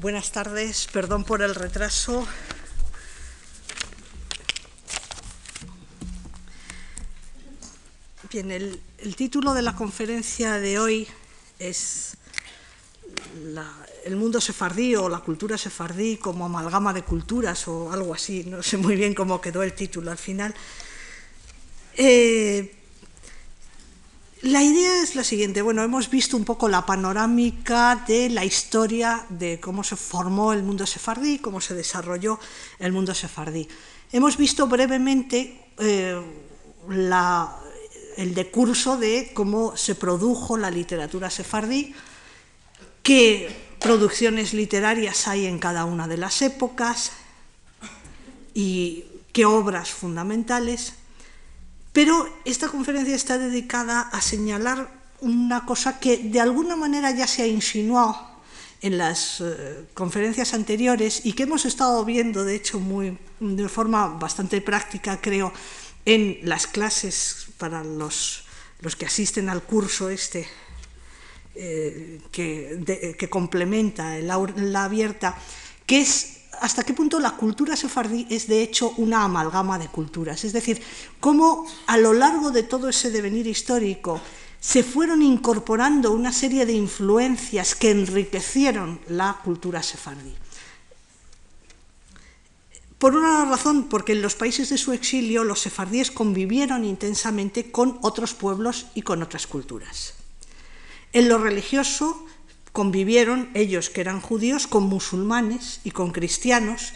Buenas 0.00 0.30
tardes, 0.30 0.86
perdón 0.92 1.24
por 1.24 1.42
el 1.42 1.56
retraso. 1.56 2.24
Bien, 8.30 8.52
el, 8.52 8.80
título 9.16 9.54
de 9.54 9.62
la 9.62 9.74
conferencia 9.74 10.60
de 10.60 10.78
hoy 10.78 11.08
es 11.58 12.16
el 14.04 14.14
mundo 14.14 14.40
sefardí 14.40 14.94
o 14.94 15.08
la 15.08 15.18
cultura 15.18 15.58
sefardí 15.58 16.16
como 16.16 16.44
amalgama 16.44 16.92
de 16.92 17.02
culturas 17.02 17.66
o 17.66 17.90
algo 17.90 18.14
así, 18.14 18.44
no 18.44 18.62
sé 18.62 18.76
muy 18.76 18.94
bien 18.94 19.14
cómo 19.14 19.40
quedó 19.40 19.64
el 19.64 19.72
título 19.72 20.12
al 20.12 20.18
final. 20.18 20.54
Eh, 21.96 22.77
la 24.42 24.62
idea 24.62 25.02
es 25.02 25.16
la 25.16 25.24
siguiente, 25.24 25.62
bueno, 25.62 25.82
hemos 25.82 26.10
visto 26.10 26.36
un 26.36 26.44
poco 26.44 26.68
la 26.68 26.86
panorámica 26.86 28.04
de 28.06 28.30
la 28.30 28.44
historia 28.44 29.26
de 29.28 29.58
cómo 29.58 29.82
se 29.82 29.96
formó 29.96 30.52
el 30.52 30.62
mundo 30.62 30.86
sefardí, 30.86 31.38
cómo 31.38 31.60
se 31.60 31.74
desarrolló 31.74 32.38
el 32.78 32.92
mundo 32.92 33.14
sefardí. 33.14 33.66
Hemos 34.12 34.36
visto 34.36 34.68
brevemente 34.68 35.72
eh, 35.78 36.20
el 38.16 38.34
decurso 38.34 38.96
de 38.96 39.32
cómo 39.34 39.76
se 39.76 39.94
produjo 39.94 40.56
la 40.56 40.70
literatura 40.70 41.30
sefardí, 41.30 41.94
qué 43.02 43.54
producciones 43.80 44.54
literarias 44.54 45.26
hay 45.26 45.46
en 45.46 45.58
cada 45.58 45.84
una 45.84 46.06
de 46.06 46.16
las 46.16 46.42
épocas 46.42 47.12
y 48.54 49.04
qué 49.32 49.44
obras 49.44 49.90
fundamentales. 49.90 50.94
Pero 51.98 52.28
esta 52.44 52.68
conferencia 52.68 53.16
está 53.16 53.38
dedicada 53.38 54.02
a 54.02 54.20
señalar 54.20 54.86
una 55.18 55.66
cosa 55.66 55.98
que 55.98 56.18
de 56.18 56.38
alguna 56.38 56.76
manera 56.76 57.10
ya 57.10 57.26
se 57.26 57.42
ha 57.42 57.46
insinuado 57.48 58.14
en 58.80 58.98
las 58.98 59.40
uh, 59.40 59.50
conferencias 59.94 60.54
anteriores 60.54 61.26
y 61.26 61.32
que 61.32 61.42
hemos 61.42 61.64
estado 61.64 62.04
viendo, 62.04 62.44
de 62.44 62.54
hecho, 62.54 62.78
muy, 62.78 63.18
de 63.40 63.68
forma 63.68 64.06
bastante 64.10 64.60
práctica, 64.60 65.20
creo, 65.20 65.52
en 66.04 66.38
las 66.44 66.68
clases 66.68 67.48
para 67.58 67.82
los, 67.82 68.44
los 68.78 68.94
que 68.94 69.06
asisten 69.06 69.48
al 69.48 69.64
curso 69.64 70.08
este 70.08 70.46
eh, 71.56 72.20
que, 72.30 73.28
complementa 73.28 74.16
el 74.16 74.30
aula 74.30 74.84
abierta, 74.84 75.36
que 75.84 76.02
es 76.02 76.37
hasta 76.60 76.84
qué 76.84 76.94
punto 76.94 77.20
la 77.20 77.32
cultura 77.32 77.76
sefardí 77.76 78.26
es 78.30 78.46
de 78.46 78.62
hecho 78.62 78.92
una 78.96 79.24
amalgama 79.24 79.78
de 79.78 79.88
culturas. 79.88 80.44
Es 80.44 80.52
decir, 80.52 80.82
cómo 81.20 81.66
a 81.86 81.96
lo 81.96 82.12
largo 82.12 82.50
de 82.50 82.62
todo 82.62 82.88
ese 82.88 83.10
devenir 83.10 83.46
histórico 83.46 84.20
se 84.60 84.82
fueron 84.82 85.22
incorporando 85.22 86.12
una 86.12 86.32
serie 86.32 86.66
de 86.66 86.72
influencias 86.72 87.74
que 87.74 87.90
enriquecieron 87.90 89.00
la 89.08 89.40
cultura 89.44 89.82
sefardí. 89.82 90.34
Por 92.98 93.14
una 93.14 93.44
razón, 93.44 93.88
porque 93.88 94.12
en 94.12 94.22
los 94.22 94.34
países 94.34 94.70
de 94.70 94.78
su 94.78 94.92
exilio 94.92 95.44
los 95.44 95.60
sefardíes 95.60 96.10
convivieron 96.10 96.84
intensamente 96.84 97.70
con 97.70 97.98
otros 98.02 98.34
pueblos 98.34 98.86
y 98.94 99.02
con 99.02 99.22
otras 99.22 99.46
culturas. 99.46 100.14
En 101.12 101.28
lo 101.28 101.38
religioso, 101.38 102.26
convivieron 102.72 103.50
ellos 103.54 103.90
que 103.90 104.00
eran 104.00 104.20
judíos 104.20 104.66
con 104.66 104.84
musulmanes 104.84 105.80
y 105.84 105.90
con 105.90 106.10
cristianos, 106.10 106.92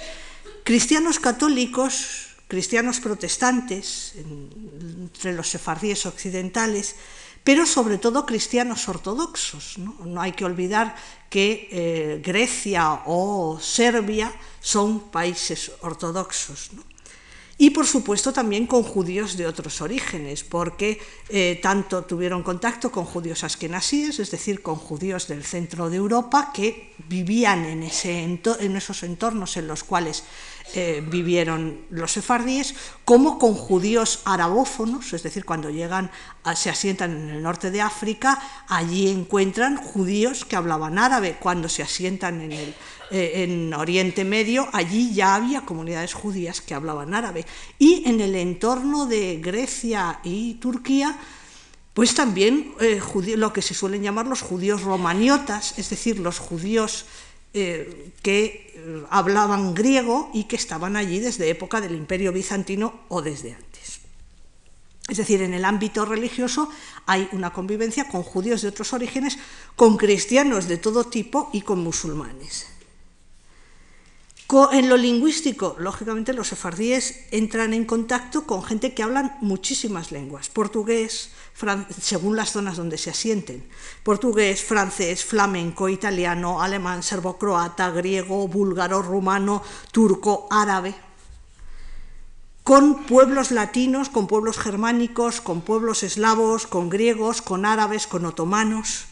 cristianos 0.65 1.19
católicos, 1.19 2.29
cristianos 2.49 3.01
protestantes, 3.01 4.15
entre 4.17 5.33
los 5.33 5.49
sefardíes 5.49 6.07
occidentales, 6.07 6.97
pero 7.45 7.67
sobre 7.67 7.99
todo 7.99 8.27
cristianos 8.27 8.89
ortodoxos. 8.89 9.79
No, 9.79 10.21
hay 10.21 10.33
que 10.33 10.45
olvidar 10.45 10.95
que 11.29 11.69
eh, 11.73 12.23
Grecia 12.23 13.03
o 13.07 13.59
Serbia 13.59 14.33
son 14.61 15.11
países 15.11 15.73
ortodoxos. 15.81 16.71
Y 17.59 17.71
por 17.71 17.87
supuesto 17.87 18.33
también 18.33 18.67
con 18.67 18.83
judíos 18.83 19.37
de 19.37 19.47
otros 19.47 19.81
orígenes, 19.81 20.43
porque 20.43 21.01
eh, 21.29 21.59
tanto 21.63 22.05
tuvieron 22.05 22.43
contacto 22.43 22.91
con 22.91 23.05
judíos 23.05 23.45
askenasíes, 23.45 24.19
es 24.19 24.31
decir, 24.31 24.63
con 24.63 24.77
judíos 24.77 25.29
del 25.29 25.45
centro 25.45 25.91
de 25.91 25.97
Europa 25.97 26.51
que 26.55 26.93
vivían 27.09 27.65
en, 27.65 27.83
ese 27.83 28.23
en 28.23 28.77
esos 28.77 29.03
entornos 29.03 29.57
en 29.57 29.67
los 29.67 29.85
cuales 29.85 30.25
eh, 30.75 31.03
vivieron 31.07 31.83
los 31.91 32.13
sefardíes, 32.13 32.75
como 33.05 33.39
con 33.39 33.55
judíos 33.55 34.21
arabófonos, 34.25 35.13
es 35.13 35.23
decir, 35.23 35.45
cuando 35.45 35.71
llegan, 35.71 36.11
a, 36.45 36.57
se 36.57 36.71
asientan 36.71 37.13
en 37.13 37.31
el 37.31 37.43
norte 37.43 37.71
de 37.71 37.81
África, 37.81 38.41
allí 38.69 39.09
encuentran 39.09 39.77
judíos 39.77 40.45
que 40.45 40.57
hablaban 40.57 40.99
árabe, 40.99 41.37
cuando 41.41 41.69
se 41.69 41.83
asientan 41.83 42.41
en 42.41 42.53
el 42.53 42.75
eh, 43.15 43.43
en 43.45 43.75
Oriente 43.75 44.25
Medio, 44.25 44.71
allí 44.73 45.13
ya 45.13 45.35
había 45.35 45.67
comunidades 45.67 46.15
judías 46.15 46.63
que 46.63 46.73
hablaban 46.73 47.13
árabe. 47.13 47.45
Y 47.79 48.09
en 48.09 48.23
el 48.23 48.35
entorno 48.35 49.05
de 49.05 49.37
Grecia 49.37 50.21
y 50.25 50.55
Turquía, 50.55 51.19
pues 51.93 52.15
también 52.15 52.73
eh, 52.81 53.03
lo 53.37 53.53
que 53.53 53.61
se 53.61 53.75
suelen 53.75 54.03
llamar 54.03 54.27
los 54.27 54.41
judíos 54.41 54.81
romaniotas, 54.81 55.79
es 55.79 55.91
decir, 55.91 56.21
los 56.21 56.39
judíos 56.39 57.05
eh, 57.55 58.13
que 58.23 58.73
eh, 58.75 59.05
hablaban 59.11 59.75
griego 59.75 60.31
y 60.33 60.45
que 60.45 60.57
estaban 60.57 60.97
allí 60.97 61.21
desde 61.21 61.51
época 61.51 61.81
del 61.81 61.95
Imperio 61.95 62.33
Bizantino 62.33 63.01
o 63.09 63.21
desde 63.21 63.53
antes. 63.53 64.01
Es 65.09 65.19
decir, 65.19 65.43
en 65.43 65.53
el 65.53 65.65
ámbito 65.65 66.07
religioso 66.07 66.71
hay 67.05 67.29
una 67.33 67.53
convivencia 67.53 68.09
con 68.09 68.23
judíos 68.23 68.63
de 68.63 68.69
otros 68.69 68.93
orígenes, 68.95 69.39
con 69.77 69.99
cristianos 69.99 70.69
de 70.69 70.79
todo 70.79 71.05
tipo 71.05 71.51
y 71.53 71.61
con 71.61 71.81
musulmanes. 71.81 72.72
En 74.53 74.91
lo 74.91 74.99
lingüístico, 74.99 75.77
lógicamente 75.79 76.35
los 76.35 76.49
sefardíes 76.49 77.25
entran 77.31 77.73
en 77.73 77.87
contacto 77.87 78.47
con 78.47 78.63
gente 78.63 78.93
que 78.93 79.03
hablan 79.03 79.35
muchísimas 79.41 80.13
lenguas, 80.13 80.51
portugués, 80.51 81.31
según 81.99 82.37
las 82.37 82.53
zonas 82.53 82.77
donde 82.77 82.99
se 82.99 83.09
asienten, 83.09 83.67
portugués, 84.03 84.63
francés, 84.63 85.25
flamenco, 85.25 85.89
italiano, 85.89 86.61
alemán, 86.61 87.03
serbo-croata, 87.03 87.93
griego, 87.93 88.47
búlgaro, 88.47 89.01
rumano, 89.01 89.63
turco, 89.91 90.49
árabe, 90.51 90.95
con 92.63 93.05
pueblos 93.05 93.53
latinos, 93.53 94.11
con 94.11 94.27
pueblos 94.27 94.59
germánicos, 94.59 95.41
con 95.41 95.63
pueblos 95.63 96.03
eslavos, 96.03 96.67
con 96.67 96.91
griegos, 96.91 97.41
con 97.41 97.65
árabes, 97.65 98.07
con 98.07 98.27
otomanos. 98.27 99.07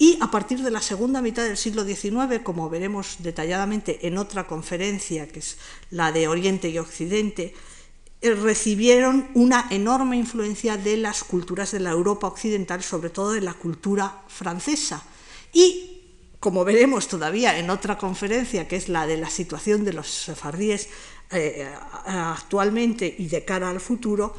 Y 0.00 0.16
a 0.22 0.30
partir 0.30 0.62
de 0.62 0.70
la 0.70 0.80
segunda 0.80 1.20
mitad 1.20 1.44
del 1.44 1.58
siglo 1.58 1.84
XIX, 1.84 2.40
como 2.42 2.70
veremos 2.70 3.16
detalladamente 3.18 4.06
en 4.06 4.16
otra 4.16 4.46
conferencia, 4.46 5.28
que 5.28 5.40
es 5.40 5.58
la 5.90 6.10
de 6.10 6.26
Oriente 6.26 6.70
y 6.70 6.78
Occidente, 6.78 7.52
eh, 8.22 8.34
recibieron 8.34 9.28
una 9.34 9.66
enorme 9.68 10.16
influencia 10.16 10.78
de 10.78 10.96
las 10.96 11.22
culturas 11.22 11.72
de 11.72 11.80
la 11.80 11.90
Europa 11.90 12.28
occidental, 12.28 12.82
sobre 12.82 13.10
todo 13.10 13.32
de 13.32 13.42
la 13.42 13.52
cultura 13.52 14.22
francesa. 14.26 15.04
Y, 15.52 16.00
como 16.40 16.64
veremos 16.64 17.06
todavía 17.06 17.58
en 17.58 17.68
otra 17.68 17.98
conferencia, 17.98 18.66
que 18.66 18.76
es 18.76 18.88
la 18.88 19.06
de 19.06 19.18
la 19.18 19.28
situación 19.28 19.84
de 19.84 19.92
los 19.92 20.08
sefardíes 20.08 20.88
eh, 21.30 21.68
actualmente 22.06 23.14
y 23.18 23.28
de 23.28 23.44
cara 23.44 23.68
al 23.68 23.80
futuro, 23.80 24.34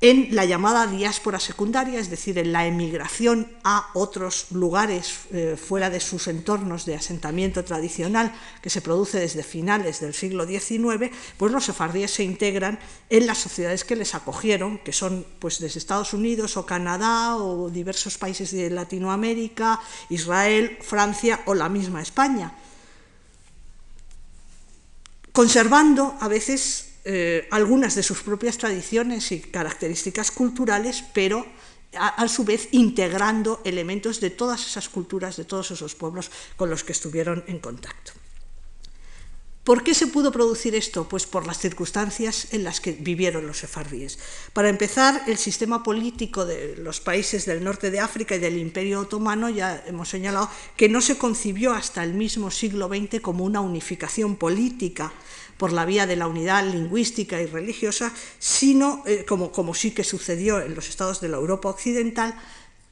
en 0.00 0.28
la 0.30 0.44
llamada 0.44 0.86
diáspora 0.86 1.40
secundaria, 1.40 1.98
es 1.98 2.08
decir, 2.08 2.38
en 2.38 2.52
la 2.52 2.66
emigración 2.66 3.50
a 3.64 3.90
otros 3.94 4.46
lugares 4.52 5.26
eh, 5.32 5.56
fuera 5.56 5.90
de 5.90 5.98
sus 5.98 6.28
entornos 6.28 6.84
de 6.84 6.94
asentamiento 6.94 7.64
tradicional 7.64 8.32
que 8.62 8.70
se 8.70 8.80
produce 8.80 9.18
desde 9.18 9.42
finales 9.42 9.98
del 9.98 10.14
siglo 10.14 10.46
XIX, 10.46 11.10
pues 11.36 11.50
los 11.50 11.64
sefardíes 11.64 12.12
se 12.12 12.22
integran 12.22 12.78
en 13.10 13.26
las 13.26 13.38
sociedades 13.38 13.84
que 13.84 13.96
les 13.96 14.14
acogieron, 14.14 14.78
que 14.78 14.92
son 14.92 15.26
pues 15.40 15.58
desde 15.58 15.80
Estados 15.80 16.12
Unidos 16.12 16.56
o 16.56 16.64
Canadá 16.64 17.36
o 17.36 17.68
diversos 17.68 18.18
países 18.18 18.52
de 18.52 18.70
Latinoamérica, 18.70 19.80
Israel, 20.10 20.78
Francia 20.80 21.40
o 21.46 21.54
la 21.54 21.68
misma 21.68 22.02
España, 22.02 22.52
conservando 25.32 26.14
a 26.20 26.28
veces 26.28 26.87
eh, 27.04 27.48
algunas 27.50 27.94
de 27.94 28.02
sus 28.02 28.22
propias 28.22 28.58
tradiciones 28.58 29.32
y 29.32 29.40
características 29.40 30.30
culturales, 30.30 31.04
pero 31.14 31.46
a, 31.94 32.08
a, 32.08 32.28
su 32.28 32.44
vez 32.44 32.68
integrando 32.72 33.60
elementos 33.64 34.20
de 34.20 34.30
todas 34.30 34.66
esas 34.66 34.88
culturas, 34.88 35.36
de 35.36 35.44
todos 35.44 35.70
esos 35.70 35.94
pueblos 35.94 36.30
con 36.56 36.70
los 36.70 36.84
que 36.84 36.92
estuvieron 36.92 37.44
en 37.46 37.58
contacto. 37.60 38.12
¿Por 39.68 39.84
qué 39.84 39.92
se 39.92 40.06
pudo 40.06 40.32
producir 40.32 40.74
esto? 40.74 41.06
Pues 41.06 41.26
por 41.26 41.46
las 41.46 41.58
circunstancias 41.58 42.54
en 42.54 42.64
las 42.64 42.80
que 42.80 42.92
vivieron 42.92 43.46
los 43.46 43.58
sefardíes. 43.58 44.18
Para 44.54 44.70
empezar, 44.70 45.24
el 45.26 45.36
sistema 45.36 45.82
político 45.82 46.46
de 46.46 46.78
los 46.78 47.00
países 47.00 47.44
del 47.44 47.62
norte 47.62 47.90
de 47.90 48.00
África 48.00 48.34
y 48.34 48.38
del 48.38 48.56
Imperio 48.56 49.00
Otomano, 49.00 49.50
ya 49.50 49.84
hemos 49.86 50.08
señalado, 50.08 50.48
que 50.74 50.88
no 50.88 51.02
se 51.02 51.18
concibió 51.18 51.74
hasta 51.74 52.02
el 52.02 52.14
mismo 52.14 52.50
siglo 52.50 52.88
XX 52.88 53.20
como 53.20 53.44
una 53.44 53.60
unificación 53.60 54.36
política 54.36 55.12
por 55.58 55.72
la 55.72 55.84
vía 55.84 56.06
de 56.06 56.16
la 56.16 56.26
unidad 56.26 56.64
lingüística 56.64 57.40
y 57.42 57.46
religiosa, 57.46 58.12
sino, 58.38 59.02
eh, 59.06 59.24
como, 59.28 59.52
como 59.52 59.74
sí 59.74 59.90
que 59.90 60.04
sucedió 60.04 60.60
en 60.60 60.74
los 60.74 60.88
estados 60.88 61.20
de 61.20 61.28
la 61.28 61.36
Europa 61.36 61.68
occidental, 61.68 62.34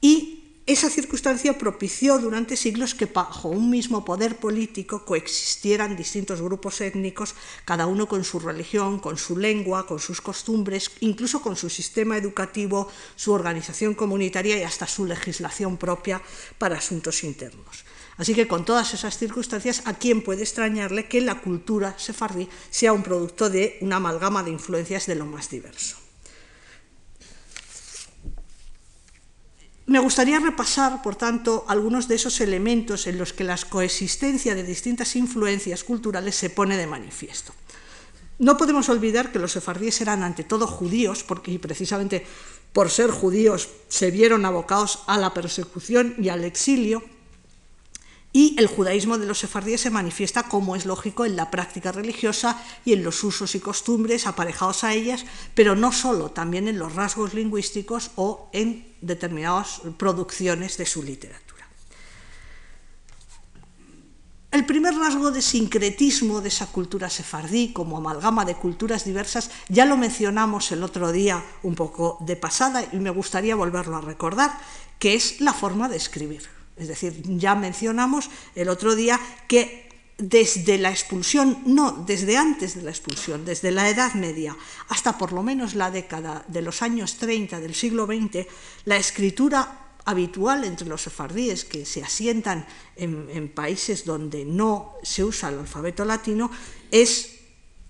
y 0.01 0.43
esa 0.67 0.89
circunstancia 0.89 1.57
propició 1.57 2.19
durante 2.19 2.57
siglos 2.57 2.93
que 2.93 3.05
bajo 3.05 3.47
un 3.47 3.69
mismo 3.69 4.03
poder 4.03 4.35
político 4.35 5.05
coexistieran 5.05 5.95
distintos 5.95 6.41
grupos 6.41 6.81
étnicos, 6.81 7.35
cada 7.63 7.87
uno 7.87 8.05
con 8.05 8.25
su 8.25 8.37
religión, 8.41 8.99
con 8.99 9.17
su 9.17 9.37
lengua, 9.37 9.87
con 9.87 9.99
sus 9.99 10.19
costumbres, 10.19 10.91
incluso 10.99 11.41
con 11.41 11.55
su 11.55 11.69
sistema 11.69 12.17
educativo, 12.17 12.91
su 13.15 13.31
organización 13.31 13.95
comunitaria 13.95 14.57
y 14.57 14.63
hasta 14.63 14.87
su 14.87 15.05
legislación 15.05 15.77
propia 15.77 16.21
para 16.57 16.79
asuntos 16.79 17.23
internos. 17.23 17.86
Así 18.17 18.33
que 18.33 18.47
con 18.47 18.65
todas 18.65 18.93
esas 18.93 19.17
circunstancias, 19.17 19.83
¿a 19.85 19.93
quién 19.93 20.23
puede 20.23 20.41
extrañarle 20.41 21.07
que 21.07 21.21
la 21.21 21.39
cultura 21.39 21.97
sefardí 21.97 22.49
sea 22.69 22.93
un 22.93 23.03
producto 23.03 23.49
de 23.49 23.77
una 23.81 23.97
amalgama 23.97 24.43
de 24.43 24.51
influencias 24.51 25.05
de 25.05 25.15
lo 25.15 25.25
más 25.25 25.49
diverso? 25.49 25.97
Me 29.85 29.99
gustaría 29.99 30.39
repasar, 30.39 31.01
por 31.01 31.15
tanto, 31.15 31.63
algunos 31.69 32.09
de 32.09 32.15
esos 32.15 32.41
elementos 32.41 33.07
en 33.07 33.17
los 33.17 33.31
que 33.31 33.45
la 33.45 33.57
coexistencia 33.69 34.53
de 34.53 34.63
distintas 34.63 35.15
influencias 35.15 35.85
culturales 35.85 36.35
se 36.35 36.49
pone 36.49 36.75
de 36.75 36.87
manifiesto. 36.87 37.53
No 38.39 38.57
podemos 38.57 38.89
olvidar 38.89 39.31
que 39.31 39.39
los 39.39 39.53
sefardíes 39.53 40.01
eran 40.01 40.23
ante 40.23 40.43
todo 40.43 40.67
judíos, 40.67 41.23
porque 41.23 41.57
precisamente 41.57 42.25
por 42.73 42.89
ser 42.89 43.11
judíos 43.11 43.69
se 43.87 44.11
vieron 44.11 44.45
abocados 44.45 45.03
a 45.07 45.17
la 45.17 45.33
persecución 45.33 46.15
y 46.19 46.29
al 46.29 46.43
exilio, 46.43 47.01
y 48.37 48.53
el 48.59 48.67
judaísmo 48.67 49.17
de 49.17 49.25
los 49.25 49.39
sefardíes 49.39 49.81
se 49.81 49.89
manifiesta, 49.89 50.43
como 50.43 50.75
es 50.75 50.85
lógico, 50.85 51.25
en 51.25 51.35
la 51.35 51.49
práctica 51.49 51.91
religiosa 51.91 52.63
y 52.85 52.93
en 52.93 53.03
los 53.03 53.23
usos 53.23 53.55
y 53.55 53.59
costumbres 53.59 54.27
aparejados 54.27 54.83
a 54.83 54.93
ellas, 54.93 55.25
pero 55.55 55.75
no 55.75 55.91
solo, 55.91 56.29
también 56.29 56.67
en 56.67 56.77
los 56.77 56.93
rasgos 56.93 57.33
lingüísticos 57.33 58.11
o 58.15 58.51
en 58.53 58.93
determinadas 59.01 59.81
producciones 59.97 60.77
de 60.77 60.85
su 60.85 61.01
literatura. 61.01 61.67
El 64.51 64.67
primer 64.67 64.93
rasgo 64.93 65.31
de 65.31 65.41
sincretismo 65.41 66.39
de 66.39 66.49
esa 66.49 66.67
cultura 66.67 67.09
sefardí, 67.09 67.73
como 67.73 67.97
amalgama 67.97 68.45
de 68.45 68.53
culturas 68.53 69.03
diversas, 69.03 69.49
ya 69.67 69.87
lo 69.87 69.97
mencionamos 69.97 70.71
el 70.71 70.83
otro 70.83 71.11
día 71.11 71.43
un 71.63 71.73
poco 71.73 72.19
de 72.21 72.35
pasada 72.35 72.85
y 72.91 72.97
me 72.97 73.09
gustaría 73.09 73.55
volverlo 73.55 73.97
a 73.97 74.01
recordar, 74.01 74.59
que 74.99 75.15
es 75.15 75.41
la 75.41 75.53
forma 75.53 75.89
de 75.89 75.97
escribir. 75.97 76.56
Es 76.77 76.87
decir, 76.87 77.21
ya 77.37 77.55
mencionamos 77.55 78.29
el 78.55 78.69
otro 78.69 78.95
día 78.95 79.19
que 79.47 79.87
desde 80.17 80.77
la 80.77 80.89
expulsión, 80.89 81.59
no, 81.65 81.91
desde 81.91 82.37
antes 82.37 82.75
de 82.75 82.81
la 82.81 82.89
expulsión, 82.89 83.45
desde 83.45 83.71
la 83.71 83.89
Edad 83.89 84.13
Media 84.15 84.57
hasta 84.89 85.17
por 85.17 85.31
lo 85.31 85.43
menos 85.43 85.75
la 85.75 85.91
década 85.91 86.43
de 86.47 86.61
los 86.61 86.81
años 86.81 87.17
30 87.17 87.59
del 87.59 87.75
siglo 87.75 88.05
XX, 88.05 88.47
la 88.85 88.97
escritura 88.97 89.93
habitual 90.05 90.63
entre 90.63 90.87
los 90.87 91.01
sefardíes 91.01 91.65
que 91.65 91.85
se 91.85 92.01
asientan 92.01 92.65
en, 92.95 93.27
en 93.29 93.49
países 93.49 94.05
donde 94.05 94.45
no 94.45 94.95
se 95.03 95.23
usa 95.23 95.49
el 95.49 95.59
alfabeto 95.59 96.05
latino 96.05 96.49
es 96.89 97.37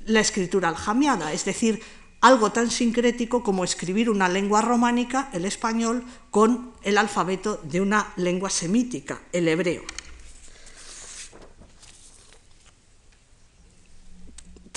la 0.06 0.22
escritura 0.22 0.70
aljamiada, 0.70 1.32
es 1.32 1.46
decir, 1.46 1.82
algo 2.22 2.52
tan 2.52 2.72
sincrético 2.72 3.44
como 3.44 3.64
escribir 3.64 4.10
una 4.10 4.30
lengua 4.30 4.62
románica, 4.62 5.30
el 5.34 5.46
español, 5.46 6.04
con 6.32 6.72
el 6.84 6.98
alfabeto 6.98 7.60
de 7.64 7.82
una 7.82 8.14
lengua 8.18 8.50
semítica, 8.50 9.22
el 9.32 9.48
hebreo. 9.48 9.84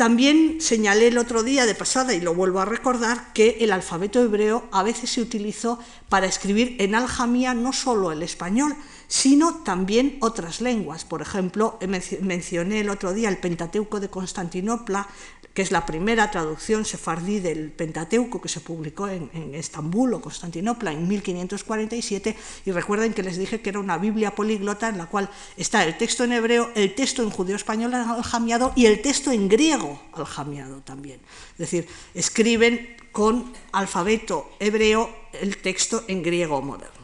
También 0.00 0.62
señalé 0.62 1.08
el 1.08 1.18
otro 1.18 1.42
día 1.42 1.66
de 1.66 1.74
pasada, 1.74 2.14
y 2.14 2.22
lo 2.22 2.34
vuelvo 2.34 2.60
a 2.60 2.64
recordar, 2.64 3.34
que 3.34 3.58
el 3.60 3.70
alfabeto 3.70 4.22
hebreo 4.22 4.66
a 4.72 4.82
veces 4.82 5.10
se 5.10 5.20
utilizó 5.20 5.78
para 6.08 6.24
escribir 6.24 6.76
en 6.78 6.94
aljamía 6.94 7.52
no 7.52 7.74
solo 7.74 8.10
el 8.10 8.22
español, 8.22 8.74
sino 9.08 9.56
también 9.56 10.16
otras 10.20 10.62
lenguas. 10.62 11.04
Por 11.04 11.20
ejemplo, 11.20 11.78
mencioné 12.22 12.80
el 12.80 12.88
otro 12.88 13.12
día 13.12 13.28
el 13.28 13.36
Pentateuco 13.36 14.00
de 14.00 14.08
Constantinopla, 14.08 15.06
que 15.54 15.62
es 15.62 15.70
la 15.70 15.84
primera 15.84 16.30
traducción 16.30 16.84
sefardí 16.84 17.40
del 17.40 17.70
Pentateuco 17.70 18.40
que 18.40 18.48
se 18.48 18.60
publicó 18.60 19.08
en, 19.08 19.30
Estambul 19.54 20.14
o 20.14 20.20
Constantinopla 20.20 20.92
en 20.92 21.08
1547, 21.08 22.36
y 22.64 22.70
recuerden 22.70 23.12
que 23.12 23.22
les 23.22 23.36
dije 23.36 23.60
que 23.60 23.70
era 23.70 23.80
una 23.80 23.98
Biblia 23.98 24.34
políglota 24.34 24.88
en 24.88 24.98
la 24.98 25.06
cual 25.06 25.28
está 25.56 25.84
el 25.84 25.96
texto 25.98 26.24
en 26.24 26.32
hebreo, 26.32 26.70
el 26.74 26.94
texto 26.94 27.22
en 27.22 27.30
judío 27.30 27.56
español 27.56 27.94
aljamiado 27.94 28.72
y 28.76 28.86
el 28.86 29.02
texto 29.02 29.32
en 29.32 29.48
griego 29.48 30.00
aljamiado 30.12 30.80
también. 30.80 31.20
Es 31.52 31.58
decir, 31.58 31.88
escriben 32.14 32.96
con 33.12 33.52
alfabeto 33.72 34.52
hebreo 34.60 35.10
el 35.32 35.56
texto 35.58 36.04
en 36.06 36.22
griego 36.22 36.62
moderno. 36.62 36.99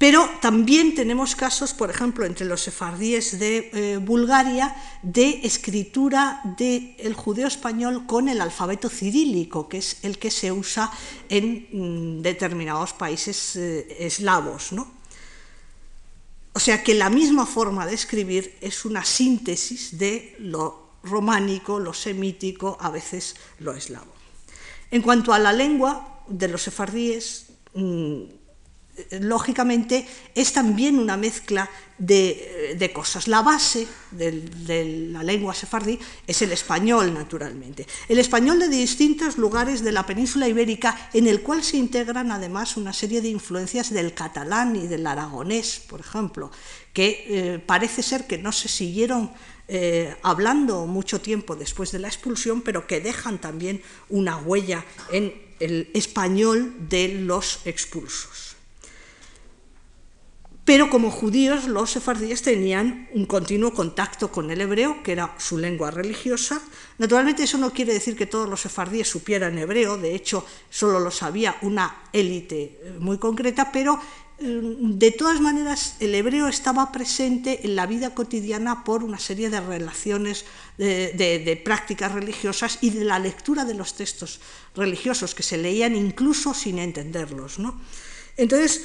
Pero 0.00 0.30
también 0.40 0.94
tenemos 0.94 1.36
casos, 1.36 1.74
por 1.74 1.90
ejemplo, 1.90 2.24
entre 2.24 2.46
los 2.46 2.62
sefardíes 2.62 3.38
de 3.38 3.68
eh, 3.74 3.96
Bulgaria, 3.98 4.74
de 5.02 5.40
escritura 5.44 6.40
del 6.56 7.12
judeo 7.12 7.46
español 7.46 8.06
con 8.06 8.30
el 8.30 8.40
alfabeto 8.40 8.88
cirílico, 8.88 9.68
que 9.68 9.76
es 9.76 9.98
el 10.02 10.16
que 10.16 10.30
se 10.30 10.52
usa 10.52 10.90
en 11.28 11.68
mm, 11.70 12.22
determinados 12.22 12.94
países 12.94 13.56
eh, 13.56 14.06
eslavos. 14.06 14.72
O 16.54 16.58
sea 16.58 16.82
que 16.82 16.94
la 16.94 17.10
misma 17.10 17.44
forma 17.44 17.84
de 17.84 17.92
escribir 17.92 18.56
es 18.62 18.86
una 18.86 19.04
síntesis 19.04 19.98
de 19.98 20.34
lo 20.38 20.96
románico, 21.02 21.78
lo 21.78 21.92
semítico, 21.92 22.78
a 22.80 22.88
veces 22.88 23.36
lo 23.58 23.74
eslavo. 23.74 24.14
En 24.90 25.02
cuanto 25.02 25.34
a 25.34 25.38
la 25.38 25.52
lengua 25.52 26.24
de 26.26 26.48
los 26.48 26.62
sefardíes, 26.62 27.52
mm, 27.74 28.39
lógicamente 29.20 30.06
es 30.34 30.52
también 30.52 30.98
una 30.98 31.16
mezcla 31.16 31.68
de, 31.98 32.90
cosas. 32.94 33.28
La 33.28 33.42
base 33.42 33.86
de, 34.10 35.08
la 35.10 35.22
lengua 35.22 35.54
sefardí 35.54 35.98
es 36.26 36.42
el 36.42 36.52
español, 36.52 37.12
naturalmente. 37.12 37.86
El 38.08 38.18
español 38.18 38.58
de 38.58 38.68
distintos 38.68 39.36
lugares 39.36 39.82
de 39.82 39.92
la 39.92 40.06
península 40.06 40.48
ibérica, 40.48 41.10
en 41.12 41.26
el 41.26 41.42
cual 41.42 41.62
se 41.62 41.76
integran 41.76 42.32
además 42.32 42.76
una 42.76 42.92
serie 42.92 43.20
de 43.20 43.28
influencias 43.28 43.92
del 43.92 44.14
catalán 44.14 44.76
y 44.76 44.86
del 44.86 45.06
aragonés, 45.06 45.82
por 45.88 46.00
ejemplo, 46.00 46.50
que 46.92 47.24
eh, 47.28 47.58
parece 47.58 48.02
ser 48.02 48.26
que 48.26 48.38
no 48.38 48.52
se 48.52 48.68
siguieron 48.68 49.30
eh, 49.68 50.16
hablando 50.22 50.86
mucho 50.86 51.20
tiempo 51.20 51.54
después 51.54 51.92
de 51.92 52.00
la 52.00 52.08
expulsión, 52.08 52.62
pero 52.62 52.86
que 52.86 53.00
dejan 53.00 53.40
también 53.40 53.82
una 54.08 54.36
huella 54.36 54.84
en 55.12 55.32
el 55.60 55.90
español 55.94 56.74
de 56.88 57.08
los 57.08 57.60
expulsos. 57.66 58.49
Pero 60.70 60.88
como 60.88 61.10
judíos, 61.10 61.66
los 61.66 61.90
sefardíes 61.90 62.42
tenían 62.42 63.08
un 63.12 63.26
continuo 63.26 63.74
contacto 63.74 64.30
con 64.30 64.52
el 64.52 64.60
hebreo, 64.60 65.02
que 65.02 65.10
era 65.10 65.34
su 65.36 65.58
lengua 65.58 65.90
religiosa. 65.90 66.62
Naturalmente 66.96 67.42
eso 67.42 67.58
no 67.58 67.72
quiere 67.72 67.92
decir 67.92 68.16
que 68.16 68.26
todos 68.26 68.48
los 68.48 68.60
sefardíes 68.60 69.08
supieran 69.08 69.58
hebreo, 69.58 69.96
de 69.96 70.14
hecho 70.14 70.46
solo 70.70 71.00
lo 71.00 71.10
sabía 71.10 71.56
una 71.62 72.04
élite 72.12 72.78
eh, 72.84 72.96
muy 73.00 73.18
concreta, 73.18 73.72
pero 73.72 73.98
eh, 74.38 74.60
de 74.62 75.10
todas 75.10 75.40
maneras 75.40 75.96
el 75.98 76.14
hebreo 76.14 76.46
estaba 76.46 76.92
presente 76.92 77.66
en 77.66 77.74
la 77.74 77.86
vida 77.86 78.14
cotidiana 78.14 78.84
por 78.84 79.02
una 79.02 79.18
serie 79.18 79.50
de 79.50 79.60
relaciones, 79.60 80.44
de, 80.78 81.60
prácticas 81.64 82.12
religiosas 82.12 82.78
y 82.80 82.90
de 82.90 83.04
la 83.04 83.18
lectura 83.18 83.64
de 83.64 83.74
los 83.74 83.94
textos 83.94 84.38
religiosos 84.76 85.34
que 85.34 85.42
se 85.42 85.58
leían 85.58 85.96
incluso 85.96 86.54
sin 86.54 86.78
entenderlos. 86.78 87.58
Entonces, 88.36 88.82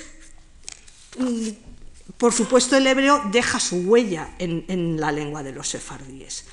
mm, 1.20 1.75
por 2.18 2.34
supuesto, 2.34 2.78
el 2.78 2.88
hebreo 2.88 3.22
deja 3.32 3.60
su 3.60 3.78
huella 3.78 4.30
en, 4.38 5.00
la 5.00 5.12
lengua 5.12 5.44
de 5.44 5.52
los 5.52 5.70
sefardíes. 5.70 6.46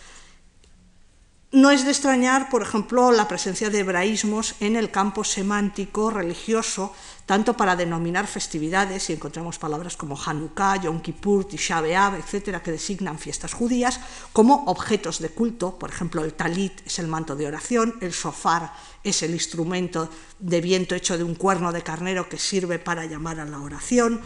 No 1.53 1.71
es 1.71 1.85
de 1.85 1.91
extrañar, 1.91 2.49
por 2.49 2.63
ejemplo, 2.63 3.13
la 3.13 3.29
presencia 3.29 3.69
de 3.69 3.81
hebraísmos 3.81 4.55
en 4.61 4.75
el 4.75 4.91
campo 4.91 5.23
semántico 5.23 6.09
religioso, 6.09 6.95
tanto 7.27 7.55
para 7.59 7.77
denominar 7.77 8.27
festividades, 8.27 9.11
y 9.11 9.13
encontramos 9.13 9.59
palabras 9.59 9.95
como 9.99 10.19
Hanukkah, 10.19 10.81
Yom 10.81 11.03
Kippur, 11.03 11.45
Tisha 11.45 11.83
etcétera, 12.17 12.63
que 12.63 12.73
designan 12.73 13.19
fiestas 13.19 13.53
judías, 13.53 14.01
como 14.33 14.65
objetos 14.65 15.19
de 15.19 15.29
culto, 15.29 15.79
por 15.79 15.91
ejemplo, 15.91 16.25
el 16.25 16.33
talit 16.33 16.81
es 16.87 16.99
el 16.99 17.07
manto 17.07 17.37
de 17.37 17.47
oración, 17.47 17.97
el 18.01 18.13
shofar 18.13 18.73
es 19.05 19.23
el 19.23 19.33
instrumento 19.33 20.09
de 20.39 20.63
viento 20.63 20.95
hecho 20.95 21.19
de 21.19 21.25
un 21.25 21.35
cuerno 21.35 21.71
de 21.71 21.83
carnero 21.83 22.31
que 22.31 22.39
sirve 22.39 22.79
para 22.79 23.05
llamar 23.05 23.41
a 23.41 23.45
la 23.45 23.61
oración, 23.61 24.23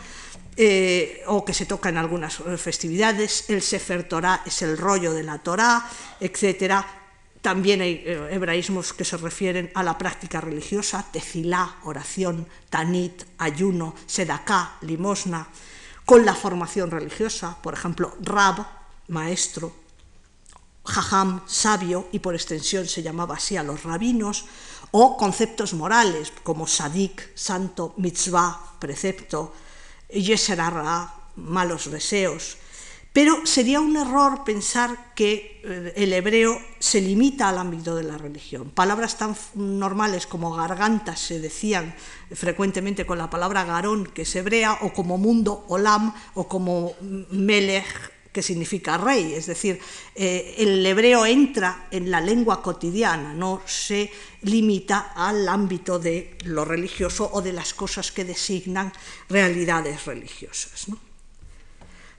eh, 0.57 1.23
o 1.27 1.45
que 1.45 1.53
se 1.53 1.67
toca 1.67 1.91
en 1.91 1.99
algunas 1.99 2.41
festividades, 2.57 3.51
el 3.51 3.61
Sefer 3.61 4.09
Torah 4.09 4.43
es 4.47 4.63
el 4.63 4.79
rollo 4.79 5.13
de 5.13 5.23
la 5.23 5.39
Torah, 5.39 5.85
etc. 6.19 6.81
También 7.43 7.83
hay 7.83 8.03
eh, 8.05 8.29
hebraísmos 8.33 8.93
que 8.93 9.05
se 9.05 9.19
refieren 9.19 9.71
a 9.75 9.83
la 9.83 9.99
práctica 9.99 10.41
religiosa, 10.41 11.05
tefilá, 11.13 11.77
oración, 11.85 12.49
tanit, 12.71 13.25
ayuno, 13.39 13.95
sedaká, 14.07 14.79
limosna, 14.81 15.47
con 16.07 16.25
la 16.25 16.35
formación 16.35 16.91
religiosa, 16.91 17.61
por 17.63 17.75
ejemplo, 17.75 18.17
rab, 18.23 18.65
maestro, 19.09 19.73
jajam, 20.85 21.43
sabio, 21.47 22.09
y 22.13 22.21
por 22.21 22.35
extensión 22.35 22.87
se 22.87 23.03
llamaba 23.03 23.37
así 23.37 23.57
a 23.57 23.63
los 23.63 23.85
rabinos, 23.85 24.47
o 24.91 25.17
conceptos 25.17 25.75
morales 25.75 26.33
como 26.43 26.67
sadik, 26.67 27.37
santo, 27.37 27.93
mitzvah, 27.99 28.79
precepto, 28.79 29.53
yeser 30.23 30.61
malos 31.37 31.91
deseos. 31.91 32.59
Pero 33.17 33.47
sería 33.47 33.81
un 33.81 33.97
error 33.97 34.45
pensar 34.45 35.15
que 35.15 35.63
eh, 35.65 35.95
el 35.97 36.13
hebreo 36.13 36.61
se 36.79 37.01
limita 37.01 37.49
al 37.49 37.57
ámbito 37.57 37.97
de 37.97 38.03
la 38.03 38.19
religión. 38.19 38.69
Palabras 38.69 39.17
tan 39.17 39.35
normales 39.55 40.27
como 40.27 40.55
garganta 40.55 41.17
se 41.17 41.41
decían 41.41 41.95
frecuentemente 42.31 43.07
con 43.07 43.17
la 43.17 43.31
palabra 43.31 43.65
garón, 43.65 44.05
que 44.05 44.23
es 44.23 44.37
hebrea, 44.37 44.81
o 44.83 44.93
como 44.93 45.17
mundo, 45.17 45.65
olam, 45.69 46.13
o 46.35 46.47
como 46.47 46.93
melech, 47.31 47.87
que 48.37 48.43
significa 48.43 48.99
rey, 48.99 49.33
es 49.33 49.47
decir, 49.47 49.81
eh, 50.15 50.57
el 50.59 50.85
hebreo 50.85 51.25
entra 51.25 51.89
en 51.91 52.11
la 52.11 52.21
lengua 52.21 52.61
cotidiana, 52.61 53.33
no 53.33 53.63
se 53.65 54.13
limita 54.43 55.15
al 55.17 55.49
ámbito 55.49 55.99
de 55.99 56.37
lo 56.45 56.63
religioso 56.63 57.31
o 57.33 57.41
de 57.41 57.55
las 57.55 57.73
cosas 57.73 58.13
que 58.13 58.27
designan 58.27 58.93
realidades 59.31 60.05
religiosas. 60.05 60.85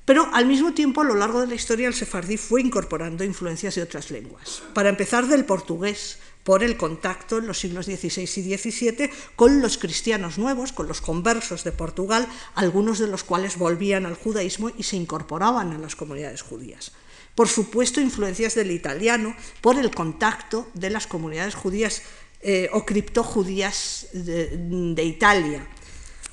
Pero 0.07 0.29
al 0.31 0.45
mismo 0.45 0.71
tiempo, 0.71 1.01
a 1.01 1.03
lo 1.03 1.15
largo 1.15 1.41
de 1.41 1.47
la 1.47 1.55
historia, 1.55 1.89
el 1.89 1.93
sefardí 1.93 2.37
fue 2.37 2.61
incorporando 2.61 3.25
influencias 3.25 3.75
de 3.75 3.81
otras 3.81 4.09
lenguas. 4.09 4.63
Para 4.73 4.87
empezar, 4.87 5.27
del 5.27 5.43
portugués, 5.43 6.19
por 6.45 6.63
el 6.63 6.77
contacto 6.77 7.39
en 7.39 7.45
los 7.45 7.59
siglos 7.59 7.87
XVI 7.87 8.21
y 8.21 8.57
XVII 8.57 9.09
con 9.35 9.61
los 9.61 9.77
cristianos 9.77 10.37
nuevos, 10.37 10.71
con 10.71 10.87
los 10.87 11.01
conversos 11.01 11.65
de 11.65 11.73
Portugal, 11.73 12.25
algunos 12.55 12.99
de 12.99 13.07
los 13.07 13.25
cuales 13.25 13.57
volvían 13.57 14.05
al 14.05 14.15
judaísmo 14.15 14.71
y 14.77 14.83
se 14.83 14.95
incorporaban 14.95 15.73
a 15.73 15.77
las 15.77 15.97
comunidades 15.97 16.41
judías. 16.41 16.93
Por 17.35 17.49
supuesto, 17.49 17.99
influencias 17.99 18.55
del 18.55 18.71
italiano 18.71 19.35
por 19.59 19.77
el 19.77 19.93
contacto 19.93 20.69
de 20.73 20.89
las 20.89 21.05
comunidades 21.05 21.53
judías 21.53 22.01
eh, 22.39 22.69
o 22.71 22.85
criptojudías 22.85 24.07
de, 24.13 24.55
de 24.95 25.03
Italia 25.03 25.67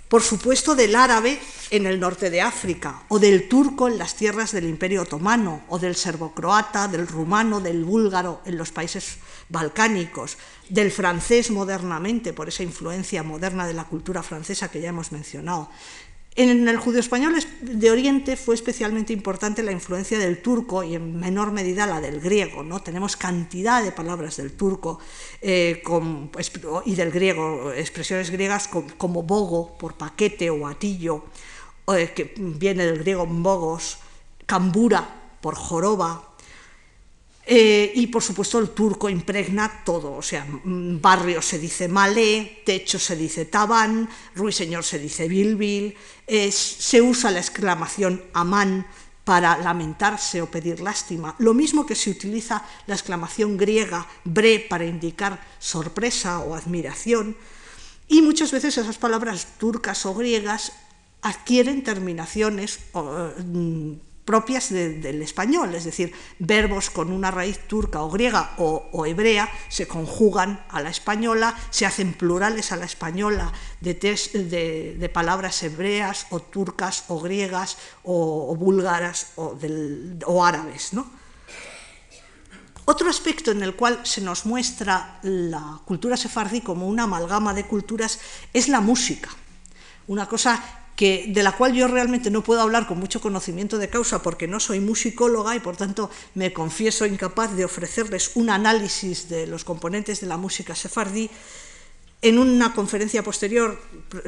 por 0.09 0.23
supuesto 0.23 0.75
del 0.75 0.97
árabe 0.97 1.41
en 1.71 1.87
el 1.87 1.99
norte 1.99 2.31
de 2.31 2.41
África, 2.41 3.03
o 3.09 3.19
del 3.19 3.49
turco 3.49 3.89
en 3.89 3.99
las 3.99 4.15
tierras 4.15 4.53
del 4.53 4.69
Imperio 4.69 5.03
Otomano, 5.03 5.63
o 5.69 5.79
del 5.79 5.97
serbo-croata, 5.97 6.89
del 6.89 7.09
rumano, 7.09 7.61
del 7.61 7.85
búlgaro 7.85 8.41
en 8.45 8.57
los 8.57 8.71
países 8.71 9.19
balcánicos, 9.49 10.39
del 10.69 10.91
francés 10.93 11.51
modernamente, 11.51 12.33
por 12.33 12.49
esa 12.49 12.63
influencia 12.63 13.23
moderna 13.23 13.67
de 13.67 13.75
la 13.75 13.85
cultura 13.85 14.23
francesa 14.23 14.71
que 14.71 14.81
ya 14.81 14.91
hemos 14.91 15.13
mencionado, 15.13 15.71
en 16.37 16.67
el 16.67 16.77
judío 16.79 16.99
español 16.99 17.37
de 17.61 17.91
Oriente 17.93 18.37
fue 18.37 18.57
especialmente 18.57 19.13
importante 19.13 19.63
la 19.63 19.71
influencia 19.71 20.19
del 20.19 20.43
turco 20.43 20.83
y 20.83 20.97
en 20.97 21.21
menor 21.21 21.53
medida 21.53 21.87
la 21.87 22.01
del 22.01 22.21
griego. 22.21 22.65
¿no? 22.65 22.83
Tenemos 22.83 23.17
cantidad 23.17 23.85
de 23.85 23.93
palabras 23.93 24.37
del 24.39 24.53
turco 24.53 24.99
eh, 25.41 25.81
y 26.87 26.95
del 26.97 27.11
griego, 27.13 27.73
expresiones 27.73 28.31
griegas 28.31 28.69
como, 28.69 29.23
bogo 29.23 29.79
por 29.79 29.95
paquete 29.95 30.51
o 30.51 30.67
atillo, 30.67 31.25
eh, 31.97 32.13
que 32.15 32.35
viene 32.37 32.85
del 32.85 32.99
griego 32.99 33.27
bogos, 33.27 33.99
cambura 34.45 35.37
por 35.41 35.55
joroba, 35.55 36.34
eh, 37.47 37.93
y 37.95 38.07
por 38.07 38.23
supuesto 38.23 38.59
el 38.59 38.71
turco 38.71 39.09
impregna 39.09 39.83
todo, 39.85 40.15
o 40.17 40.23
sea, 40.23 40.47
barrio 40.65 41.43
se 41.43 41.59
dice 41.59 41.89
malé, 41.89 42.63
techo 42.65 42.99
se 42.99 43.17
dice 43.17 43.45
tabán, 43.45 44.09
ruiseñor 44.35 44.85
se 44.85 44.99
dice 44.99 45.29
bilbil, 45.29 45.95
se 46.27 47.03
usa 47.03 47.31
la 47.31 47.41
exclamación 47.41 48.23
amán 48.33 48.87
para 49.25 49.57
lamentarse 49.59 50.41
o 50.41 50.51
pedir 50.51 50.81
lástima, 50.81 51.35
lo 51.39 51.55
mismo 51.55 51.85
que 51.85 51.95
se 51.95 52.11
utiliza 52.11 52.65
la 52.87 52.95
exclamación 52.95 53.57
griega 53.57 54.07
bre 54.25 54.61
para 54.61 54.85
indicar 54.85 55.41
sorpresa 55.59 56.41
o 56.41 56.55
admiración, 56.55 57.37
y 58.09 58.21
muchas 58.21 58.53
veces 58.53 58.77
esas 58.77 58.99
palabras 58.99 59.57
turcas 59.59 60.05
o 60.05 60.15
griegas 60.15 60.73
adquieren 61.23 61.83
terminaciones 61.83 62.81
mm, 62.93 63.93
propias 64.25 64.71
del 64.71 65.21
español, 65.23 65.75
es 65.75 65.85
decir, 65.85 66.13
verbos 66.39 66.91
con 66.91 67.13
una 67.13 67.31
raíz 67.31 67.59
turca 67.69 68.03
o 68.03 68.11
griega 68.11 68.55
o, 68.57 69.05
hebrea 69.07 69.51
se 69.69 69.87
conjugan 69.87 70.65
a 70.71 70.81
la 70.81 70.89
española, 70.89 71.55
se 71.71 71.85
hacen 71.85 72.15
plurales 72.15 72.73
a 72.73 72.77
la 72.77 72.87
española 72.87 73.53
de, 73.81 75.11
palabras 75.13 75.63
hebreas 75.63 76.27
o 76.31 76.41
turcas 76.41 77.05
o 77.09 77.21
griegas 77.21 77.77
o, 78.03 78.57
búlgaras 78.57 79.33
o, 79.37 79.59
o 80.27 80.45
árabes. 80.45 80.95
¿no? 80.95 81.07
Otro 82.87 83.09
aspecto 83.09 83.51
en 83.51 83.63
el 83.63 83.77
cual 83.77 84.01
se 84.05 84.21
nos 84.21 84.47
muestra 84.47 85.19
la 85.23 85.81
cultura 85.85 86.17
sefardí 86.17 86.61
como 86.61 86.87
una 86.87 87.05
amalgama 87.05 87.53
de 87.53 87.67
culturas 87.67 88.19
es 88.53 88.69
la 88.69 88.81
música, 88.81 89.31
una 90.07 90.27
cosa 90.27 90.84
que, 90.97 91.27
de 91.29 91.43
la 91.43 91.53
cual 91.53 91.75
yo 91.75 91.89
realmente 91.89 92.31
no 92.31 92.43
puedo 92.43 92.61
hablar 92.61 92.87
con 92.87 92.99
mucho 92.99 93.21
conocimiento 93.21 93.79
de 93.79 93.91
causa 93.91 94.23
porque 94.23 94.47
no 94.47 94.61
soy 94.61 94.81
musicóloga 94.81 95.57
y 95.57 95.61
por 95.61 95.77
tanto 95.77 96.11
me 96.35 96.53
confieso 96.53 97.07
incapaz 97.07 97.55
de 97.57 97.65
ofrecerles 97.65 98.33
un 98.35 98.51
análisis 98.51 99.29
de 99.29 99.47
los 99.47 99.65
componentes 99.65 100.21
de 100.21 100.27
la 100.27 100.37
música 100.37 100.75
sefardí. 100.75 101.31
En 102.23 102.39
una 102.39 102.73
conferencia 102.73 103.23
posterior, 103.23 103.79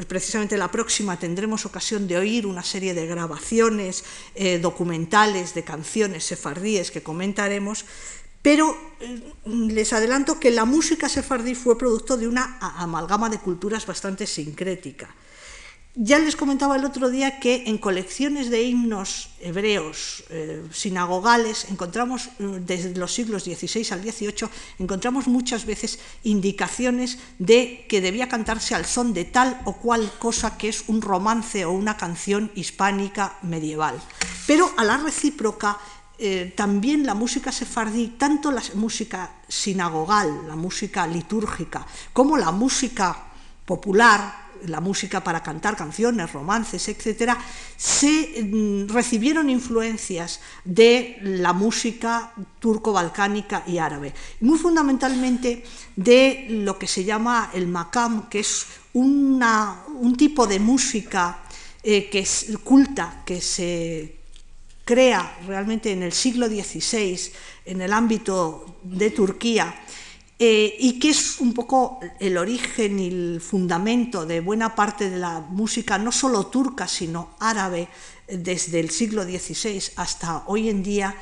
precisamente 0.07 0.55
la 0.55 0.69
próxima, 0.69 1.17
tendremos 1.17 1.65
ocasión 1.65 2.07
de 2.07 2.17
oír 2.17 2.45
una 2.45 2.61
serie 2.61 2.93
de 2.93 3.07
grabaciones 3.07 4.03
eh, 4.35 4.59
documentales 4.59 5.55
de 5.55 5.63
canciones 5.63 6.23
sefardíes 6.23 6.91
que 6.91 7.01
comentaremos, 7.01 7.85
pero 8.43 8.77
eh, 8.99 9.33
les 9.45 9.93
adelanto 9.93 10.39
que 10.39 10.51
la 10.51 10.65
música 10.65 11.09
sefardí 11.09 11.55
fue 11.55 11.75
producto 11.75 12.17
de 12.17 12.27
una 12.27 12.59
amalgama 12.59 13.29
de 13.29 13.39
culturas 13.39 13.87
bastante 13.87 14.27
sincrética. 14.27 15.09
Ya 15.99 16.19
les 16.19 16.35
comentaba 16.35 16.75
el 16.75 16.85
otro 16.85 17.09
día 17.09 17.39
que 17.39 17.63
en 17.65 17.79
colecciones 17.79 18.51
de 18.51 18.61
himnos 18.61 19.29
hebreos 19.41 20.23
eh, 20.29 20.61
sinagogales 20.71 21.65
encontramos 21.71 22.27
eh, 22.37 22.61
desde 22.61 22.93
los 22.93 23.11
siglos 23.11 23.45
XVI 23.45 23.87
al 23.89 24.03
XVIII 24.03 24.47
encontramos 24.77 25.25
muchas 25.25 25.65
veces 25.65 25.97
indicaciones 26.21 27.17
de 27.39 27.87
que 27.89 27.99
debía 27.99 28.29
cantarse 28.29 28.75
al 28.75 28.85
son 28.85 29.11
de 29.11 29.25
tal 29.25 29.59
o 29.65 29.73
cual 29.73 30.11
cosa 30.19 30.55
que 30.55 30.69
es 30.69 30.83
un 30.85 31.01
romance 31.01 31.65
o 31.65 31.71
una 31.71 31.97
canción 31.97 32.51
hispánica 32.53 33.39
medieval. 33.41 33.99
Pero 34.45 34.69
a 34.77 34.83
la 34.83 34.97
recíproca 34.97 35.79
eh, 36.19 36.53
también 36.55 37.07
la 37.07 37.15
música 37.15 37.51
sefardí, 37.51 38.09
tanto 38.19 38.51
la 38.51 38.61
música 38.75 39.41
sinagogal, 39.47 40.47
la 40.47 40.55
música 40.55 41.07
litúrgica, 41.07 41.87
como 42.13 42.37
la 42.37 42.51
música 42.51 43.23
popular, 43.65 44.46
la 44.65 44.79
música 44.81 45.23
para 45.23 45.43
cantar 45.43 45.75
canciones, 45.75 46.33
romances, 46.33 46.87
etcétera, 46.87 47.37
se 47.75 48.43
mm, 48.43 48.87
recibieron 48.89 49.49
influencias 49.49 50.39
de 50.65 51.17
la 51.21 51.53
música 51.53 52.33
turco-balcánica 52.59 53.63
y 53.67 53.77
árabe, 53.77 54.13
muy 54.41 54.57
fundamentalmente 54.57 55.63
de 55.95 56.47
lo 56.49 56.77
que 56.77 56.87
se 56.87 57.03
llama 57.03 57.51
el 57.53 57.67
makam, 57.67 58.29
que 58.29 58.39
es 58.39 58.65
un 58.93 60.15
tipo 60.17 60.47
de 60.47 60.59
música 60.59 61.43
eh, 61.83 62.09
que 62.09 62.19
es 62.19 62.57
culta, 62.63 63.21
que 63.25 63.39
se 63.39 64.17
crea 64.83 65.37
realmente 65.45 65.91
en 65.91 66.01
el 66.01 66.13
siglo 66.13 66.47
XVI 66.47 67.19
en 67.65 67.81
el 67.81 67.91
ámbito 67.91 68.77
de 68.83 69.11
Turquía 69.11 69.75
eh, 70.39 70.75
y 70.79 70.99
que 70.99 71.09
es 71.09 71.39
un 71.39 71.53
poco 71.53 71.99
el 72.19 72.37
origen 72.37 72.99
y 72.99 73.07
el 73.07 73.41
fundamento 73.41 74.25
de 74.25 74.39
buena 74.39 74.75
parte 74.75 75.09
de 75.09 75.17
la 75.17 75.39
música, 75.39 75.97
no 75.97 76.11
solo 76.11 76.47
turca, 76.47 76.87
sino 76.87 77.31
árabe, 77.39 77.87
desde 78.27 78.79
el 78.79 78.89
siglo 78.89 79.23
XVI 79.23 79.81
hasta 79.95 80.43
hoy 80.47 80.69
en 80.69 80.83
día, 80.83 81.15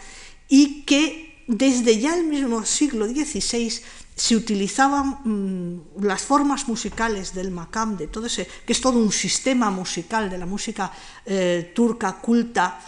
y 0.50 0.82
que 0.82 1.44
desde 1.48 2.00
ya 2.00 2.16
el 2.16 2.26
mismo 2.26 2.66
siglo 2.66 3.08
XVI 3.08 3.72
se 4.16 4.36
utilizaban 4.36 5.20
mm, 5.24 6.04
las 6.04 6.22
formas 6.24 6.68
musicales 6.68 7.34
del 7.34 7.52
makam, 7.52 7.98
de 7.98 8.08
todo 8.08 8.26
ese, 8.26 8.48
que 8.66 8.74
es 8.74 8.82
todo 8.82 8.98
un 8.98 9.12
sistema 9.12 9.70
musical 9.70 10.30
de 10.30 10.38
la 10.38 10.46
música 10.46 10.92
eh, 11.26 11.72
turca 11.76 12.14
culta, 12.14 12.80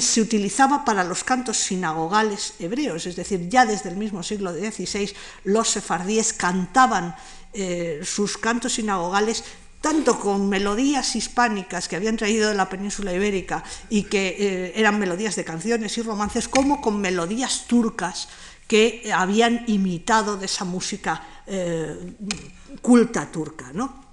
se 0.00 0.20
utilizaba 0.20 0.84
para 0.84 1.04
los 1.04 1.24
cantos 1.24 1.56
sinagogales 1.58 2.54
hebreos, 2.58 3.06
es 3.06 3.16
decir, 3.16 3.48
ya 3.48 3.66
desde 3.66 3.90
el 3.90 3.96
mismo 3.96 4.22
siglo 4.22 4.52
XVI 4.52 5.12
los 5.44 5.68
sefardíes 5.68 6.32
cantaban 6.32 7.14
eh, 7.52 8.00
sus 8.02 8.38
cantos 8.38 8.74
sinagogales 8.74 9.44
tanto 9.80 10.18
con 10.18 10.48
melodías 10.48 11.14
hispánicas 11.14 11.88
que 11.88 11.96
habían 11.96 12.16
traído 12.16 12.48
de 12.48 12.54
la 12.54 12.70
península 12.70 13.12
ibérica 13.12 13.62
y 13.90 14.04
que 14.04 14.28
eh, 14.38 14.72
eran 14.76 14.98
melodías 14.98 15.36
de 15.36 15.44
canciones 15.44 15.98
y 15.98 16.02
romances, 16.02 16.48
como 16.48 16.80
con 16.80 17.00
melodías 17.00 17.66
turcas 17.66 18.28
que 18.66 19.12
habían 19.14 19.64
imitado 19.66 20.38
de 20.38 20.46
esa 20.46 20.64
música 20.64 21.22
culta 22.80 23.30
turca. 23.30 23.70
¿no? 23.74 24.04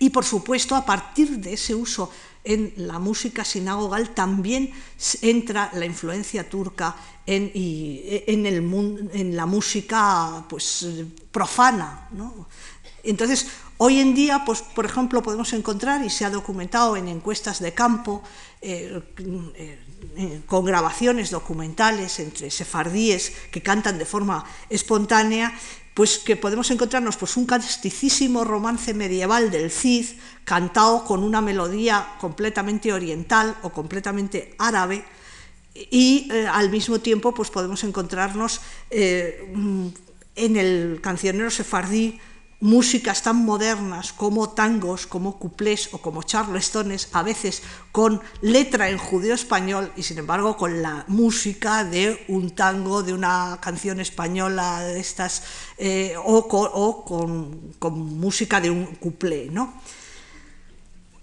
Y 0.00 0.10
por 0.10 0.24
supuesto, 0.24 0.74
a 0.74 0.84
partir 0.84 1.38
de 1.38 1.52
ese 1.52 1.76
uso 1.76 2.10
en 2.44 2.72
la 2.76 2.98
música 2.98 3.44
sinagogal 3.44 4.10
también 4.10 4.72
entra 5.22 5.70
la 5.74 5.86
influencia 5.86 6.48
turca 6.48 6.96
en, 7.26 9.36
la 9.36 9.46
música 9.46 10.44
pues, 10.48 10.86
profana. 11.30 12.08
Entonces, 13.04 13.46
hoy 13.78 14.00
en 14.00 14.14
día, 14.14 14.42
pues, 14.44 14.62
por 14.62 14.86
ejemplo, 14.86 15.22
podemos 15.22 15.52
encontrar, 15.52 16.04
y 16.04 16.10
se 16.10 16.24
ha 16.24 16.30
documentado 16.30 16.96
en 16.96 17.08
encuestas 17.08 17.60
de 17.60 17.74
campo, 17.74 18.22
eh, 18.60 19.00
eh, 20.16 20.42
con 20.46 20.64
grabaciones 20.64 21.30
documentales 21.30 22.18
entre 22.18 22.50
sefardíes 22.50 23.32
que 23.50 23.62
cantan 23.62 23.98
de 23.98 24.04
forma 24.04 24.44
espontánea, 24.68 25.52
pues 25.94 26.18
que 26.18 26.36
podemos 26.36 26.70
encontrarnos 26.70 27.16
pues, 27.16 27.36
un 27.36 27.46
casticísimo 27.46 28.44
romance 28.44 28.94
medieval 28.94 29.50
del 29.50 29.70
Cid 29.70 30.06
cantado 30.44 31.04
con 31.04 31.22
una 31.22 31.40
melodía 31.40 32.14
completamente 32.20 32.92
oriental 32.92 33.56
o 33.62 33.70
completamente 33.70 34.54
árabe 34.58 35.04
y 35.74 36.28
eh, 36.30 36.46
al 36.46 36.70
mismo 36.70 37.00
tiempo 37.00 37.34
pues, 37.34 37.50
podemos 37.50 37.84
encontrarnos 37.84 38.60
mm, 38.90 39.88
en 40.36 40.56
el 40.56 41.00
cancionero 41.02 41.50
sefardí 41.50 42.18
músicas 42.62 43.22
tan 43.22 43.44
modernas 43.44 44.12
como 44.14 44.50
tangos, 44.50 45.10
como 45.10 45.36
cuplés 45.36 45.90
o 45.90 45.98
como 45.98 46.22
charlestones, 46.22 47.10
a 47.12 47.26
veces 47.26 47.60
con 47.90 48.22
letra 48.40 48.88
en 48.88 48.98
judío 48.98 49.34
español 49.34 49.90
y 49.96 50.04
sin 50.04 50.18
embargo 50.18 50.56
con 50.56 50.80
la 50.80 51.04
música 51.08 51.82
de 51.82 52.24
un 52.28 52.54
tango, 52.54 53.02
de 53.02 53.12
una 53.12 53.58
canción 53.60 53.98
española 53.98 54.80
de 54.80 55.00
estas, 55.00 55.42
eh, 55.76 56.14
o, 56.16 56.46
con, 56.46 57.74
con, 57.80 58.18
música 58.20 58.60
de 58.60 58.70
un 58.70 58.86
cuplé. 58.94 59.48
¿no? 59.50 59.74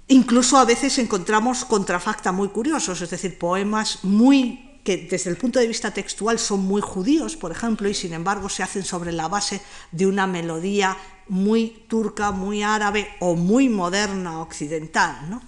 Incluso 0.10 0.58
a 0.58 0.66
veces 0.66 1.00
encontramos 1.00 1.64
contrafacta 1.64 2.34
muy 2.34 2.50
curiosos, 2.50 3.02
es 3.02 3.10
decir, 3.10 3.40
poemas 3.40 4.04
muy 4.04 4.69
que 4.84 4.98
desde 4.98 5.30
el 5.30 5.38
punto 5.38 5.60
de 5.60 5.68
vista 5.68 5.94
textual 5.94 6.40
son 6.40 6.62
muy 6.62 6.82
judíos, 6.82 7.36
por 7.36 7.52
ejemplo, 7.52 7.90
y 7.90 7.94
sin 7.94 8.14
embargo 8.14 8.50
se 8.50 8.64
hacen 8.64 8.84
sobre 8.84 9.12
la 9.12 9.28
base 9.28 9.62
de 9.92 10.08
una 10.08 10.26
melodía 10.28 10.98
muy 11.28 11.86
turca, 11.88 12.32
muy 12.32 12.64
árabe 12.64 13.08
o 13.20 13.36
muy 13.36 13.70
moderna 13.70 14.42
occidental. 14.42 15.42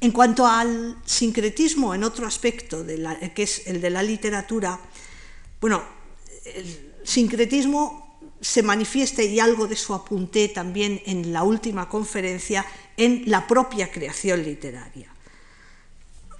En 0.00 0.10
cuanto 0.10 0.46
al 0.46 0.96
sincretismo, 1.04 1.94
en 1.94 2.04
otro 2.04 2.26
aspecto, 2.26 2.84
que 2.84 3.42
es 3.42 3.66
el 3.66 3.80
de 3.80 3.90
la 3.90 4.02
literatura, 4.02 4.78
bueno, 5.60 5.82
el 6.44 6.94
sincretismo 7.04 8.18
se 8.40 8.62
manifiesta 8.64 9.22
y 9.22 9.38
algo 9.38 9.68
de 9.68 9.74
eso 9.74 9.94
apunté 9.94 10.48
también 10.48 11.00
en 11.06 11.32
la 11.32 11.44
última 11.44 11.88
conferencia 11.88 12.66
en 12.96 13.22
la 13.26 13.46
propia 13.46 13.90
creación 13.90 14.42
literaria. 14.42 15.11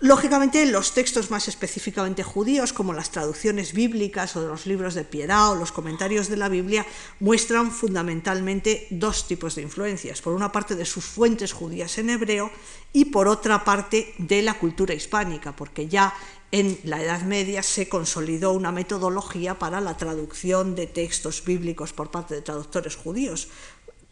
Lógicamente, 0.03 0.67
los 0.67 0.95
textos 0.95 1.31
más 1.31 1.47
específicamente 1.47 2.25
judíos, 2.25 2.73
como 2.73 2.93
las 2.93 3.13
traducciones 3.13 3.73
bíblicas 3.73 4.35
o 4.35 4.45
los 4.45 4.67
libros 4.67 4.95
de 4.95 5.05
piedad 5.05 5.53
o 5.53 5.55
los 5.55 5.71
comentarios 5.71 6.29
de 6.29 6.37
la 6.37 6.49
Biblia, 6.49 6.85
muestran 7.21 7.71
fundamentalmente 7.71 8.89
dos 8.91 9.29
tipos 9.29 9.55
de 9.55 9.63
influencias. 9.63 10.21
Por 10.21 10.33
una 10.33 10.51
parte, 10.51 10.75
de 10.75 10.87
sus 10.87 11.05
fuentes 11.05 11.53
judías 11.53 11.99
en 11.99 12.11
hebreo 12.11 12.51
y 12.93 13.05
por 13.05 13.29
otra 13.29 13.63
parte, 13.63 14.13
de 14.19 14.43
la 14.43 14.59
cultura 14.59 14.93
hispánica, 14.93 15.55
porque 15.55 15.87
ya 15.87 16.13
en 16.51 16.81
la 16.83 17.01
Edad 17.01 17.23
Media 17.23 17.63
se 17.63 17.89
consolidó 17.89 18.55
una 18.55 18.73
metodología 18.73 19.57
para 19.57 19.81
la 19.81 19.97
traducción 19.97 20.75
de 20.75 20.89
textos 20.89 21.45
bíblicos 21.45 21.93
por 21.93 22.11
parte 22.11 22.35
de 22.35 22.43
traductores 22.43 22.97
judíos. 22.97 23.51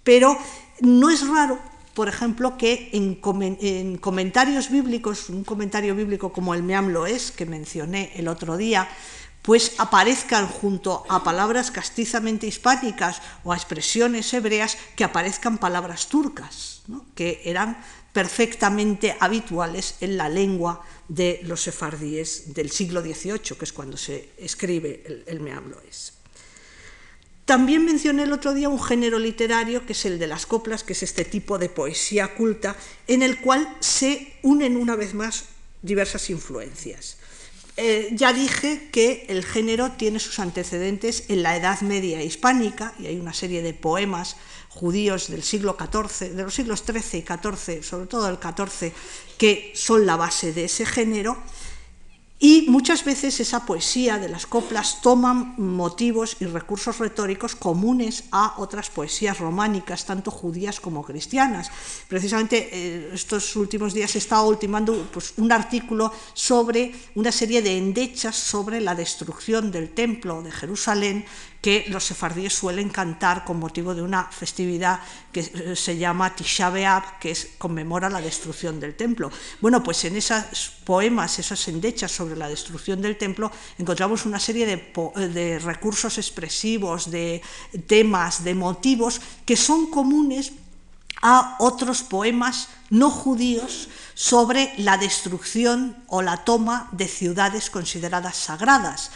Pero 0.04 0.38
no 0.82 1.10
es 1.10 1.26
raro 1.26 1.58
por 1.94 2.08
ejemplo, 2.08 2.56
que 2.56 2.90
en, 2.92 3.96
comentarios 3.98 4.70
bíblicos, 4.70 5.28
un 5.28 5.44
comentario 5.44 5.94
bíblico 5.94 6.32
como 6.32 6.54
el 6.54 6.62
Meam 6.62 6.94
es, 7.06 7.30
que 7.32 7.46
mencioné 7.46 8.12
el 8.16 8.28
otro 8.28 8.56
día, 8.56 8.88
pues 9.42 9.74
aparezcan 9.78 10.46
junto 10.46 11.04
a 11.08 11.24
palabras 11.24 11.70
castizamente 11.70 12.46
hispánicas 12.46 13.22
o 13.42 13.52
a 13.52 13.56
expresiones 13.56 14.32
hebreas 14.34 14.76
que 14.94 15.04
aparezcan 15.04 15.58
palabras 15.58 16.08
turcas, 16.08 16.82
que 17.14 17.40
eran 17.44 17.82
perfectamente 18.12 19.16
habituales 19.18 19.96
en 20.00 20.16
la 20.16 20.28
lengua 20.28 20.84
de 21.08 21.40
los 21.44 21.62
sefardíes 21.62 22.54
del 22.54 22.70
siglo 22.70 23.00
XVIII, 23.00 23.56
que 23.58 23.64
es 23.64 23.72
cuando 23.72 23.96
se 23.96 24.30
escribe 24.38 25.02
el, 25.06 25.24
el 25.26 25.64
es. 25.88 26.19
También 27.50 27.84
mencioné 27.84 28.22
el 28.22 28.32
otro 28.32 28.54
día 28.54 28.68
un 28.68 28.80
género 28.80 29.18
literario 29.18 29.84
que 29.84 29.92
es 29.92 30.04
el 30.04 30.20
de 30.20 30.28
las 30.28 30.46
coplas, 30.46 30.84
que 30.84 30.92
es 30.92 31.02
este 31.02 31.24
tipo 31.24 31.58
de 31.58 31.68
poesía 31.68 32.36
culta, 32.36 32.76
en 33.08 33.22
el 33.22 33.40
cual 33.40 33.76
se 33.80 34.34
unen 34.42 34.76
una 34.76 34.94
vez 34.94 35.14
más 35.14 35.46
diversas 35.82 36.30
influencias. 36.30 37.16
Eh, 37.76 38.10
ya 38.12 38.32
dije 38.32 38.88
que 38.92 39.26
el 39.28 39.44
género 39.44 39.90
tiene 39.98 40.20
sus 40.20 40.38
antecedentes 40.38 41.24
en 41.26 41.42
la 41.42 41.56
Edad 41.56 41.80
Media 41.80 42.22
hispánica, 42.22 42.94
y 43.00 43.06
hay 43.08 43.18
una 43.18 43.34
serie 43.34 43.62
de 43.62 43.74
poemas 43.74 44.36
judíos 44.68 45.26
del 45.26 45.42
siglo 45.42 45.76
XIV, 45.76 46.30
de 46.30 46.44
los 46.44 46.54
siglos 46.54 46.84
XIII 46.86 47.18
y 47.18 47.26
XIV, 47.26 47.82
sobre 47.82 48.06
todo 48.06 48.28
el 48.28 48.38
XIV, 48.38 48.92
que 49.38 49.72
son 49.74 50.06
la 50.06 50.14
base 50.14 50.52
de 50.52 50.66
ese 50.66 50.86
género, 50.86 51.36
y 52.42 52.64
muchas 52.68 53.04
veces 53.04 53.38
esa 53.38 53.66
poesía 53.66 54.16
de 54.16 54.30
las 54.30 54.46
coplas 54.46 55.02
toma 55.02 55.34
motivos 55.58 56.38
y 56.40 56.46
recursos 56.46 56.98
retóricos 56.98 57.54
comunes 57.54 58.24
a 58.32 58.54
otras 58.56 58.88
poesías 58.88 59.38
románicas, 59.38 60.06
tanto 60.06 60.30
judías 60.30 60.80
como 60.80 61.04
cristianas. 61.04 61.70
Precisamente 62.08 62.70
eh, 62.72 63.10
estos 63.12 63.54
últimos 63.56 63.92
días 63.92 64.14
he 64.14 64.18
estado 64.18 64.48
ultimando 64.48 65.06
pues, 65.12 65.34
un 65.36 65.52
artículo 65.52 66.14
sobre 66.32 66.94
una 67.14 67.30
serie 67.30 67.60
de 67.60 67.76
endechas 67.76 68.36
sobre 68.36 68.80
la 68.80 68.94
destrucción 68.94 69.70
del 69.70 69.90
templo 69.90 70.42
de 70.42 70.50
Jerusalén 70.50 71.26
que 71.60 71.84
los 71.88 72.04
sefardíes 72.04 72.54
suelen 72.54 72.88
cantar 72.88 73.44
con 73.44 73.58
motivo 73.58 73.94
de 73.94 74.02
una 74.02 74.24
festividad 74.24 75.00
que 75.30 75.40
eh, 75.40 75.76
se 75.76 75.98
llama 75.98 76.34
Tisha 76.34 76.70
B'Av, 76.70 77.18
que 77.18 77.32
es, 77.32 77.50
conmemora 77.58 78.08
la 78.08 78.20
destrucción 78.20 78.80
del 78.80 78.96
templo. 78.96 79.30
Bueno, 79.60 79.82
pues 79.82 80.04
en 80.04 80.16
esos 80.16 80.72
poemas, 80.84 81.38
esas 81.38 81.68
endechas 81.68 82.10
sobre 82.10 82.36
la 82.36 82.48
destrucción 82.48 83.02
del 83.02 83.18
templo, 83.18 83.52
encontramos 83.78 84.24
una 84.24 84.40
serie 84.40 84.64
de, 84.64 84.92
eh, 85.16 85.28
de 85.28 85.58
recursos 85.58 86.16
expresivos, 86.16 87.10
de 87.10 87.42
temas, 87.86 88.42
de 88.42 88.54
motivos 88.54 89.20
que 89.44 89.56
son 89.56 89.90
comunes 89.90 90.52
a 91.22 91.56
otros 91.58 92.02
poemas 92.02 92.68
no 92.88 93.10
judíos 93.10 93.88
sobre 94.14 94.72
la 94.78 94.96
destrucción 94.96 95.96
o 96.08 96.22
la 96.22 96.44
toma 96.44 96.88
de 96.92 97.08
ciudades 97.08 97.68
consideradas 97.68 98.36
sagradas 98.36 99.10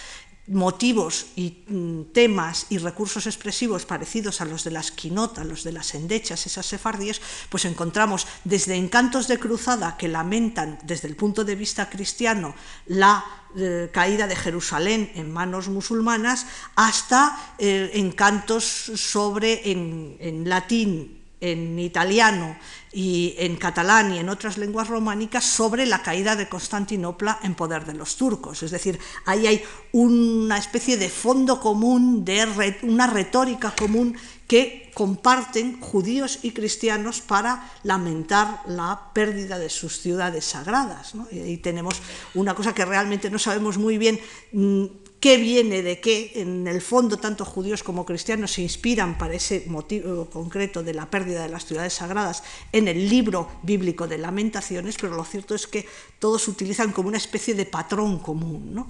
motivos 0.46 1.26
y 1.37 1.64
mm, 1.66 2.12
temas 2.12 2.66
y 2.68 2.78
recursos 2.78 3.26
expresivos 3.26 3.87
parecidos 3.87 4.40
a 4.40 4.44
los 4.44 4.64
de 4.64 4.70
las 4.70 4.90
quinotas, 4.90 5.46
los 5.46 5.64
de 5.64 5.72
las 5.72 5.94
endechas, 5.94 6.46
esas 6.46 6.66
sefardíes, 6.66 7.20
pues 7.48 7.64
encontramos 7.64 8.26
desde 8.44 8.76
encantos 8.76 9.26
de 9.26 9.38
cruzada 9.38 9.96
que 9.96 10.09
lamentan 10.09 10.78
desde 10.85 11.09
el 11.09 11.16
punto 11.16 11.44
de 11.44 11.57
vista 11.57 11.88
cristiano 11.88 12.54
la 12.87 13.24
eh, 13.57 13.88
caída 13.92 14.26
de 14.26 14.37
Jerusalén 14.37 15.12
en 15.14 15.33
manos 15.33 15.68
musulmanas, 15.68 16.46
hasta 16.76 17.54
eh, 17.59 17.92
encantos 17.94 18.64
sobre 18.64 19.70
en 19.70 20.48
latín 20.48 21.23
en 21.44 21.78
italiano 21.78 22.57
y 22.90 23.35
en 23.38 23.57
catalán 23.57 24.14
y 24.14 24.18
en 24.18 24.28
otras 24.28 24.57
lenguas 24.57 24.88
románicas 24.88 25.44
sobre 25.44 25.85
la 25.85 26.02
caída 26.02 26.37
de 26.37 26.48
Constantinopla 26.48 27.40
en 27.42 27.54
poder 27.54 27.85
de 27.85 27.92
los 27.92 28.16
turcos. 28.16 28.62
Es 28.62 28.70
decir, 28.70 28.98
ahí 29.26 29.46
hay 29.46 29.62
una 29.92 30.57
especie 30.57 30.96
de 30.96 31.11
fondo 31.11 31.61
común, 31.61 32.24
de 32.24 32.74
una 32.83 33.07
retórica 33.07 33.74
común 33.76 34.16
que 34.48 34.90
comparten 34.94 35.80
judíos 35.80 36.38
y 36.42 36.52
cristianos 36.52 37.20
para 37.20 37.72
lamentar 37.83 38.61
la 38.66 39.11
pérdida 39.12 39.59
de 39.59 39.68
sus 39.68 40.00
ciudades 40.00 40.44
sagradas. 40.44 41.12
Y 41.30 41.40
ahí 41.40 41.57
tenemos 41.59 42.00
una 42.35 42.54
cosa 42.54 42.74
que 42.74 42.85
realmente 42.85 43.28
no 43.28 43.38
sabemos 43.38 43.76
muy 43.76 43.98
bien 43.98 44.20
mm, 44.52 44.85
qué 45.24 45.38
viene 45.38 45.80
de 45.80 46.00
qué, 46.00 46.32
en 46.34 46.68
el 46.68 46.82
fondo 46.82 47.16
tanto 47.16 47.46
judíos 47.46 47.82
como 47.82 48.04
cristianos 48.04 48.52
se 48.52 48.60
inspiran 48.60 49.16
para 49.16 49.32
ese 49.32 49.64
motivo 49.68 50.28
concreto 50.28 50.82
de 50.82 50.92
la 50.92 51.08
pérdida 51.08 51.44
de 51.44 51.48
las 51.48 51.64
ciudades 51.64 51.94
sagradas 51.94 52.42
en 52.72 52.88
el 52.88 53.08
libro 53.08 53.48
bíblico 53.62 54.06
de 54.06 54.18
lamentaciones, 54.18 54.96
pero 55.00 55.16
lo 55.16 55.24
cierto 55.24 55.54
es 55.54 55.66
que 55.66 55.88
todos 56.18 56.46
utilizan 56.46 56.92
como 56.92 57.08
una 57.08 57.16
especie 57.16 57.54
de 57.54 57.64
patrón 57.64 58.18
común. 58.18 58.84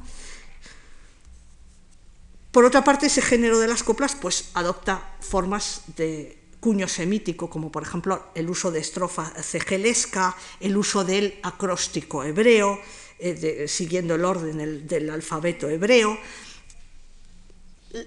Por 2.50 2.64
otra 2.64 2.82
parte, 2.82 3.06
ese 3.06 3.22
género 3.22 3.60
de 3.60 3.68
las 3.68 3.84
coplas 3.84 4.16
pues, 4.16 4.50
adopta 4.54 5.14
formas 5.20 5.82
de 5.94 6.36
cuño 6.58 6.88
semítico, 6.88 7.48
como 7.48 7.70
por 7.70 7.84
ejemplo 7.84 8.30
el 8.34 8.50
uso 8.50 8.72
de 8.72 8.80
estrofa 8.80 9.30
cegelesca, 9.40 10.34
el 10.58 10.76
uso 10.76 11.04
del 11.04 11.38
acróstico 11.44 12.24
hebreo, 12.24 12.80
eh, 13.26 13.64
siguiendo 13.68 14.16
el 14.16 14.24
orden 14.24 14.86
del 14.86 15.08
alfabeto 15.08 15.66
hebreo. 15.70 16.18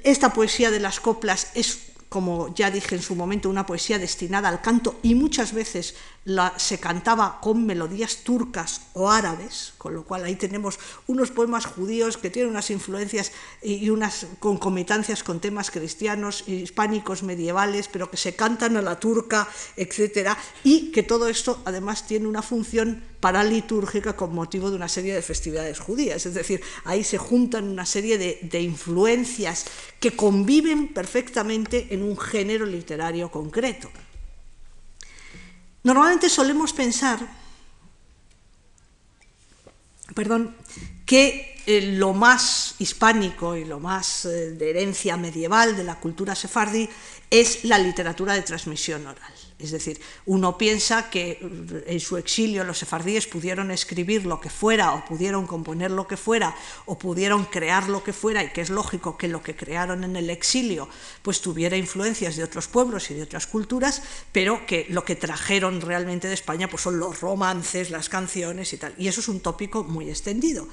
Esta 0.03 0.31
poesía 0.31 0.69
de 0.69 0.79
las 0.79 0.99
coplas 0.99 1.51
es 1.55 1.87
como 2.09 2.53
ya 2.55 2.71
dije 2.71 2.95
en 2.95 3.01
su 3.01 3.15
momento, 3.15 3.49
una 3.49 3.65
poesía 3.65 3.99
destinada 3.99 4.47
al 4.47 4.61
canto 4.61 4.95
y 5.03 5.15
muchas 5.15 5.53
veces 5.53 5.95
se 6.57 6.79
cantaba 6.79 7.39
con 7.41 7.65
melodías 7.65 8.17
turcas 8.23 8.81
o 8.93 9.09
árabes, 9.09 9.73
con 9.77 9.93
lo 9.93 10.03
cual 10.03 10.23
ahí 10.23 10.35
tenemos 10.35 10.79
unos 11.07 11.31
poemas 11.31 11.65
judíos 11.65 12.17
que 12.17 12.29
tienen 12.29 12.51
unas 12.51 12.69
influencias 12.69 13.31
y 13.61 13.89
unas 13.89 14.27
concomitancias 14.39 15.23
con 15.23 15.39
temas 15.39 15.71
cristianos, 15.71 16.47
hispánicos, 16.47 17.23
medievales, 17.23 17.87
pero 17.87 18.09
que 18.09 18.17
se 18.17 18.35
cantan 18.35 18.77
a 18.77 18.81
la 18.81 18.99
turca, 18.99 19.47
etc. 19.75 20.31
Y 20.63 20.91
que 20.91 21.03
todo 21.03 21.27
esto 21.27 21.61
además 21.65 22.07
tiene 22.07 22.27
una 22.27 22.41
función 22.41 23.03
paralitúrgica 23.19 24.15
con 24.15 24.33
motivo 24.33 24.69
de 24.69 24.75
una 24.75 24.87
serie 24.87 25.13
de 25.13 25.21
festividades 25.21 25.79
judías. 25.79 26.25
Es 26.25 26.33
decir, 26.33 26.61
ahí 26.85 27.03
se 27.03 27.17
juntan 27.17 27.67
una 27.67 27.85
serie 27.85 28.17
de, 28.17 28.39
de 28.41 28.61
influencias 28.61 29.65
que 29.99 30.15
conviven 30.15 30.93
perfectamente 30.93 31.87
en 31.91 32.03
un 32.03 32.17
género 32.17 32.65
literario 32.65 33.31
concreto. 33.31 33.89
Normalmente 35.83 36.29
solemos 36.29 36.73
pensar, 36.73 37.19
perdón, 40.13 40.55
que 41.05 41.57
eh, 41.65 41.81
lo 41.97 42.13
más 42.13 42.75
hispánico 42.79 43.55
y 43.55 43.65
lo 43.65 43.79
más 43.79 44.25
eh, 44.25 44.51
de 44.51 44.69
herencia 44.69 45.17
medieval 45.17 45.75
de 45.75 45.83
la 45.83 45.99
cultura 45.99 46.35
sefardí 46.35 46.89
es 47.29 47.63
la 47.63 47.77
literatura 47.77 48.33
de 48.33 48.41
transmisión 48.41 49.05
oral. 49.05 49.33
Es 49.59 49.71
decir, 49.71 49.99
uno 50.27 50.55
piensa 50.55 51.09
que 51.09 51.39
en 51.87 51.99
su 51.99 52.17
exilio 52.17 52.63
los 52.63 52.77
sefardíes 52.77 53.25
pudieron 53.25 53.71
escribir 53.71 54.27
lo 54.27 54.39
que 54.39 54.51
fuera 54.51 54.93
o 54.93 55.03
pudieron 55.03 55.47
componer 55.47 55.89
lo 55.89 56.07
que 56.07 56.15
fuera 56.15 56.55
o 56.85 56.99
pudieron 56.99 57.45
crear 57.45 57.89
lo 57.89 58.03
que 58.03 58.13
fuera 58.13 58.43
y 58.43 58.51
que 58.51 58.61
es 58.61 58.69
lógico 58.69 59.17
que 59.17 59.27
lo 59.27 59.41
que 59.41 59.55
crearon 59.55 60.03
en 60.03 60.15
el 60.15 60.29
exilio 60.29 60.87
pues 61.23 61.41
tuviera 61.41 61.75
influencias 61.75 62.35
de 62.35 62.43
otros 62.43 62.67
pueblos 62.67 63.09
y 63.09 63.15
de 63.15 63.23
otras 63.23 63.47
culturas, 63.47 64.03
pero 64.31 64.63
que 64.67 64.85
lo 64.89 65.03
que 65.03 65.15
trajeron 65.15 65.81
realmente 65.81 66.27
de 66.27 66.35
España 66.35 66.69
pues 66.69 66.83
son 66.83 66.99
los 66.99 67.19
romances, 67.21 67.89
las 67.89 68.09
canciones 68.09 68.73
y 68.73 68.77
tal. 68.77 68.93
Y 68.99 69.07
eso 69.07 69.21
es 69.21 69.27
un 69.27 69.39
tópico 69.39 69.83
muy 69.83 70.07
extendido. 70.09 70.67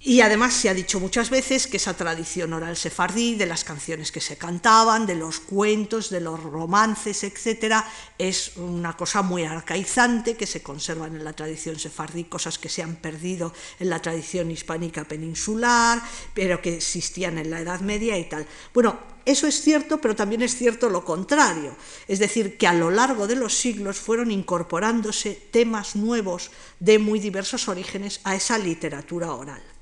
Y 0.00 0.20
además 0.20 0.54
se 0.54 0.68
ha 0.68 0.74
dicho 0.74 1.00
muchas 1.00 1.28
veces 1.28 1.66
que 1.66 1.76
esa 1.76 1.96
tradición 1.96 2.52
oral 2.52 2.76
sefardí, 2.76 3.34
de 3.34 3.46
las 3.46 3.64
canciones 3.64 4.12
que 4.12 4.20
se 4.20 4.36
cantaban, 4.36 5.06
de 5.06 5.16
los 5.16 5.40
cuentos, 5.40 6.08
de 6.08 6.20
los 6.20 6.40
romances, 6.40 7.24
etc., 7.24 7.82
es 8.16 8.56
una 8.58 8.96
cosa 8.96 9.22
muy 9.22 9.42
arcaizante 9.42 10.36
que 10.36 10.46
se 10.46 10.62
conservan 10.62 11.16
en 11.16 11.24
la 11.24 11.32
tradición 11.32 11.80
sefardí, 11.80 12.24
cosas 12.24 12.60
que 12.60 12.68
se 12.68 12.80
han 12.80 12.94
perdido 12.94 13.52
en 13.80 13.90
la 13.90 14.00
tradición 14.00 14.52
hispánica 14.52 15.02
peninsular, 15.02 16.00
pero 16.32 16.62
que 16.62 16.76
existían 16.76 17.36
en 17.36 17.50
la 17.50 17.60
Edad 17.60 17.80
Media 17.80 18.16
y 18.16 18.28
tal. 18.28 18.46
Bueno, 18.72 19.00
eso 19.24 19.48
es 19.48 19.60
cierto, 19.60 20.00
pero 20.00 20.14
también 20.14 20.42
es 20.42 20.54
cierto 20.54 20.90
lo 20.90 21.04
contrario, 21.04 21.76
es 22.06 22.20
decir, 22.20 22.56
que 22.56 22.68
a 22.68 22.72
lo 22.72 22.92
largo 22.92 23.26
de 23.26 23.34
los 23.34 23.52
siglos 23.52 23.98
fueron 23.98 24.30
incorporándose 24.30 25.34
temas 25.50 25.96
nuevos 25.96 26.52
de 26.78 27.00
muy 27.00 27.18
diversos 27.18 27.66
orígenes 27.68 28.20
a 28.22 28.36
esa 28.36 28.58
literatura 28.58 29.32
oral. 29.32 29.77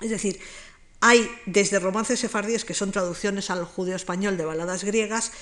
Es 0.00 0.10
decir, 0.10 0.40
hay 1.00 1.30
desde 1.46 1.78
romances 1.78 2.20
sefardíes 2.20 2.64
que 2.64 2.74
son 2.74 2.92
traducciones 2.92 3.50
al 3.50 3.64
judío 3.64 3.96
español 3.96 4.36
de 4.36 4.44
baladas 4.44 4.84
griegas, 4.84 5.32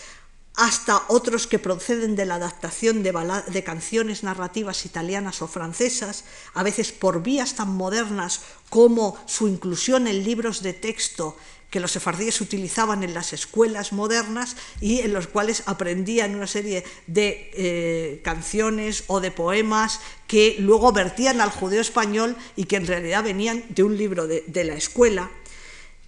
hasta 0.57 1.03
otros 1.09 1.49
que 1.49 1.59
proceden 1.59 2.15
de 2.15 2.27
la 2.27 2.37
adaptación 2.37 3.03
de, 3.03 3.13
de, 3.49 3.65
canciones 3.65 4.23
narrativas 4.23 4.87
italianas 4.87 5.43
o 5.43 5.49
francesas, 5.49 6.25
a 6.55 6.63
veces 6.63 6.93
por 6.93 7.23
vías 7.23 7.57
tan 7.57 7.75
modernas 7.75 8.43
como 8.71 9.19
su 9.27 9.49
inclusión 9.49 10.07
en 10.07 10.23
libros 10.23 10.63
de 10.63 10.73
texto 10.73 11.37
que 11.75 11.81
los 11.81 11.91
sefardíes 11.91 12.41
utilizaban 12.41 13.03
en 13.03 13.15
las 13.15 13.33
escuelas 13.33 13.93
modernas 13.93 14.55
y 14.81 15.01
en 15.01 15.13
los 15.13 15.27
cuales 15.27 15.65
aprendían 15.67 16.37
una 16.37 16.47
serie 16.47 16.85
de 17.09 17.51
eh, 17.53 18.21
canciones 18.23 19.03
o 19.09 19.19
de 19.19 19.33
poemas 19.33 19.99
que 20.29 20.55
luego 20.61 20.93
vertían 20.93 21.41
al 21.41 21.51
judeo 21.51 21.81
español 21.81 22.37
y 22.55 22.67
que 22.67 22.77
en 22.77 22.87
realidad 22.87 23.25
venían 23.25 23.65
de 23.71 23.83
un 23.83 23.99
libro 23.99 24.29
de, 24.29 24.65
la 24.65 24.75
escuela. 24.75 25.33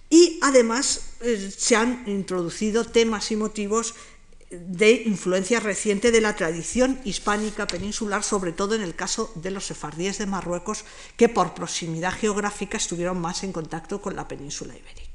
Y 0.09 0.39
además 0.41 1.01
eh, 1.19 1.51
se 1.53 1.75
han 1.75 2.05
introducido 2.07 2.85
temas 2.85 3.29
y 3.31 3.35
motivos 3.35 3.93
de 4.49 5.03
influencia 5.05 5.59
reciente 5.59 6.11
de 6.11 6.21
la 6.21 6.37
tradición 6.37 6.97
hispánica 7.03 7.67
peninsular, 7.67 8.23
sobre 8.23 8.53
todo 8.53 8.73
en 8.73 8.83
el 8.83 8.95
caso 8.95 9.33
de 9.35 9.51
los 9.51 9.65
sefardíes 9.65 10.17
de 10.17 10.27
Marruecos, 10.27 10.85
que 11.17 11.27
por 11.27 11.53
proximidad 11.53 12.13
geográfica 12.13 12.77
estuvieron 12.77 13.19
más 13.19 13.43
en 13.43 13.51
contacto 13.51 14.01
con 14.01 14.15
la 14.15 14.29
península 14.29 14.73
ibérica. 14.77 15.06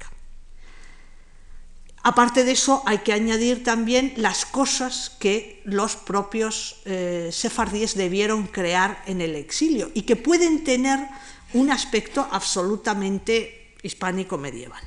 Aparte 2.03 2.43
de 2.43 2.51
eso, 2.51 2.83
hay 2.85 2.97
que 2.99 3.13
añadir 3.13 3.63
también 3.63 4.13
las 4.17 4.45
cosas 4.45 5.15
que 5.19 5.61
los 5.63 5.95
propios 5.95 6.81
eh, 6.83 7.29
sefardíes 7.31 7.95
debieron 7.95 8.47
crear 8.47 9.01
en 9.07 9.21
el 9.21 9.37
exilio 9.37 9.89
y 9.93 10.01
que 10.01 10.17
pueden 10.17 10.65
tener 10.65 10.99
un 11.53 11.71
aspecto 11.71 12.27
absolutamente 12.29 13.73
hispánico 13.83 14.37
medieval. 14.37 14.83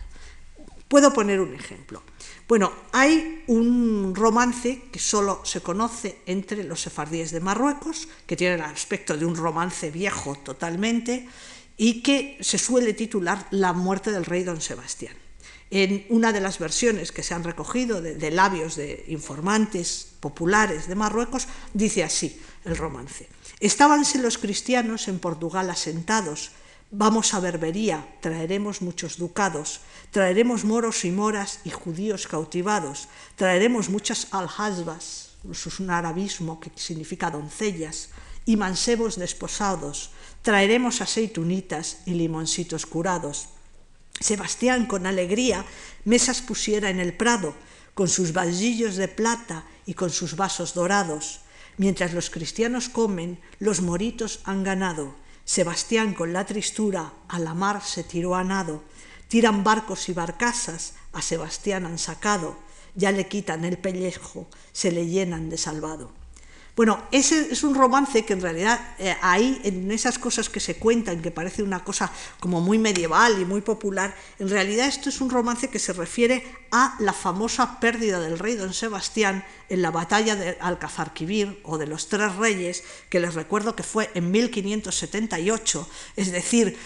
Puedo 0.88 1.12
poner 1.14 1.40
un 1.40 1.54
ejemplo. 1.54 2.02
Bueno, 2.46 2.70
hay 2.92 3.42
un 3.46 4.14
romance 4.14 4.82
que 4.92 4.98
solo 4.98 5.40
se 5.42 5.62
conoce 5.62 6.20
entre 6.26 6.64
los 6.64 6.82
sefardíes 6.82 7.30
de 7.30 7.40
Marruecos, 7.40 8.08
que 8.26 8.36
tiene 8.36 8.56
el 8.56 8.60
aspecto 8.60 9.16
de 9.16 9.24
un 9.24 9.36
romance 9.36 9.90
viejo 9.90 10.36
totalmente, 10.44 11.26
y 11.78 12.02
que 12.02 12.36
se 12.40 12.58
suele 12.58 12.92
titular 12.92 13.48
La 13.50 13.72
muerte 13.72 14.12
del 14.12 14.24
rey 14.24 14.44
don 14.44 14.60
Sebastián. 14.60 15.16
En 15.70 16.06
una 16.10 16.32
de 16.32 16.40
las 16.40 16.58
versiones 16.58 17.10
que 17.10 17.24
se 17.24 17.34
han 17.34 17.42
recogido 17.42 18.00
de, 18.00 18.30
labios 18.30 18.76
de 18.76 19.04
informantes 19.08 20.14
populares 20.20 20.86
de 20.86 20.94
Marruecos, 20.94 21.48
dice 21.74 22.04
así 22.04 22.40
el 22.64 22.76
romance. 22.76 23.28
Estábanse 23.58 24.18
los 24.18 24.38
cristianos 24.38 25.08
en 25.08 25.18
Portugal 25.18 25.68
asentados, 25.70 26.52
vamos 26.92 27.34
a 27.34 27.40
Berbería, 27.40 28.06
traeremos 28.20 28.80
muchos 28.80 29.18
ducados, 29.18 29.80
traeremos 30.12 30.64
moros 30.64 31.04
y 31.04 31.10
moras 31.10 31.58
y 31.64 31.70
judíos 31.70 32.28
cautivados, 32.28 33.08
traeremos 33.34 33.88
muchas 33.88 34.28
aljasbas, 34.30 35.34
eso 35.50 35.68
es 35.68 35.80
un 35.80 35.90
arabismo 35.90 36.60
que 36.60 36.70
significa 36.76 37.30
doncellas, 37.30 38.10
y 38.44 38.54
mancebos 38.54 39.18
desposados, 39.18 40.12
traeremos 40.42 41.00
aceitunitas 41.00 41.98
y 42.06 42.12
limoncitos 42.12 42.86
curados 42.86 43.48
Sebastián 44.20 44.86
con 44.86 45.06
alegría 45.06 45.64
mesas 46.04 46.40
pusiera 46.40 46.90
en 46.90 47.00
el 47.00 47.12
prado, 47.12 47.54
con 47.94 48.08
sus 48.08 48.32
vasillos 48.32 48.96
de 48.96 49.08
plata 49.08 49.64
y 49.86 49.94
con 49.94 50.10
sus 50.10 50.36
vasos 50.36 50.74
dorados. 50.74 51.40
Mientras 51.76 52.14
los 52.14 52.30
cristianos 52.30 52.88
comen, 52.88 53.38
los 53.58 53.82
moritos 53.82 54.40
han 54.44 54.64
ganado. 54.64 55.14
Sebastián 55.44 56.14
con 56.14 56.32
la 56.32 56.44
tristura 56.44 57.12
a 57.28 57.38
la 57.38 57.54
mar 57.54 57.82
se 57.84 58.02
tiró 58.02 58.34
a 58.34 58.44
nado. 58.44 58.82
Tiran 59.28 59.64
barcos 59.64 60.08
y 60.08 60.12
barcasas, 60.12 60.94
a 61.12 61.22
Sebastián 61.22 61.86
han 61.86 61.98
sacado. 61.98 62.58
Ya 62.94 63.12
le 63.12 63.28
quitan 63.28 63.64
el 63.64 63.78
pellejo, 63.78 64.48
se 64.72 64.90
le 64.90 65.06
llenan 65.06 65.50
de 65.50 65.58
salvado. 65.58 66.10
Bueno, 66.76 67.02
ese 67.10 67.50
es 67.50 67.64
un 67.64 67.74
romance 67.74 68.26
que 68.26 68.34
en 68.34 68.42
realidad 68.42 68.78
eh, 68.98 69.16
ahí, 69.22 69.58
en 69.64 69.90
esas 69.90 70.18
cosas 70.18 70.50
que 70.50 70.60
se 70.60 70.76
cuentan, 70.76 71.22
que 71.22 71.30
parece 71.30 71.62
una 71.62 71.82
cosa 71.82 72.12
como 72.38 72.60
muy 72.60 72.76
medieval 72.76 73.40
y 73.40 73.46
muy 73.46 73.62
popular, 73.62 74.14
en 74.38 74.50
realidad 74.50 74.86
esto 74.86 75.08
es 75.08 75.22
un 75.22 75.30
romance 75.30 75.68
que 75.68 75.78
se 75.78 75.94
refiere 75.94 76.44
a 76.70 76.94
la 77.00 77.14
famosa 77.14 77.80
pérdida 77.80 78.20
del 78.20 78.38
rey 78.38 78.56
don 78.56 78.74
Sebastián 78.74 79.42
en 79.70 79.80
la 79.80 79.90
batalla 79.90 80.36
de 80.36 80.58
Alcazarquivir 80.60 81.60
o 81.64 81.78
de 81.78 81.86
los 81.86 82.10
Tres 82.10 82.36
Reyes, 82.36 82.84
que 83.08 83.20
les 83.20 83.32
recuerdo 83.32 83.74
que 83.74 83.82
fue 83.82 84.10
en 84.12 84.30
1578, 84.30 85.88
es 86.14 86.30
decir, 86.30 86.76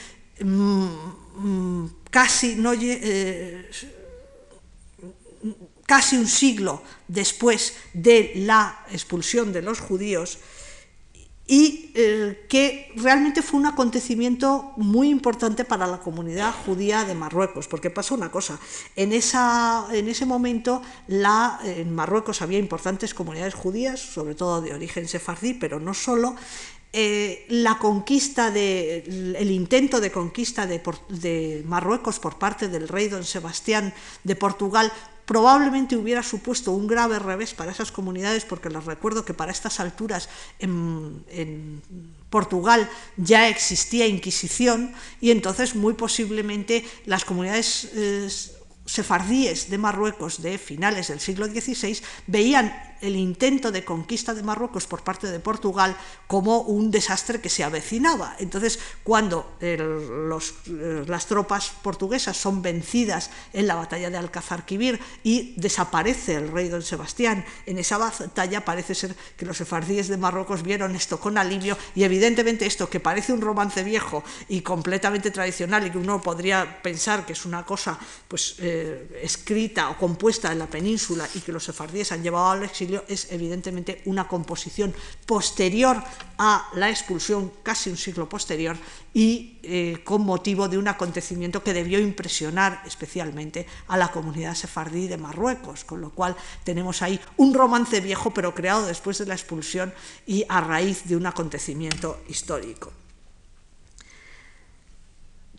mm, 0.41 0.87
mm, 1.35 1.95
casi 2.11 2.55
no... 2.55 2.75
Eh, 2.75 3.69
casi 5.91 6.17
un 6.17 6.29
siglo 6.29 6.85
después 7.09 7.75
de 7.95 8.31
la 8.37 8.87
expulsión 8.93 9.53
de 9.53 9.61
los 9.61 9.81
judíos, 9.81 10.39
y 11.49 11.91
eh, 11.97 12.47
que 12.49 12.93
realmente 12.95 13.43
fue 13.43 13.59
un 13.59 13.67
acontecimiento 13.67 14.73
muy 14.77 15.11
importante 15.11 15.65
para 15.65 15.89
la 15.89 15.99
comunidad 15.99 16.55
judía 16.65 17.05
de 17.05 17.17
Marruecos, 17.17 17.67
porque 17.67 17.91
pasó 17.91 18.15
una 18.15 18.31
cosa, 18.31 18.61
en, 18.95 19.13
esa, 19.13 19.89
en 19.91 20.07
ese 20.07 20.27
momento 20.27 20.81
la, 21.09 21.59
en 21.65 21.93
Marruecos 21.93 22.41
había 22.41 22.61
importantes 22.61 23.13
comunidades 23.13 23.55
judías, 23.55 23.99
sobre 23.99 24.37
todo 24.37 24.63
de 24.63 24.73
origen 24.73 25.09
sefardí, 25.09 25.55
pero 25.55 25.81
no 25.81 25.93
solo, 25.93 26.37
eh, 26.93 27.47
la 27.49 27.79
conquista 27.79 28.53
de, 28.53 28.99
el 29.39 29.51
intento 29.51 30.01
de 30.01 30.13
conquista 30.13 30.67
de, 30.67 30.81
de, 31.09 31.65
Marruecos 31.67 32.21
por 32.21 32.39
parte 32.39 32.69
del 32.69 32.87
rey 32.87 33.09
don 33.09 33.25
Sebastián 33.25 33.95
de 34.23 34.35
Portugal 34.37 34.93
probablemente 35.31 35.95
hubiera 35.95 36.25
supuesto 36.25 36.73
un 36.73 36.89
grave 36.89 37.21
revés 37.21 37.55
para 37.55 37.71
esas 37.71 37.93
comunidades, 37.93 38.45
porque 38.45 38.69
les 38.69 38.85
recuerdo 38.85 39.25
que 39.25 39.33
para 39.33 39.53
estas 39.53 39.79
alturas 39.79 40.29
en, 40.59 41.23
Portugal 42.31 42.91
ya 43.17 43.49
existía 43.49 44.09
Inquisición 44.09 44.93
y 45.21 45.31
entonces 45.31 45.77
muy 45.77 45.95
posiblemente 45.95 46.85
las 47.07 47.25
comunidades 47.25 47.91
eh, 47.95 48.29
sefardíes 48.87 49.71
de 49.71 49.79
Marruecos 49.79 50.43
de 50.43 50.59
finales 50.59 51.07
del 51.07 51.21
siglo 51.21 51.47
XVI 51.47 52.03
veían 52.27 52.90
el 53.01 53.17
intento 53.17 53.73
de 53.73 53.85
conquista 53.85 54.35
de 54.35 54.43
Marruecos 54.43 54.87
por 54.87 55.03
parte 55.03 55.31
de 55.31 55.41
Portugal 55.41 55.97
como 56.27 56.61
un 56.61 56.91
desastre 56.91 57.41
que 57.41 57.49
se 57.49 57.65
avecinaba. 57.65 58.37
Entonces, 58.39 58.79
cuando 59.03 59.57
los, 59.61 60.55
eh, 60.67 61.05
las 61.07 61.27
tropas 61.27 61.73
portuguesas 61.83 62.37
son 62.37 62.63
vencidas 62.63 63.31
en 63.53 63.67
la 63.67 63.75
batalla 63.75 64.11
de 64.11 64.19
Alcázar-Quibir 64.19 65.01
y 65.23 65.55
desaparece 65.57 66.35
el 66.35 66.51
rey 66.51 66.69
don 66.69 66.83
Sebastián 66.83 67.45
en 67.67 67.79
esa 67.79 67.99
batalla, 67.99 68.65
parece 68.65 68.95
ser 68.95 69.15
que 69.37 69.47
los 69.47 69.57
sefardíes 69.57 70.09
de 70.09 70.17
Marruecos 70.17 70.63
vieron 70.63 70.97
esto 70.97 71.19
con 71.19 71.39
alivio 71.39 71.77
y 71.95 72.05
evidentemente 72.05 72.67
esto 72.67 72.89
que 72.89 73.01
parece 73.01 73.33
un 73.33 73.41
romance 73.41 73.83
viejo 73.83 74.25
y 74.49 74.63
completamente 74.63 75.31
tradicional 75.31 75.87
y 75.87 75.91
que 75.91 75.99
uno 75.99 76.21
podría 76.21 76.83
pensar 76.83 77.27
que 77.27 77.33
es 77.33 77.45
una 77.45 77.65
cosa 77.65 77.99
pues 78.29 78.57
eh, 78.59 79.21
escrita 79.23 79.91
o 79.91 79.97
compuesta 79.97 80.53
en 80.53 80.59
la 80.59 80.67
península 80.67 81.29
y 81.35 81.41
que 81.41 81.53
los 81.53 81.65
sefardíes 81.65 82.13
han 82.13 82.23
llevado 82.23 82.51
al 82.51 82.65
exilio 82.65 82.90
es 83.09 83.31
evidentemente 83.31 84.03
una 84.05 84.29
composición 84.29 84.95
posterior 85.27 86.03
a 86.39 86.69
la 86.75 86.91
expulsión, 86.91 87.53
casi 87.63 87.91
un 87.91 87.97
siglo 87.97 88.29
posterior, 88.29 88.77
y 89.13 89.59
eh, 89.63 90.01
con 90.05 90.23
motivo 90.23 90.69
de 90.69 90.79
un 90.79 90.89
acontecimiento 90.89 91.63
que 91.63 91.75
debió 91.75 91.99
impresionar 91.99 92.83
especialmente 92.87 93.67
a 93.89 93.97
la 93.97 94.11
comunidad 94.11 94.55
sefardí 94.55 95.09
de 95.09 95.19
Marruecos, 95.19 95.85
con 95.85 96.01
lo 96.01 96.11
cual 96.11 96.37
tenemos 96.65 97.03
ahí 97.03 97.21
un 97.37 97.55
romance 97.55 98.01
viejo 98.01 98.33
pero 98.33 98.55
creado 98.55 98.87
después 98.87 99.19
de 99.19 99.27
la 99.27 99.35
expulsión 99.35 99.93
y 100.27 100.45
a 100.49 100.61
raíz 100.61 101.07
de 101.07 101.17
un 101.17 101.27
acontecimiento 101.27 102.21
histórico. 102.29 102.93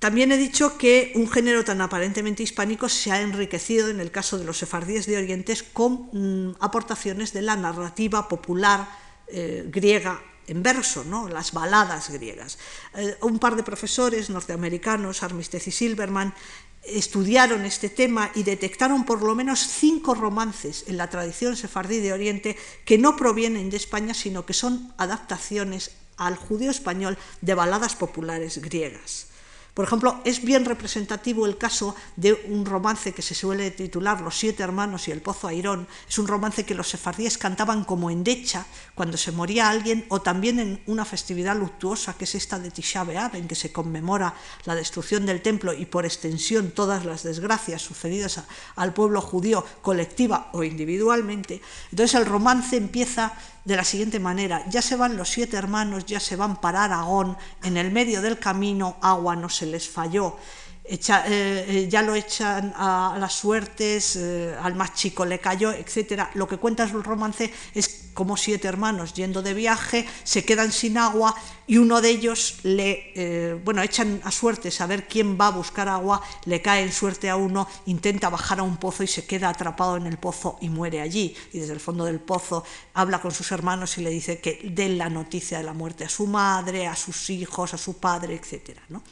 También 0.02 0.32
he 0.32 0.38
dicho 0.38 0.80
que 0.80 1.12
un 1.14 1.30
género 1.30 1.64
tan 1.64 1.80
aparentemente 1.80 2.42
hispánico 2.42 2.90
se 2.90 3.12
ha 3.12 3.22
enriquecido 3.22 3.88
en 3.88 4.00
el 4.00 4.10
caso 4.10 4.40
de 4.40 4.46
los 4.46 4.58
sefardíes 4.58 5.06
de 5.06 5.18
Orientes 5.18 5.62
con 5.62 6.10
mm, 6.12 6.56
aportaciones 6.60 7.34
de 7.34 7.44
la 7.44 7.56
narrativa 7.56 8.28
popular 8.28 8.90
eh, 9.28 9.64
griega 9.70 10.20
en 10.48 10.64
verso, 10.64 11.04
¿no? 11.04 11.28
las 11.28 11.52
baladas 11.52 12.10
griegas. 12.10 12.58
Eh, 12.96 13.16
un 13.22 13.38
par 13.38 13.56
de 13.56 13.62
profesores 13.62 14.32
norteamericanos, 14.32 15.22
Armistead 15.22 15.62
y 15.64 15.70
Silverman, 15.70 16.34
estudiaron 16.82 17.64
este 17.64 17.90
tema 17.90 18.32
y 18.34 18.42
detectaron 18.42 19.06
por 19.06 19.22
lo 19.22 19.36
menos 19.36 19.60
cinco 19.60 20.16
romances 20.16 20.84
en 20.88 20.98
la 20.98 21.12
tradición 21.12 21.56
sefardí 21.56 22.00
de 22.00 22.12
Oriente 22.12 22.58
que 22.86 22.98
no 22.98 23.16
provienen 23.16 23.70
de 23.70 23.78
España, 23.78 24.16
sino 24.16 24.48
que 24.48 24.54
son 24.54 24.96
adaptaciones 24.98 25.92
al 26.18 26.38
judío 26.38 26.72
español 26.72 27.20
de 27.42 27.54
baladas 27.54 27.96
populares 27.96 28.58
griegas. 28.58 29.30
Por 29.74 29.86
ejemplo, 29.86 30.20
es 30.26 30.44
bien 30.44 30.66
representativo 30.66 31.46
el 31.46 31.58
caso 31.58 31.96
de 32.18 32.34
un 32.50 32.66
romance 32.66 33.14
que 33.14 33.22
se 33.22 33.34
suele 33.34 33.72
titular 33.72 34.20
Los 34.20 34.38
siete 34.38 34.64
hermanos 34.64 35.08
y 35.08 35.12
el 35.12 35.22
pozo 35.22 35.48
Airón. 35.48 35.88
Es 36.10 36.20
un 36.20 36.28
romance 36.28 36.66
que 36.66 36.76
los 36.76 36.90
sefardíes 36.90 37.38
cantaban 37.38 37.86
como 37.86 38.12
endecha 38.12 38.66
cuando 38.96 39.16
se 39.18 39.32
moría 39.32 39.70
alguien 39.70 40.06
o 40.10 40.22
también 40.22 40.60
en 40.60 40.84
una 40.88 41.06
festividad 41.06 41.56
luctuosa 41.56 42.16
que 42.18 42.26
es 42.26 42.36
esta 42.36 42.60
de 42.60 42.70
Tisha 42.70 43.06
B'Av, 43.06 43.36
en 43.36 43.48
que 43.48 43.56
se 43.56 43.72
conmemora 43.72 44.36
la 44.66 44.76
destrucción 44.76 45.26
del 45.26 45.42
templo 45.42 45.72
y 45.72 45.86
por 45.86 46.06
extensión 46.06 46.72
todas 46.72 47.06
las 47.06 47.24
desgracias 47.24 47.82
sucedidas 47.82 48.44
al 48.76 48.94
pueblo 48.94 49.22
judío 49.22 49.66
colectiva 49.82 50.50
o 50.52 50.64
individualmente. 50.64 51.62
Entonces 51.92 52.20
el 52.20 52.26
romance 52.26 52.76
empieza 52.76 53.38
de 53.64 53.76
la 53.76 53.84
siguiente 53.84 54.20
manera, 54.20 54.64
ya 54.70 54.82
se 54.82 54.96
van 54.96 55.18
los 55.18 55.30
siete 55.30 55.58
hermanos, 55.58 56.06
ya 56.06 56.20
se 56.20 56.36
van 56.36 56.60
para 56.60 56.84
Aragón, 56.84 57.38
en 57.64 57.78
el 57.78 57.92
medio 57.92 58.22
del 58.22 58.40
camino 58.40 58.98
agua 59.02 59.36
no 59.36 59.50
se 59.50 59.68
les 59.68 59.88
falló, 59.88 60.38
eh, 60.84 60.98
eh, 61.28 61.88
ya 61.90 62.02
lo 62.02 62.16
echan 62.16 62.74
a, 62.76 63.16
las 63.20 63.34
suertes, 63.34 64.16
eh, 64.16 64.56
al 64.60 64.76
más 64.76 64.94
chico 64.94 65.26
le 65.26 65.40
cayó, 65.40 65.72
etc. 65.72 66.30
Lo 66.34 66.48
que 66.48 66.58
cuenta 66.58 66.84
el 66.84 67.04
romance 67.04 67.54
es 67.74 68.11
como 68.14 68.38
siete 68.38 68.68
hermanos 68.68 69.14
yendo 69.14 69.42
de 69.42 69.54
viaje, 69.54 70.08
se 70.24 70.44
quedan 70.44 70.72
sin 70.72 70.98
agua 70.98 71.36
y 71.68 71.78
uno 71.78 72.02
de 72.02 72.10
ellos 72.10 72.58
le, 72.64 73.62
bueno, 73.64 73.82
echan 73.82 74.22
a 74.26 74.32
suerte 74.32 74.72
saber 74.72 75.08
quién 75.08 75.38
va 75.40 75.48
a 75.48 75.52
buscar 75.52 75.88
agua, 75.88 76.22
le 76.46 76.62
cae 76.62 76.84
en 76.84 76.92
suerte 76.92 77.30
a 77.30 77.38
uno, 77.38 77.68
intenta 77.86 78.30
bajar 78.30 78.60
a 78.60 78.64
un 78.64 78.78
pozo 78.78 79.04
y 79.04 79.08
se 79.08 79.26
queda 79.26 79.50
atrapado 79.50 79.96
en 79.96 80.06
el 80.06 80.18
pozo 80.18 80.58
y 80.60 80.70
muere 80.70 81.00
allí. 81.00 81.36
Y 81.54 81.60
desde 81.60 81.74
el 81.74 81.80
fondo 81.80 82.04
del 82.04 82.20
pozo 82.20 82.66
habla 82.94 83.22
con 83.22 83.32
sus 83.32 83.52
hermanos 83.52 83.98
y 83.98 84.02
le 84.02 84.10
dice 84.10 84.40
que 84.40 84.60
den 84.64 84.98
la 84.98 85.10
noticia 85.10 85.60
de 85.60 85.64
la 85.64 85.74
muerte 85.74 86.04
a 86.04 86.10
su 86.10 86.28
madre, 86.28 86.88
a 86.88 86.96
sus 86.96 87.30
hijos, 87.30 87.74
a 87.74 87.78
su 87.78 87.98
padre, 87.98 88.36
etc. 88.36 88.78
¿no? 88.90 89.04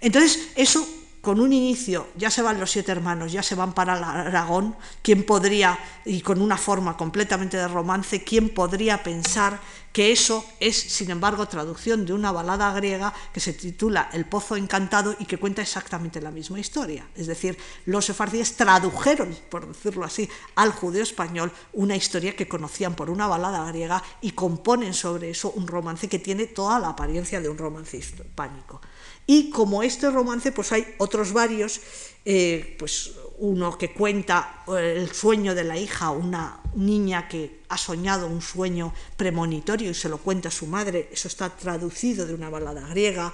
Entonces, 0.00 0.48
eso 0.56 0.88
con 1.20 1.40
un 1.40 1.52
inicio, 1.52 2.08
ya 2.16 2.30
se 2.30 2.42
van 2.42 2.60
los 2.60 2.70
siete 2.70 2.92
hermanos, 2.92 3.32
ya 3.32 3.42
se 3.42 3.54
van 3.54 3.72
para 3.72 3.94
Aragón, 3.94 4.76
¿quién 5.02 5.24
podría, 5.24 5.78
y 6.04 6.20
con 6.20 6.40
una 6.40 6.56
forma 6.56 6.96
completamente 6.96 7.56
de 7.56 7.68
romance, 7.68 8.22
quién 8.22 8.50
podría 8.50 9.02
pensar 9.02 9.58
que 9.92 10.12
eso 10.12 10.44
es, 10.60 10.76
sin 10.76 11.10
embargo, 11.10 11.48
traducción 11.48 12.06
de 12.06 12.12
una 12.12 12.30
balada 12.30 12.72
griega 12.72 13.12
que 13.32 13.40
se 13.40 13.52
titula 13.52 14.10
El 14.12 14.26
Pozo 14.26 14.54
Encantado 14.54 15.16
y 15.18 15.24
que 15.24 15.38
cuenta 15.38 15.62
exactamente 15.62 16.20
la 16.20 16.30
misma 16.30 16.60
historia? 16.60 17.08
Es 17.16 17.26
decir, 17.26 17.58
los 17.86 18.04
sefardíes 18.04 18.56
tradujeron, 18.56 19.36
por 19.50 19.66
decirlo 19.66 20.04
así, 20.04 20.28
al 20.54 20.72
judío 20.72 21.02
español 21.02 21.50
una 21.72 21.96
historia 21.96 22.36
que 22.36 22.46
conocían 22.46 22.94
por 22.94 23.10
una 23.10 23.26
balada 23.26 23.64
griega 23.72 24.02
y 24.20 24.32
componen 24.32 24.94
sobre 24.94 25.30
eso 25.30 25.50
un 25.50 25.66
romance 25.66 26.08
que 26.08 26.18
tiene 26.18 26.46
toda 26.46 26.78
la 26.78 26.90
apariencia 26.90 27.40
de 27.40 27.48
un 27.48 27.58
romance 27.58 27.96
hispánico. 27.96 28.80
Y 29.30 29.50
como 29.50 29.82
este 29.82 30.10
romance, 30.10 30.52
pues 30.52 30.72
hay 30.72 30.94
otros 30.96 31.34
varios, 31.34 31.82
eh, 32.24 32.74
pues 32.78 33.12
uno 33.40 33.76
que 33.76 33.92
cuenta 33.92 34.64
eh, 34.68 34.94
el 34.96 35.12
sueño 35.12 35.54
de 35.54 35.64
la 35.64 35.76
hija, 35.76 36.10
una 36.10 36.60
niña 36.74 37.28
que 37.28 37.60
ha 37.68 37.76
soñado 37.76 38.26
un 38.26 38.40
sueño 38.40 38.94
premonitorio 39.18 39.90
y 39.90 39.94
se 39.94 40.08
lo 40.08 40.16
cuenta 40.16 40.48
a 40.48 40.50
su 40.50 40.66
madre, 40.66 41.10
eso 41.12 41.28
está 41.28 41.50
traducido 41.50 42.26
de 42.26 42.32
una 42.32 42.48
balada 42.48 42.88
griega, 42.88 43.30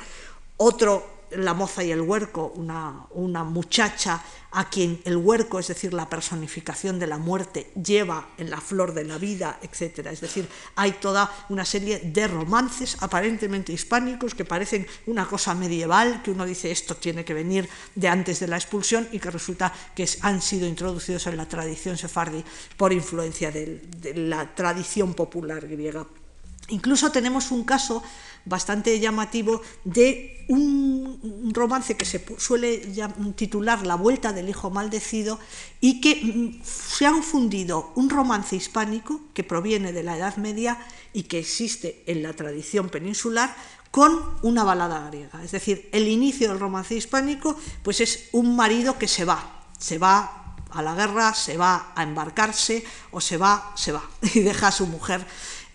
otro 0.56 1.23
la 1.36 1.54
moza 1.54 1.82
y 1.82 1.90
el 1.90 2.00
huerco, 2.00 2.52
una, 2.56 3.06
una, 3.10 3.44
muchacha 3.44 4.22
a 4.52 4.68
quien 4.68 5.00
el 5.04 5.16
huerco, 5.16 5.58
es 5.58 5.68
decir, 5.68 5.92
la 5.92 6.08
personificación 6.08 6.98
de 6.98 7.06
la 7.06 7.18
muerte, 7.18 7.72
lleva 7.74 8.28
en 8.38 8.50
la 8.50 8.60
flor 8.60 8.94
de 8.94 9.04
la 9.04 9.18
vida, 9.18 9.58
etc. 9.62 10.06
Es 10.10 10.20
decir, 10.20 10.48
hay 10.76 10.92
toda 10.92 11.30
una 11.48 11.64
serie 11.64 11.98
de 11.98 12.28
romances 12.28 12.96
aparentemente 13.00 13.72
hispánicos 13.72 14.34
que 14.34 14.44
parecen 14.44 14.86
una 15.06 15.26
cosa 15.26 15.54
medieval, 15.54 16.22
que 16.22 16.30
uno 16.30 16.44
dice 16.44 16.70
esto 16.70 16.96
tiene 16.96 17.24
que 17.24 17.34
venir 17.34 17.68
de 17.94 18.08
antes 18.08 18.40
de 18.40 18.48
la 18.48 18.56
expulsión 18.56 19.08
y 19.12 19.18
que 19.18 19.30
resulta 19.30 19.72
que 19.94 20.08
han 20.20 20.40
sido 20.40 20.66
introducidos 20.66 21.26
en 21.26 21.36
la 21.36 21.48
tradición 21.48 21.98
sefardí 21.98 22.44
por 22.76 22.92
influencia 22.92 23.50
de 23.50 23.82
la 24.14 24.54
tradición 24.54 25.14
popular 25.14 25.66
griega. 25.66 26.06
Incluso 26.68 27.12
tenemos 27.12 27.50
un 27.50 27.64
caso 27.64 28.02
bastante 28.44 28.98
llamativo 29.00 29.62
de 29.84 30.44
un 30.48 31.50
romance 31.54 31.96
que 31.96 32.04
se 32.04 32.22
suele 32.38 32.82
titular 33.34 33.86
La 33.86 33.94
vuelta 33.94 34.32
del 34.32 34.48
hijo 34.48 34.70
maldecido 34.70 35.38
y 35.80 36.00
que 36.00 36.16
mm, 36.16 36.62
se 36.64 37.06
han 37.06 37.22
fundido 37.22 37.92
un 37.94 38.10
romance 38.10 38.56
hispánico 38.56 39.20
que 39.32 39.44
proviene 39.44 39.92
de 39.92 40.02
la 40.02 40.16
Edad 40.16 40.36
Media 40.36 40.78
y 41.12 41.24
que 41.24 41.38
existe 41.38 42.02
en 42.06 42.22
la 42.22 42.34
tradición 42.34 42.88
peninsular 42.88 43.54
con 43.90 44.20
una 44.42 44.64
balada 44.64 45.08
griega. 45.08 45.42
Es 45.44 45.52
decir, 45.52 45.88
el 45.92 46.08
inicio 46.08 46.48
del 46.48 46.58
romance 46.58 46.94
hispánico 46.94 47.56
pues 47.82 48.00
es 48.00 48.28
un 48.32 48.56
marido 48.56 48.98
que 48.98 49.08
se 49.08 49.24
va, 49.24 49.62
se 49.78 49.98
va 49.98 50.56
a 50.70 50.82
la 50.82 50.94
guerra, 50.94 51.32
se 51.34 51.56
va 51.56 51.92
a 51.94 52.02
embarcarse 52.02 52.84
o 53.12 53.20
se 53.20 53.36
va, 53.36 53.72
se 53.76 53.92
va 53.92 54.02
y 54.34 54.40
deja 54.40 54.68
a 54.68 54.72
su 54.72 54.86
mujer. 54.86 55.24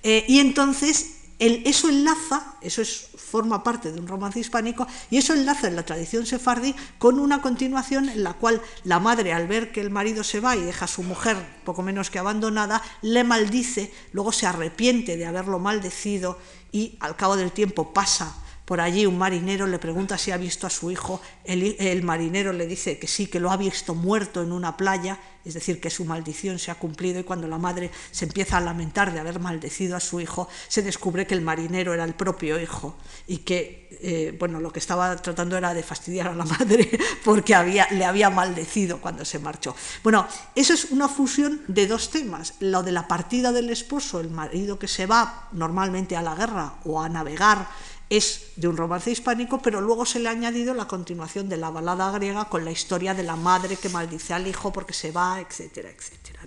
Eh, 0.03 0.25
y 0.27 0.39
entonces 0.39 1.18
eso 1.39 1.89
enlaza, 1.89 2.55
eso 2.61 2.81
es, 2.81 3.07
forma 3.15 3.63
parte 3.63 3.91
de 3.91 3.99
un 3.99 4.07
romance 4.07 4.39
hispánico, 4.39 4.87
y 5.09 5.17
eso 5.17 5.33
enlaza 5.33 5.67
en 5.67 5.75
la 5.75 5.85
tradición 5.85 6.25
sefardí 6.25 6.75
con 6.97 7.19
una 7.19 7.41
continuación 7.41 8.09
en 8.09 8.23
la 8.23 8.33
cual 8.33 8.61
la 8.83 8.99
madre, 8.99 9.33
al 9.33 9.47
ver 9.47 9.71
que 9.71 9.81
el 9.81 9.89
marido 9.89 10.23
se 10.23 10.39
va 10.39 10.55
y 10.55 10.61
deja 10.61 10.85
a 10.85 10.87
su 10.87 11.03
mujer 11.03 11.37
poco 11.63 11.81
menos 11.81 12.09
que 12.09 12.19
abandonada, 12.19 12.81
le 13.01 13.23
maldice, 13.23 13.93
luego 14.11 14.31
se 14.31 14.47
arrepiente 14.47 15.15
de 15.15 15.25
haberlo 15.25 15.59
maldecido 15.59 16.37
y 16.71 16.97
al 16.99 17.15
cabo 17.15 17.35
del 17.35 17.51
tiempo 17.51 17.93
pasa 17.93 18.35
por 18.69 18.81
allí 18.81 19.07
un 19.07 19.17
marinero 19.17 19.65
le 19.65 19.79
pregunta 19.79 20.15
si 20.15 20.29
ha 20.29 20.37
visto 20.37 20.67
a 20.67 20.69
su 20.69 20.91
hijo, 20.91 21.19
el, 21.43 22.03
marinero 22.03 22.53
le 22.53 22.67
dice 22.67 22.99
que 22.99 23.07
sí, 23.07 23.25
que 23.25 23.39
lo 23.39 23.49
ha 23.49 23.57
visto 23.57 23.95
muerto 23.95 24.43
en 24.43 24.51
una 24.51 24.77
playa, 24.77 25.17
es 25.43 25.55
decir, 25.55 25.81
que 25.81 25.89
su 25.89 26.05
maldición 26.05 26.59
se 26.59 26.69
ha 26.69 26.75
cumplido 26.75 27.19
y 27.19 27.23
cuando 27.23 27.47
la 27.47 27.57
madre 27.57 27.89
se 28.11 28.25
empieza 28.25 28.57
a 28.57 28.61
lamentar 28.61 29.11
de 29.11 29.19
haber 29.19 29.39
maldecido 29.39 29.97
a 29.97 29.99
su 29.99 30.21
hijo, 30.21 30.47
se 30.67 30.83
descubre 30.83 31.25
que 31.25 31.33
el 31.33 31.41
marinero 31.41 31.95
era 31.95 32.03
el 32.03 32.13
propio 32.13 32.61
hijo 32.61 32.95
y 33.25 33.39
que, 33.39 33.89
eh, 34.03 34.35
bueno, 34.37 34.59
lo 34.59 34.71
que 34.71 34.77
estaba 34.77 35.15
tratando 35.15 35.57
era 35.57 35.73
de 35.73 35.81
fastidiar 35.81 36.27
a 36.27 36.35
la 36.35 36.45
madre 36.59 36.91
porque 37.25 37.55
había, 37.55 37.87
le 37.89 38.05
había 38.05 38.29
maldecido 38.29 39.01
cuando 39.01 39.25
se 39.25 39.39
marchó. 39.39 39.75
Bueno, 40.03 40.27
eso 40.53 40.75
es 40.75 40.91
una 40.91 41.07
fusión 41.07 41.61
de 41.67 41.87
dos 41.87 42.11
temas, 42.11 42.53
lo 42.59 42.83
de 42.83 42.91
la 42.91 43.07
partida 43.07 43.51
del 43.51 43.71
esposo, 43.71 44.19
el 44.19 44.29
marido 44.29 44.77
que 44.77 44.87
se 44.87 45.07
va 45.07 45.47
normalmente 45.53 46.15
a 46.15 46.21
la 46.21 46.35
guerra 46.35 46.75
o 46.85 47.01
a 47.01 47.09
navegar, 47.09 47.67
es 48.09 48.53
de 48.55 48.67
un 48.67 48.77
romance 48.77 49.11
hispánico, 49.11 49.61
pero 49.61 49.81
luego 49.81 50.05
se 50.05 50.19
le 50.19 50.29
ha 50.29 50.31
añadido 50.31 50.73
la 50.73 50.87
continuación 50.87 51.47
de 51.47 51.57
la 51.57 51.69
balada 51.69 52.11
griega 52.11 52.45
con 52.45 52.65
la 52.65 52.71
historia 52.71 53.13
de 53.13 53.23
la 53.23 53.35
madre 53.35 53.77
que 53.77 53.89
maldice 53.89 54.33
al 54.33 54.47
hijo 54.47 54.73
porque 54.73 54.93
se 54.93 55.11
va, 55.11 55.39
etcétera, 55.39 55.89
etcétera. 55.89 56.41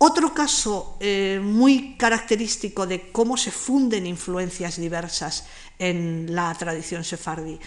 Otro 0.00 0.32
caso 0.32 0.96
eh, 1.00 1.40
muy 1.42 1.96
característico 1.96 2.86
de 2.86 3.10
cómo 3.10 3.36
se 3.36 3.50
funden 3.50 4.06
influencias 4.06 4.76
diversas 4.76 5.44
en 5.78 6.34
la 6.34 6.52
tradición 6.54 7.04
sefardí. 7.04 7.58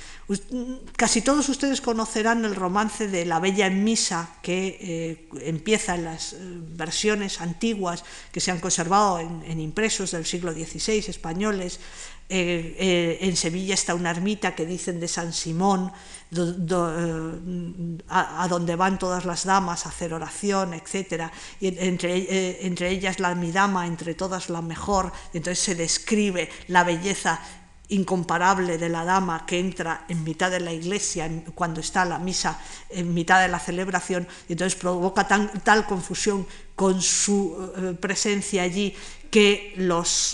Casi 0.96 1.22
todos 1.22 1.48
ustedes 1.50 1.82
conocerán 1.82 2.44
el 2.46 2.56
romance 2.56 3.08
de 3.08 3.26
La 3.26 3.40
Bella 3.40 3.68
en 3.68 3.84
Misa, 3.84 4.36
que 4.42 4.78
eh, 4.82 5.30
empieza 5.48 5.96
en 5.96 6.06
las 6.06 6.34
eh, 6.34 6.38
versiones 6.40 7.40
antiguas 7.42 8.04
que 8.32 8.40
se 8.40 8.52
han 8.52 8.60
conservado 8.60 9.20
en, 9.20 9.60
impresos 9.60 10.12
del 10.12 10.26
siglo 10.26 10.52
XVI 10.54 11.06
españoles. 11.08 11.80
en 12.30 13.36
Sevilla 13.36 13.74
está 13.74 13.94
una 13.94 14.10
ermita 14.10 14.56
que 14.56 14.66
dicen 14.66 15.02
de 15.02 15.10
San 15.10 15.34
Simón, 15.34 15.92
eh, 16.34 17.98
a, 18.08 18.48
donde 18.48 18.78
van 18.78 18.98
todas 18.98 19.26
las 19.26 19.44
damas 19.44 19.86
a 19.86 19.90
hacer 19.90 20.14
oración, 20.14 20.74
etc. 20.74 21.30
Y 21.60 21.78
entre, 21.78 22.20
eh, 22.20 22.60
entre 22.62 22.90
ellas 22.90 23.20
la 23.20 23.36
mi 23.36 23.52
dama, 23.52 23.86
entre 23.86 24.14
todas 24.14 24.50
la 24.50 24.62
mejor. 24.62 25.12
Entonces 25.34 25.60
se 25.60 25.76
describe 25.76 26.50
la 26.70 26.86
belleza 26.86 27.42
incomparable 27.92 28.78
de 28.78 28.90
la 28.90 29.04
dama 29.04 29.46
que 29.46 29.60
entra 29.60 30.06
en 30.08 30.24
mitad 30.24 30.50
de 30.50 30.60
la 30.60 30.74
iglesia 30.74 31.30
cuando 31.54 31.80
está 31.80 32.06
la 32.06 32.20
misa 32.20 32.60
en 32.90 33.14
mitad 33.14 33.42
de 33.42 33.48
la 33.48 33.60
celebración 33.60 34.28
y 34.48 34.54
entonces 34.54 34.80
provoca 34.80 35.28
tal 35.28 35.86
confusión 35.86 36.48
con 36.76 37.02
su 37.02 37.72
eh, 37.78 37.94
presencia 38.00 38.64
allí 38.64 38.96
que 39.30 39.74
los, 39.78 40.34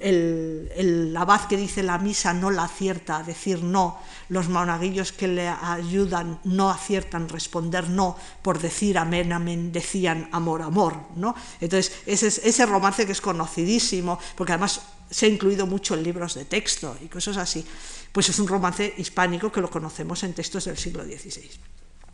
el, 0.00 0.70
el, 0.76 1.16
abad 1.16 1.48
que 1.48 1.56
dice 1.56 1.82
la 1.82 1.98
misa 1.98 2.32
no 2.32 2.50
la 2.50 2.64
acierta 2.64 3.18
a 3.18 3.22
decir 3.24 3.62
no 3.62 3.98
los 4.28 4.48
monaguillos 4.48 5.10
que 5.10 5.26
le 5.26 5.48
ayudan 5.48 6.38
no 6.44 6.70
aciertan 6.70 7.28
responder 7.28 7.88
no 7.88 8.16
por 8.42 8.60
decir 8.60 8.98
amén, 8.98 9.32
amén, 9.32 9.72
decían 9.72 10.28
amor, 10.30 10.62
amor, 10.62 10.94
¿no? 11.16 11.34
Entonces, 11.60 11.92
ese, 12.06 12.28
ese 12.28 12.66
romance 12.66 13.04
que 13.04 13.12
es 13.12 13.20
conocidísimo, 13.20 14.18
porque 14.36 14.52
además 14.52 14.80
se 15.10 15.26
ha 15.26 15.28
incluido 15.28 15.66
mucho 15.66 15.94
en 15.94 16.02
libros 16.02 16.34
de 16.34 16.44
texto 16.44 16.96
y 17.02 17.06
cosas 17.06 17.36
así, 17.36 17.64
pues 18.12 18.28
es 18.28 18.38
un 18.38 18.48
romance 18.48 18.94
hispánico 18.96 19.52
que 19.52 19.60
lo 19.60 19.70
conocemos 19.70 20.22
en 20.22 20.34
textos 20.34 20.64
del 20.64 20.78
siglo 20.78 21.04
XVI. 21.04 21.48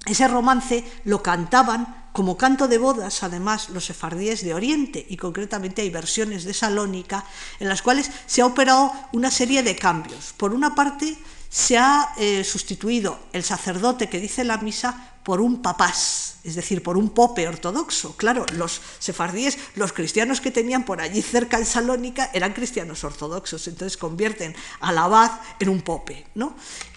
Ese 0.04 0.26
romance 0.26 0.84
lo 1.04 1.22
cantaban 1.22 2.08
como 2.12 2.36
canto 2.36 2.66
de 2.66 2.78
bodas, 2.78 3.22
además, 3.22 3.70
los 3.70 3.84
sefardíes 3.84 4.44
de 4.44 4.52
Oriente, 4.52 5.06
y 5.08 5.16
concretamente 5.16 5.82
hay 5.82 5.90
versiones 5.90 6.44
de 6.44 6.54
Salónica 6.54 7.24
en 7.60 7.68
las 7.68 7.82
cuales 7.82 8.10
se 8.26 8.42
ha 8.42 8.46
operado 8.46 8.92
una 9.12 9.30
serie 9.30 9.62
de 9.62 9.76
cambios. 9.76 10.34
Por 10.36 10.54
una 10.54 10.74
parte, 10.74 11.16
se 11.48 11.78
ha 11.78 12.14
eh, 12.16 12.42
sustituido 12.44 13.20
el 13.32 13.44
sacerdote 13.44 14.08
que 14.08 14.18
dice 14.18 14.42
la 14.42 14.58
misa 14.58 15.11
por 15.22 15.40
un 15.40 15.62
papás, 15.62 16.36
es 16.44 16.54
decir, 16.54 16.82
por 16.82 16.96
un 16.96 17.10
pope 17.10 17.46
ortodoxo. 17.46 18.16
Claro, 18.16 18.44
los 18.54 18.80
sefardíes, 18.98 19.58
los 19.76 19.92
cristianos 19.92 20.40
que 20.40 20.50
tenían 20.50 20.84
por 20.84 21.00
allí 21.00 21.22
cerca 21.22 21.58
en 21.58 21.66
Salónica 21.66 22.30
eran 22.32 22.52
cristianos 22.52 23.04
ortodoxos, 23.04 23.68
entonces 23.68 23.96
convierten 23.96 24.54
al 24.80 24.98
abad 24.98 25.30
en 25.60 25.68
un 25.68 25.82
pope. 25.82 26.26
¿no? 26.34 26.56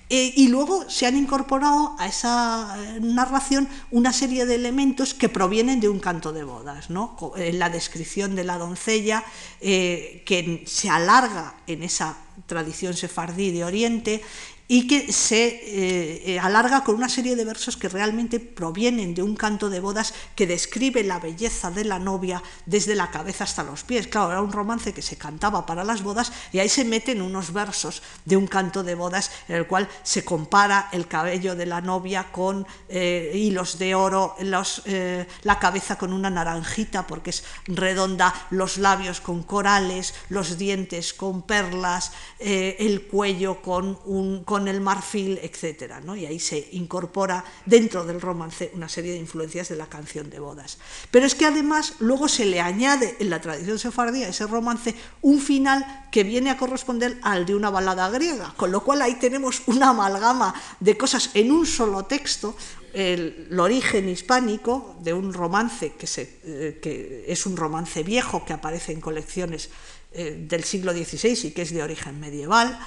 Eh, 0.10 0.34
y 0.36 0.48
luego 0.48 0.90
se 0.90 1.06
han 1.06 1.18
incorporado 1.18 1.96
a 2.00 2.08
esa 2.08 2.76
eh, 2.78 3.00
narración 3.02 3.68
una 3.92 4.14
serie 4.14 4.46
de 4.46 4.56
elementos 4.56 5.14
que 5.14 5.30
provienen 5.30 5.80
de 5.80 5.90
un 5.90 6.00
canto 6.00 6.32
de 6.34 6.44
bodas, 6.44 6.90
¿no? 6.90 7.18
en 7.36 7.60
la 7.60 7.70
descripción 7.70 8.36
de 8.36 8.44
la 8.44 8.58
doncella, 8.58 9.24
que 9.60 10.64
se 10.68 10.90
alarga 10.90 11.56
en 11.66 11.84
esa 11.84 12.18
tradición 12.46 12.94
sefardí 12.94 13.52
de 13.52 13.64
Oriente 13.64 14.22
y 14.67 14.88
que 14.88 15.12
se 15.13 15.45
eh, 15.45 16.23
eh, 16.25 16.39
alarga 16.39 16.84
con 16.84 16.95
una 16.95 17.10
serie 17.10 17.36
de 17.36 17.45
versos 17.45 17.78
que 17.78 17.89
realmente 17.89 18.39
provienen 18.39 19.13
de 19.13 19.21
un 19.21 19.36
canto 19.36 19.69
de 19.69 19.80
bodas 19.80 20.13
que 20.36 20.47
describe 20.47 21.04
la 21.04 21.19
belleza 21.19 21.69
de 21.69 21.86
la 21.86 21.99
novia 21.99 22.41
desde 22.65 22.95
la 22.95 23.12
cabeza 23.12 23.43
hasta 23.43 23.63
los 23.63 23.84
pies. 23.84 24.08
Claro, 24.08 24.32
era 24.32 24.41
un 24.41 24.51
romance 24.51 24.93
que 24.93 25.01
se 25.01 25.17
cantaba 25.17 25.65
para 25.65 25.84
las 25.84 26.01
bodas 26.01 26.32
y 26.51 26.60
ahí 26.60 26.69
se 26.69 26.86
meten 26.86 27.21
unos 27.21 27.54
versos 27.54 28.01
de 28.25 28.38
un 28.38 28.47
canto 28.47 28.84
de 28.84 28.95
bodas 28.95 29.32
en 29.47 29.56
el 29.58 29.67
cual 29.67 29.88
se 30.04 30.25
compara 30.25 30.89
el 30.91 31.08
cabello 31.08 31.56
de 31.56 31.65
la 31.67 31.82
novia 31.82 32.32
con 32.32 32.65
eh, 32.89 33.32
hilos 33.36 33.78
de 33.78 33.93
oro, 33.93 34.36
la 34.39 35.60
cabeza 35.60 35.97
con 35.97 36.12
una 36.12 36.30
naranjita 36.30 37.06
porque 37.06 37.30
es 37.30 37.43
redonda, 37.67 38.34
los 38.49 38.78
labios 38.78 39.21
con 39.21 39.43
corales, 39.43 40.13
los 40.30 40.58
dientes 40.58 41.13
con 41.13 41.43
perlas, 41.43 42.12
el 42.39 43.08
cuello 43.08 43.62
con 43.62 43.99
un 44.06 44.43
el 44.68 44.82
marfil, 44.82 45.39
etc. 45.41 45.96
¿no? 46.04 46.15
Y 46.15 46.26
ahí 46.26 46.39
se 46.39 46.70
incorpora 46.72 47.44
dentro 47.65 48.06
del 48.06 48.22
romance 48.22 48.72
una 48.74 48.89
serie 48.89 49.13
de 49.13 49.20
influencias 49.20 49.70
de 49.70 49.76
la 49.76 49.88
canción 49.88 50.30
de 50.30 50.39
bodas. 50.39 50.78
Pero 51.12 51.26
es 51.26 51.36
que 51.36 51.46
además 51.46 51.96
luego 52.00 52.28
se 52.28 52.46
le 52.46 52.62
añade 52.62 53.15
en 53.20 53.30
la 53.30 53.41
tradición 53.41 53.80
sefardí 53.80 54.24
a 54.24 54.30
ese 54.30 54.48
romance 54.48 54.96
un 55.22 55.39
final 55.39 56.08
que 56.12 56.24
viene 56.24 56.50
a 56.50 56.58
corresponder 56.58 57.20
al 57.22 57.46
de 57.46 57.56
una 57.56 57.70
balada 57.70 58.10
griega, 58.10 58.54
con 58.58 58.72
lo 58.72 58.84
cual 58.84 59.02
ahí 59.02 59.15
tenemos 59.15 59.63
una 59.68 59.89
amalgama 59.89 60.54
de 60.80 60.98
cosas 60.98 61.32
en 61.34 61.52
un 61.52 61.65
solo 61.65 62.06
texto, 62.06 62.56
el, 62.94 63.50
origen 63.60 64.08
hispánico 64.08 64.96
de 65.02 65.13
un 65.13 65.34
romance 65.34 65.94
eh, 66.18 66.80
que, 66.82 67.26
es 67.28 67.46
un 67.46 67.58
romance 67.58 68.04
viejo 68.04 68.46
que 68.46 68.54
aparece 68.54 68.94
en 68.94 69.02
colecciones 69.02 69.70
eh, 70.13 70.46
del 70.48 70.63
siglo 70.63 70.94
XVI 70.94 71.48
y 71.48 71.52
que 71.52 71.63
es 71.63 71.74
de 71.74 71.84
origen 71.84 72.20
medieval, 72.20 72.80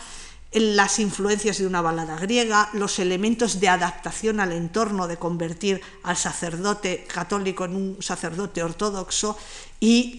las 0.53 0.99
influencias 0.99 1.59
de 1.59 1.67
una 1.67 1.83
balada 1.83 2.17
griega, 2.17 2.71
los 2.73 2.99
elementos 2.99 3.61
de 3.61 3.69
adaptación 3.69 4.41
al 4.41 4.53
entorno, 4.53 5.07
de 5.07 5.19
convertir 5.19 5.81
al 6.03 6.17
sacerdote 6.17 7.05
católico 7.07 7.67
en 7.67 7.77
un 7.77 7.97
sacerdote 8.03 8.63
ortodoxo 8.63 9.37
y 9.79 10.17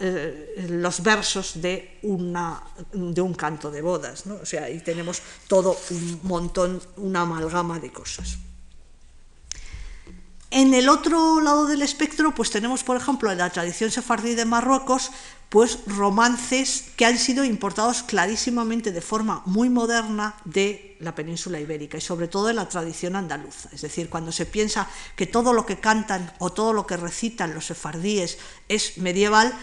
eh, 0.00 0.66
los 0.68 1.02
versos 1.02 1.62
de, 1.62 1.98
una, 2.02 2.60
de, 2.92 3.20
un 3.20 3.34
canto 3.34 3.70
de 3.70 3.80
bodas. 3.80 4.24
O 4.26 4.44
sea, 4.44 4.64
ahí 4.64 4.80
tenemos 4.80 5.22
todo 5.46 5.76
un 5.90 6.20
montón, 6.24 6.82
una 6.96 7.22
amalgama 7.22 7.78
de 7.78 7.92
cosas. 7.92 8.38
En 10.52 10.74
el 10.74 10.88
otro 10.88 11.40
lado 11.40 11.66
del 11.66 11.80
espectro, 11.80 12.34
pues 12.34 12.50
tenemos, 12.50 12.82
por 12.82 12.96
ejemplo, 12.96 13.30
en 13.30 13.38
la 13.38 13.50
tradición 13.50 13.92
sefardí 13.92 14.34
de 14.34 14.44
Marruecos, 14.44 15.12
pues 15.48 15.78
romances 15.86 16.86
que 16.96 17.06
han 17.06 17.18
sido 17.18 17.44
importados 17.44 18.02
clarísimamente 18.02 18.90
de 18.90 19.00
forma 19.00 19.42
muy 19.46 19.68
moderna 19.68 20.34
de 20.44 20.96
la 20.98 21.14
península 21.14 21.60
ibérica 21.60 21.98
y 21.98 22.00
sobre 22.00 22.26
todo 22.26 22.48
de 22.48 22.54
la 22.54 22.68
tradición 22.68 23.14
andaluza. 23.14 23.68
Es 23.72 23.82
decir, 23.82 24.10
cuando 24.10 24.32
se 24.32 24.44
piensa 24.44 24.88
que 25.14 25.26
todo 25.26 25.52
lo 25.52 25.66
que 25.66 25.78
cantan 25.78 26.32
o 26.40 26.50
todo 26.50 26.72
lo 26.72 26.84
que 26.84 26.96
recitan 26.96 27.54
los 27.54 27.66
sefardíes 27.66 28.38
es 28.68 28.98
medieval, 28.98 29.54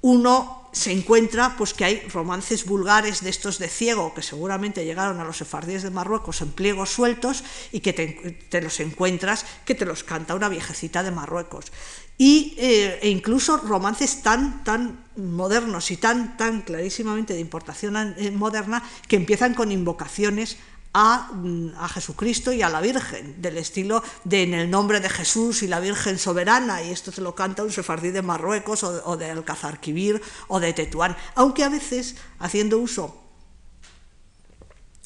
uno 0.00 0.68
se 0.72 0.92
encuentra 0.92 1.56
pues 1.56 1.74
que 1.74 1.84
hay 1.84 2.00
romances 2.12 2.64
vulgares 2.64 3.22
de 3.22 3.30
estos 3.30 3.58
de 3.58 3.68
ciego 3.68 4.14
que 4.14 4.22
seguramente 4.22 4.84
llegaron 4.84 5.18
a 5.18 5.24
los 5.24 5.38
sefardíes 5.38 5.82
de 5.82 5.90
Marruecos 5.90 6.40
en 6.40 6.52
pliegos 6.52 6.90
sueltos 6.90 7.42
y 7.72 7.80
que 7.80 7.92
te, 7.92 8.60
los 8.60 8.78
encuentras 8.80 9.44
que 9.64 9.74
te 9.74 9.86
los 9.86 10.04
canta 10.04 10.34
una 10.34 10.48
viejecita 10.48 11.02
de 11.02 11.10
Marruecos. 11.10 11.72
Y, 12.16 12.54
eh, 12.58 12.98
e 13.02 13.08
incluso 13.10 13.58
romances 13.58 14.22
tan 14.22 14.64
tan 14.64 15.04
modernos 15.16 15.90
y 15.90 15.96
tan 15.96 16.36
tan 16.36 16.62
clarísimamente 16.62 17.34
de 17.34 17.40
importación 17.40 18.14
eh, 18.18 18.30
moderna 18.30 18.82
que 19.06 19.16
empiezan 19.16 19.54
con 19.54 19.72
invocaciones 19.72 20.58
Mm, 20.98 21.76
a, 21.76 21.88
Jesucristo 21.88 22.52
y 22.52 22.62
a 22.62 22.68
la 22.68 22.80
Virgen, 22.80 23.40
del 23.40 23.56
estilo 23.58 24.02
de 24.24 24.42
en 24.42 24.52
el 24.52 24.68
nombre 24.68 24.98
de 24.98 25.08
Jesús 25.08 25.62
y 25.62 25.68
la 25.68 25.78
Virgen 25.78 26.18
soberana, 26.18 26.82
y 26.82 26.90
esto 26.90 27.12
se 27.12 27.20
lo 27.20 27.36
canta 27.36 27.62
un 27.62 27.70
sefardí 27.70 28.10
de 28.10 28.20
Marruecos 28.20 28.82
o, 28.82 29.16
de 29.16 29.30
Alcazarquivir 29.30 30.20
o 30.48 30.58
de 30.58 30.72
Tetuán, 30.72 31.16
aunque 31.36 31.62
a 31.62 31.68
veces, 31.68 32.16
haciendo 32.40 32.78
uso 32.78 33.16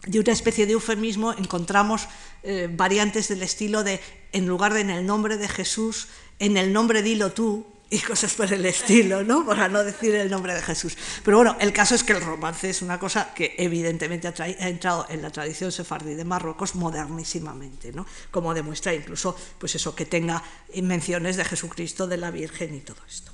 de 0.07 0.19
una 0.19 0.33
especie 0.33 0.65
de 0.65 0.73
eufemismo, 0.73 1.35
encontramos 1.35 2.09
eh, 2.43 2.71
variantes 2.73 3.29
del 3.29 3.43
estilo 3.43 3.85
de, 3.85 4.01
en 4.33 4.47
lugar 4.47 4.73
de 4.73 4.81
en 4.81 4.91
el 4.91 5.05
nombre 5.05 5.37
de 5.37 5.49
Jesús, 5.49 6.09
en 6.39 6.57
el 6.57 6.73
nombre 6.73 7.03
dilo 7.03 7.33
tú, 7.33 7.67
y 7.93 7.99
cosas 7.99 8.33
por 8.33 8.51
el 8.51 8.65
estilo, 8.65 9.23
¿no? 9.23 9.45
Para 9.45 9.69
no 9.69 9.85
decir 9.85 10.15
el 10.15 10.31
nombre 10.31 10.55
de 10.55 10.63
Jesús. 10.63 10.97
Pero 11.23 11.37
bueno, 11.37 11.57
el 11.61 11.75
caso 11.75 11.95
es 11.95 12.03
que 12.03 12.15
el 12.15 12.23
romance 12.23 12.71
es 12.71 12.81
una 12.81 12.99
cosa 12.99 13.35
que 13.35 13.55
evidentemente 13.59 14.29
ha, 14.29 14.49
entrado 14.67 15.05
en 15.11 15.21
la 15.21 15.29
tradición 15.29 15.71
sefardí 15.71 16.15
de 16.15 16.25
Marruecos 16.25 16.75
modernísimamente, 16.75 17.93
¿no? 17.93 18.07
Como 18.31 18.55
demuestra 18.55 18.95
incluso, 18.95 19.37
pues 19.59 19.75
eso, 19.75 19.95
que 19.95 20.07
tenga 20.07 20.43
menciones 20.83 21.37
de 21.37 21.45
Jesucristo, 21.45 22.07
de 22.07 22.17
la 22.17 22.31
Virgen 22.31 22.75
y 22.75 22.81
todo 22.81 23.03
esto. 23.07 23.31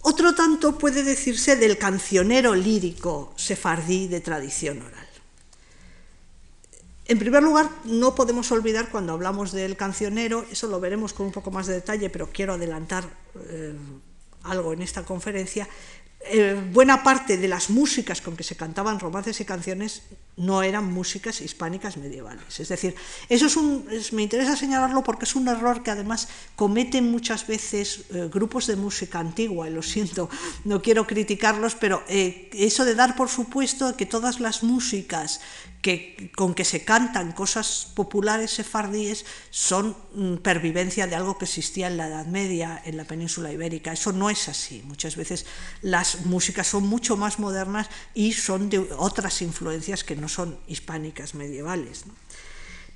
Otro 0.00 0.34
tanto 0.34 0.78
puede 0.78 1.02
decirse 1.02 1.56
del 1.56 1.76
cancionero 1.76 2.54
lírico 2.54 3.34
sefardí 3.36 4.08
de 4.08 4.22
tradición 4.22 4.80
oral. 4.80 5.09
En 7.10 7.18
primer 7.18 7.42
lugar, 7.42 7.68
no 7.86 8.14
podemos 8.14 8.52
olvidar 8.52 8.88
cuando 8.88 9.12
hablamos 9.12 9.50
del 9.50 9.76
cancionero, 9.76 10.46
eso 10.48 10.68
lo 10.68 10.78
veremos 10.78 11.12
con 11.12 11.26
un 11.26 11.32
poco 11.32 11.50
más 11.50 11.66
de 11.66 11.74
detalle, 11.74 12.08
pero 12.08 12.30
quiero 12.30 12.54
adelantar 12.54 13.02
eh, 13.50 13.74
algo 14.44 14.72
en 14.72 14.80
esta 14.80 15.02
conferencia, 15.02 15.68
eh, 16.20 16.54
buena 16.72 17.02
parte 17.02 17.36
de 17.36 17.48
las 17.48 17.68
músicas 17.68 18.20
con 18.20 18.36
que 18.36 18.44
se 18.44 18.54
cantaban 18.54 19.00
romances 19.00 19.40
y 19.40 19.44
canciones 19.44 20.02
no 20.36 20.62
eran 20.62 20.84
músicas 20.92 21.40
hispánicas 21.40 21.96
medievales. 21.96 22.60
Es 22.60 22.68
decir, 22.68 22.94
eso 23.28 23.46
es 23.46 23.56
un, 23.56 23.88
me 24.12 24.22
interesa 24.22 24.54
señalarlo 24.54 25.02
porque 25.02 25.24
es 25.24 25.34
un 25.34 25.48
error 25.48 25.82
que 25.82 25.90
además 25.90 26.28
cometen 26.54 27.10
muchas 27.10 27.44
veces 27.48 28.04
eh, 28.10 28.28
grupos 28.32 28.68
de 28.68 28.76
música 28.76 29.18
antigua, 29.18 29.68
y 29.68 29.72
lo 29.72 29.82
siento, 29.82 30.30
no 30.64 30.80
quiero 30.80 31.08
criticarlos, 31.08 31.74
pero 31.74 32.04
eso 32.06 32.84
de 32.84 32.94
dar 32.94 33.16
por 33.16 33.28
supuesto 33.28 33.96
que 33.96 34.06
todas 34.06 34.38
las 34.38 34.62
músicas 34.62 35.40
que, 35.82 36.30
con 36.36 36.54
que 36.54 36.64
se 36.64 36.84
cantan 36.84 37.32
cosas 37.32 37.88
populares 37.94 38.50
sefardíes 38.50 39.24
son 39.50 39.96
mm, 40.14 40.36
pervivencia 40.36 41.06
de 41.06 41.16
algo 41.16 41.38
que 41.38 41.46
existía 41.46 41.86
en 41.86 41.96
la 41.96 42.08
Edad 42.08 42.26
Media, 42.26 42.80
en 42.84 42.96
la 42.96 43.04
península 43.04 43.52
ibérica. 43.52 43.92
Eso 43.92 44.12
no 44.12 44.28
es 44.28 44.48
así. 44.48 44.82
Muchas 44.84 45.16
veces 45.16 45.46
las 45.80 46.26
músicas 46.26 46.66
son 46.66 46.86
mucho 46.86 47.16
más 47.16 47.38
modernas 47.38 47.88
y 48.14 48.32
son 48.32 48.68
de 48.68 48.78
otras 48.98 49.40
influencias 49.42 50.04
que 50.04 50.16
no 50.16 50.28
son 50.28 50.58
hispánicas 50.66 51.34
medievales. 51.34 52.04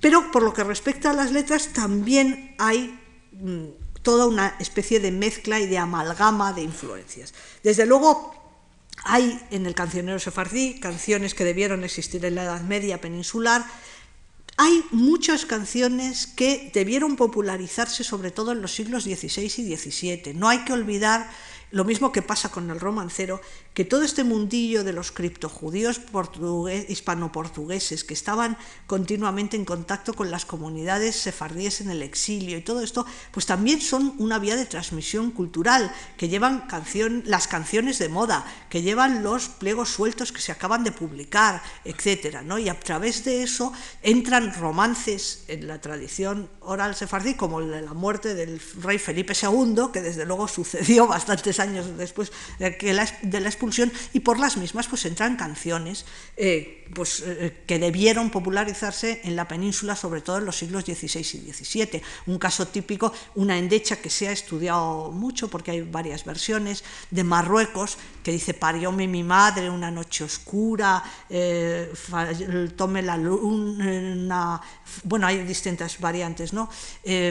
Pero 0.01 0.31
por 0.31 0.43
lo 0.43 0.53
que 0.53 0.65
respecta 0.65 1.11
a 1.11 1.15
las 1.15 1.33
letras, 1.33 1.71
también 1.73 2.55
hay 2.59 3.01
mm, 3.33 4.03
toda 4.03 4.27
una 4.27 4.57
especie 4.59 5.01
de 5.01 5.11
mezcla 5.11 5.59
y 5.59 5.67
de 5.67 5.79
amalgama 5.79 6.53
de 6.53 6.63
influencias. 6.63 7.33
Desde 7.63 7.87
luego, 7.87 8.44
hay 9.05 9.41
en 9.51 9.67
el 9.67 9.75
cancionero 9.75 10.19
sefardí 10.19 10.81
canciones 10.81 11.35
que 11.35 11.45
debieron 11.45 11.85
existir 11.85 12.25
en 12.25 12.35
la 12.35 12.45
Edad 12.45 12.63
Media 12.63 13.01
peninsular. 13.01 13.65
Hay 14.57 14.85
muchas 14.93 15.47
canciones 15.47 16.27
que 16.27 16.71
debieron 16.73 17.17
popularizarse 17.17 18.03
sobre 18.05 18.31
todo 18.31 18.53
en 18.53 18.63
los 18.63 18.75
siglos 18.75 19.05
XVI 19.05 19.45
y 19.45 19.77
XVII. 19.77 20.35
No 20.35 20.49
hay 20.49 20.65
que 20.65 20.73
olvidar 20.73 21.29
lo 21.71 21.85
mismo 21.85 22.13
que 22.13 22.23
pasa 22.23 22.51
con 22.51 22.71
el 22.71 22.81
romancero, 22.81 23.41
que 23.75 23.85
todo 23.85 24.03
este 24.03 24.23
mundillo 24.23 24.85
de 24.85 24.93
los 24.93 25.11
criptojudíos 25.11 26.01
hispano-portugueses 26.89 28.05
que 28.05 28.15
estaban 28.15 28.57
continuamente 28.87 29.57
en 29.57 29.65
contacto 29.65 30.15
con 30.15 30.31
las 30.31 30.47
comunidades 30.47 31.17
sefardíes 31.17 31.81
en 31.81 31.91
el 31.91 32.03
exilio 32.03 32.57
y 32.57 32.63
todo 32.63 32.81
esto, 32.81 33.05
pues 33.33 33.47
también 33.47 33.81
son 33.81 34.15
una 34.19 34.39
vía 34.39 34.55
de 34.55 34.67
transmisión 34.67 35.33
cultural, 35.33 35.93
que 36.17 36.29
llevan 36.29 36.69
las 37.25 37.49
canciones 37.49 37.99
de 37.99 38.09
moda, 38.09 38.47
que 38.71 38.83
llevan 38.83 39.25
los 39.25 39.49
pliegos 39.49 39.89
sueltos 39.89 40.31
que 40.31 40.41
se 40.41 40.53
acaban 40.53 40.85
de 40.85 40.93
publicar, 40.93 41.63
etc. 41.85 42.43
¿no? 42.45 42.59
Y 42.59 42.69
a 42.69 42.79
través 42.79 43.25
de 43.25 43.43
eso 43.43 43.73
entran 44.03 44.55
romances 44.55 45.45
en 45.49 45.67
la 45.67 45.81
tradición 45.81 46.49
oral 46.61 46.95
sefardí, 46.95 47.35
como 47.35 47.61
la 47.61 47.93
muerte 47.93 48.35
del 48.35 48.61
rey 48.81 48.99
Felipe 48.99 49.35
II, 49.35 49.87
que 49.93 50.01
desde 50.01 50.25
luego 50.25 50.47
sucedió 50.47 51.07
bastantes 51.09 51.59
años 51.59 51.97
después 51.99 52.31
de 52.59 52.93
la, 52.93 53.07
de 53.23 53.41
la 53.41 53.49
y 54.13 54.21
por 54.21 54.39
las 54.39 54.57
mismas 54.57 54.89
pues 54.89 55.05
entran 55.07 55.37
canciones 55.37 56.05
eh, 56.37 56.85
pues, 56.95 57.23
eh, 57.27 57.63
que 57.67 57.79
debieron 57.79 58.31
popularizarse 58.31 59.21
en 59.25 59.37
la 59.37 59.49
península, 59.49 59.97
sobre 59.97 60.21
todo 60.21 60.39
en 60.39 60.45
los 60.45 60.57
siglos 60.57 60.85
XVI 60.85 61.21
y 61.21 61.53
XVII. 61.53 62.03
Un 62.27 62.39
caso 62.39 62.69
típico, 62.69 63.13
una 63.37 63.57
endecha 63.57 63.97
que 63.97 64.11
se 64.11 64.29
ha 64.29 64.33
estudiado 64.33 65.11
mucho, 65.11 65.49
porque 65.49 65.71
hay 65.71 65.83
varias 65.83 66.25
versiones, 66.25 66.85
de 67.11 67.25
Marruecos, 67.25 67.97
que 68.23 68.33
dice, 68.33 68.55
parióme 68.55 69.07
mi 69.09 69.23
madre 69.23 69.71
una 69.71 69.91
noche 69.91 70.25
oscura, 70.25 71.03
eh, 71.31 71.93
tome 72.77 73.03
la 73.03 73.17
luna, 73.17 74.61
bueno, 75.05 75.27
hay 75.27 75.45
distintas 75.45 75.99
variantes, 75.99 76.53
¿no? 76.53 76.69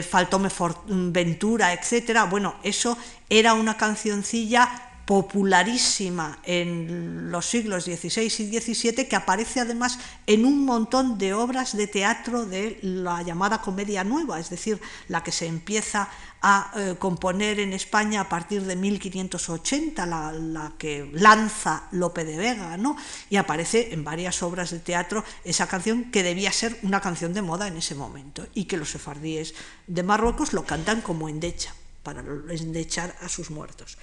faltóme 0.08 0.48
ventura, 0.86 1.72
etcétera. 1.72 2.24
Bueno, 2.24 2.56
eso 2.62 2.96
era 3.28 3.54
una 3.54 3.76
cancioncilla 3.76 4.93
popularísima 5.06 6.38
en 6.44 7.30
los 7.30 7.46
siglos 7.46 7.84
XVI 7.84 8.24
y 8.24 8.60
XVII, 8.60 9.06
que 9.06 9.16
aparece 9.16 9.60
además 9.60 9.98
en 10.26 10.46
un 10.46 10.64
montón 10.64 11.18
de 11.18 11.34
obras 11.34 11.76
de 11.76 11.86
teatro 11.86 12.46
de 12.46 12.78
la 12.82 13.22
llamada 13.22 13.60
comedia 13.60 14.04
nueva, 14.04 14.40
es 14.40 14.48
decir, 14.48 14.80
la 15.08 15.22
que 15.22 15.32
se 15.32 15.46
empieza 15.46 16.08
a 16.40 16.72
eh, 16.76 16.96
componer 16.98 17.60
en 17.60 17.72
España 17.72 18.20
a 18.20 18.28
partir 18.28 18.62
de 18.62 18.76
1580, 18.76 20.06
la, 20.06 20.72
que 20.78 21.10
lanza 21.12 21.88
Lope 21.92 22.24
de 22.24 22.36
Vega, 22.36 22.76
¿no? 22.76 22.96
y 23.30 23.36
aparece 23.36 23.92
en 23.92 24.04
varias 24.04 24.42
obras 24.42 24.70
de 24.70 24.78
teatro 24.78 25.24
esa 25.44 25.66
canción 25.66 26.10
que 26.10 26.22
debía 26.22 26.52
ser 26.52 26.78
una 26.82 27.00
canción 27.00 27.32
de 27.32 27.42
moda 27.42 27.68
en 27.68 27.76
ese 27.76 27.94
momento, 27.94 28.46
y 28.54 28.64
que 28.64 28.76
los 28.76 28.90
sefardíes 28.90 29.54
de 29.86 30.02
Marruecos 30.02 30.52
lo 30.52 30.64
cantan 30.64 31.00
como 31.00 31.28
endecha 31.28 31.74
para 32.02 32.20
endechar 32.20 33.16
a 33.22 33.28
sus 33.28 33.50
muertos. 33.50 33.96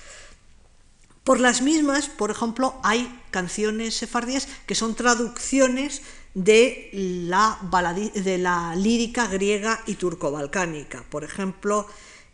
Por 1.24 1.40
las 1.40 1.62
mismas, 1.62 2.10
por 2.10 2.32
ejemplo, 2.32 2.80
hay 2.84 3.22
canciones 3.30 3.96
sefardíes 3.96 4.48
que 4.66 4.74
son 4.74 4.96
traducciones 4.96 6.02
de 6.34 6.90
la, 6.94 7.60
de 8.16 8.38
la 8.38 8.76
lírica 8.76 9.28
griega 9.28 9.80
y 9.86 9.96
turco-balcánica. 9.96 11.04
Por 11.10 11.24
ejemplo, 11.24 11.88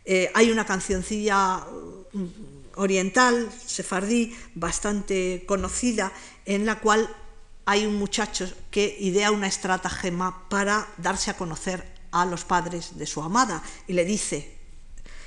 eh, 0.06 0.30
hay 0.34 0.50
una 0.50 0.64
cancioncilla 0.64 1.66
mm, 2.12 2.26
oriental, 2.76 3.50
sefardí, 3.66 4.34
bastante 4.54 5.44
conocida, 5.46 6.10
en 6.46 6.64
la 6.64 6.80
cual 6.80 7.14
hay 7.66 7.84
un 7.84 7.96
muchacho 7.96 8.50
que 8.70 8.96
idea 9.00 9.30
una 9.30 9.48
estratagema 9.48 10.48
para 10.48 10.88
darse 10.96 11.30
a 11.30 11.36
conocer 11.36 11.84
a 12.12 12.24
los 12.24 12.46
padres 12.46 12.96
de 12.96 13.04
su 13.04 13.20
amada 13.20 13.62
y 13.86 13.92
le 13.92 14.06
dice, 14.06 14.56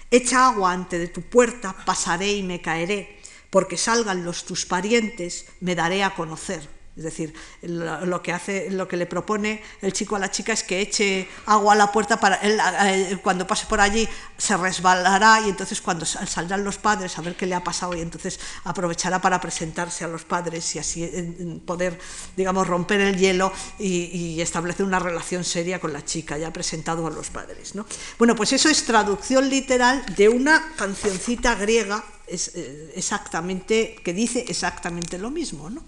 echa 0.10 0.48
agua 0.48 0.72
ante 0.72 0.98
de 0.98 1.10
tu 1.10 1.22
puerta, 1.22 1.76
pasaré 1.86 2.32
y 2.32 2.42
me 2.42 2.60
caeré 2.60 3.21
porque 3.52 3.78
salgan 3.78 4.26
los 4.26 4.46
tus 4.46 4.66
parientes, 4.66 5.46
me 5.60 5.76
daré 5.76 6.04
a 6.04 6.16
conocer. 6.16 6.82
Es 6.98 7.06
decir, 7.06 7.34
lo, 7.62 8.22
que 8.22 8.34
hace, 8.34 8.70
lo 8.70 8.86
que 8.86 8.98
le 8.98 9.06
propone 9.06 9.64
el 9.82 9.94
chico 9.94 10.18
a 10.18 10.20
la 10.20 10.30
chica 10.30 10.52
es 10.52 10.62
que 10.62 10.82
eche 10.82 11.26
agua 11.46 11.72
a 11.72 11.76
la 11.78 11.90
puerta 11.90 12.20
para 12.20 12.36
él, 12.36 12.60
eh, 12.84 13.18
cuando 13.24 13.48
pase 13.48 13.66
por 13.66 13.80
allí 13.80 14.06
se 14.38 14.58
resbalará 14.58 15.40
y 15.40 15.50
entonces 15.50 15.80
cuando 15.80 16.06
saldrán 16.06 16.66
los 16.66 16.78
padres 16.78 17.18
a 17.18 17.22
ver 17.22 17.38
qué 17.38 17.46
le 17.46 17.56
ha 17.56 17.64
pasado 17.64 17.96
y 17.96 18.02
entonces 18.02 18.42
aprovechará 18.66 19.22
para 19.22 19.40
presentarse 19.40 20.04
a 20.04 20.10
los 20.10 20.26
padres 20.26 20.76
y 20.76 20.80
así 20.80 21.62
poder, 21.66 21.98
digamos, 22.36 22.68
romper 22.68 23.00
el 23.00 23.18
hielo 23.18 23.54
y, 23.80 24.42
establecer 24.42 24.86
una 24.86 25.00
relación 25.00 25.44
seria 25.44 25.80
con 25.80 25.94
la 25.94 26.04
chica 26.04 26.38
ya 26.38 26.52
presentado 26.52 27.08
a 27.08 27.12
los 27.12 27.30
padres. 27.30 27.74
¿no? 27.76 27.86
Bueno, 28.18 28.36
pues 28.36 28.52
eso 28.54 28.70
es 28.70 28.84
traducción 28.84 29.50
literal 29.50 30.04
de 30.16 30.28
una 30.30 30.74
cancioncita 30.76 31.56
griega 31.56 32.04
es, 32.32 32.52
eh, 32.56 32.94
exactamente, 32.96 33.96
que 34.04 34.14
dice 34.14 34.46
exactamente 34.48 35.18
lo 35.18 35.30
mismo. 35.30 35.70
¿no? 35.70 35.84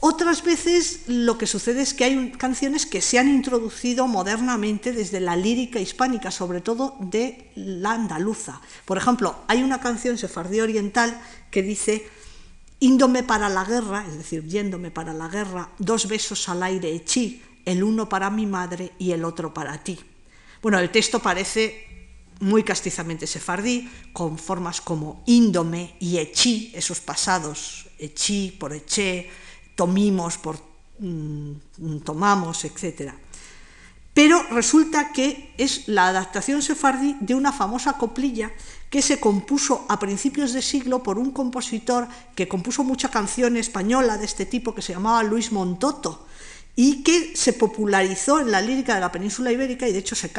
Otras 0.00 0.44
veces 0.44 1.00
lo 1.06 1.38
que 1.38 1.46
sucede 1.46 1.82
es 1.82 1.94
que 1.94 2.04
hay 2.04 2.30
canciones 2.32 2.84
que 2.84 3.00
se 3.00 3.18
han 3.18 3.28
introducido 3.28 4.06
modernamente 4.06 4.92
desde 4.92 5.20
la 5.20 5.36
lírica 5.36 5.80
hispánica, 5.80 6.30
sobre 6.30 6.60
todo 6.60 6.96
de 7.00 7.50
la 7.54 7.92
andaluza. 7.92 8.60
Por 8.84 8.98
ejemplo, 8.98 9.36
hay 9.48 9.62
una 9.62 9.80
canción 9.80 10.18
sefardí 10.18 10.60
oriental 10.60 11.20
que 11.50 11.62
dice 11.62 12.06
Índome 12.78 13.22
para 13.22 13.48
la 13.48 13.64
guerra, 13.64 14.04
es 14.06 14.18
decir, 14.18 14.44
yéndome 14.44 14.90
para 14.90 15.14
la 15.14 15.28
guerra, 15.28 15.70
dos 15.78 16.08
besos 16.08 16.46
al 16.50 16.62
aire 16.62 16.92
echí, 16.92 17.42
el 17.64 17.82
uno 17.82 18.06
para 18.06 18.28
mi 18.28 18.44
madre 18.44 18.92
y 18.98 19.12
el 19.12 19.24
otro 19.24 19.54
para 19.54 19.82
ti. 19.82 19.98
Bueno, 20.60 20.78
el 20.78 20.90
texto 20.90 21.20
parece 21.20 21.95
muy 22.40 22.62
castizamente 22.62 23.26
sefardí, 23.26 23.88
con 24.12 24.38
formas 24.38 24.80
como 24.80 25.22
índome 25.26 25.96
y 26.00 26.18
echí, 26.18 26.72
esos 26.74 27.00
pasados, 27.00 27.88
echí 27.98 28.50
por 28.58 28.72
eché, 28.72 29.30
tomimos 29.74 30.38
por 30.38 30.58
mm, 30.98 31.98
tomamos, 32.04 32.64
etc. 32.64 33.12
Pero 34.12 34.42
resulta 34.50 35.12
que 35.12 35.52
es 35.58 35.88
la 35.88 36.08
adaptación 36.08 36.62
sefardí 36.62 37.16
de 37.20 37.34
una 37.34 37.52
famosa 37.52 37.94
coplilla 37.98 38.50
que 38.90 39.02
se 39.02 39.20
compuso 39.20 39.84
a 39.88 39.98
principios 39.98 40.52
de 40.52 40.62
siglo 40.62 41.02
por 41.02 41.18
un 41.18 41.32
compositor 41.32 42.08
que 42.34 42.48
compuso 42.48 42.84
mucha 42.84 43.10
canción 43.10 43.56
española 43.56 44.16
de 44.16 44.24
este 44.24 44.46
tipo 44.46 44.74
que 44.74 44.82
se 44.82 44.92
llamaba 44.92 45.22
Luis 45.22 45.52
Montoto 45.52 46.26
y 46.78 47.02
que 47.02 47.34
se 47.34 47.54
popularizó 47.54 48.38
en 48.38 48.50
la 48.50 48.60
lírica 48.60 48.94
de 48.94 49.00
la 49.00 49.10
península 49.10 49.50
ibérica 49.50 49.88
y 49.88 49.92
de 49.92 49.98
hecho 49.98 50.14
se, 50.14 50.30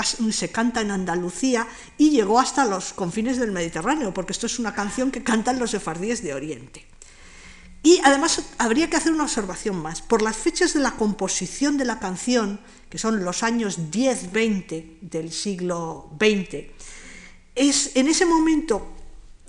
canta 0.52 0.82
en 0.82 0.92
Andalucía 0.92 1.68
y 1.98 2.12
llegó 2.12 2.40
hasta 2.40 2.64
los 2.66 2.94
confines 2.94 3.38
del 3.38 3.52
Mediterráneo, 3.52 4.14
porque 4.14 4.34
esto 4.34 4.46
es 4.46 4.60
una 4.60 4.76
canción 4.76 5.10
que 5.10 5.24
cantan 5.24 5.58
los 5.58 5.72
sefardíes 5.72 6.22
de 6.22 6.36
Oriente. 6.36 6.86
Y 7.82 8.00
además 8.04 8.44
habría 8.60 8.88
que 8.90 8.98
hacer 8.98 9.14
una 9.14 9.24
observación 9.24 9.78
más. 9.78 10.04
Por 10.04 10.22
las 10.22 10.36
fechas 10.36 10.74
de 10.74 10.80
la 10.80 10.92
composición 10.92 11.78
de 11.78 11.86
la 11.86 12.00
canción, 12.00 12.60
que 12.90 13.00
son 13.00 13.24
los 13.24 13.42
años 13.42 13.80
10-20 13.92 15.00
del 15.02 15.32
siglo 15.32 16.12
XX, 16.20 16.68
es, 17.56 17.96
en 17.96 18.08
ese 18.08 18.28
momento 18.28 18.88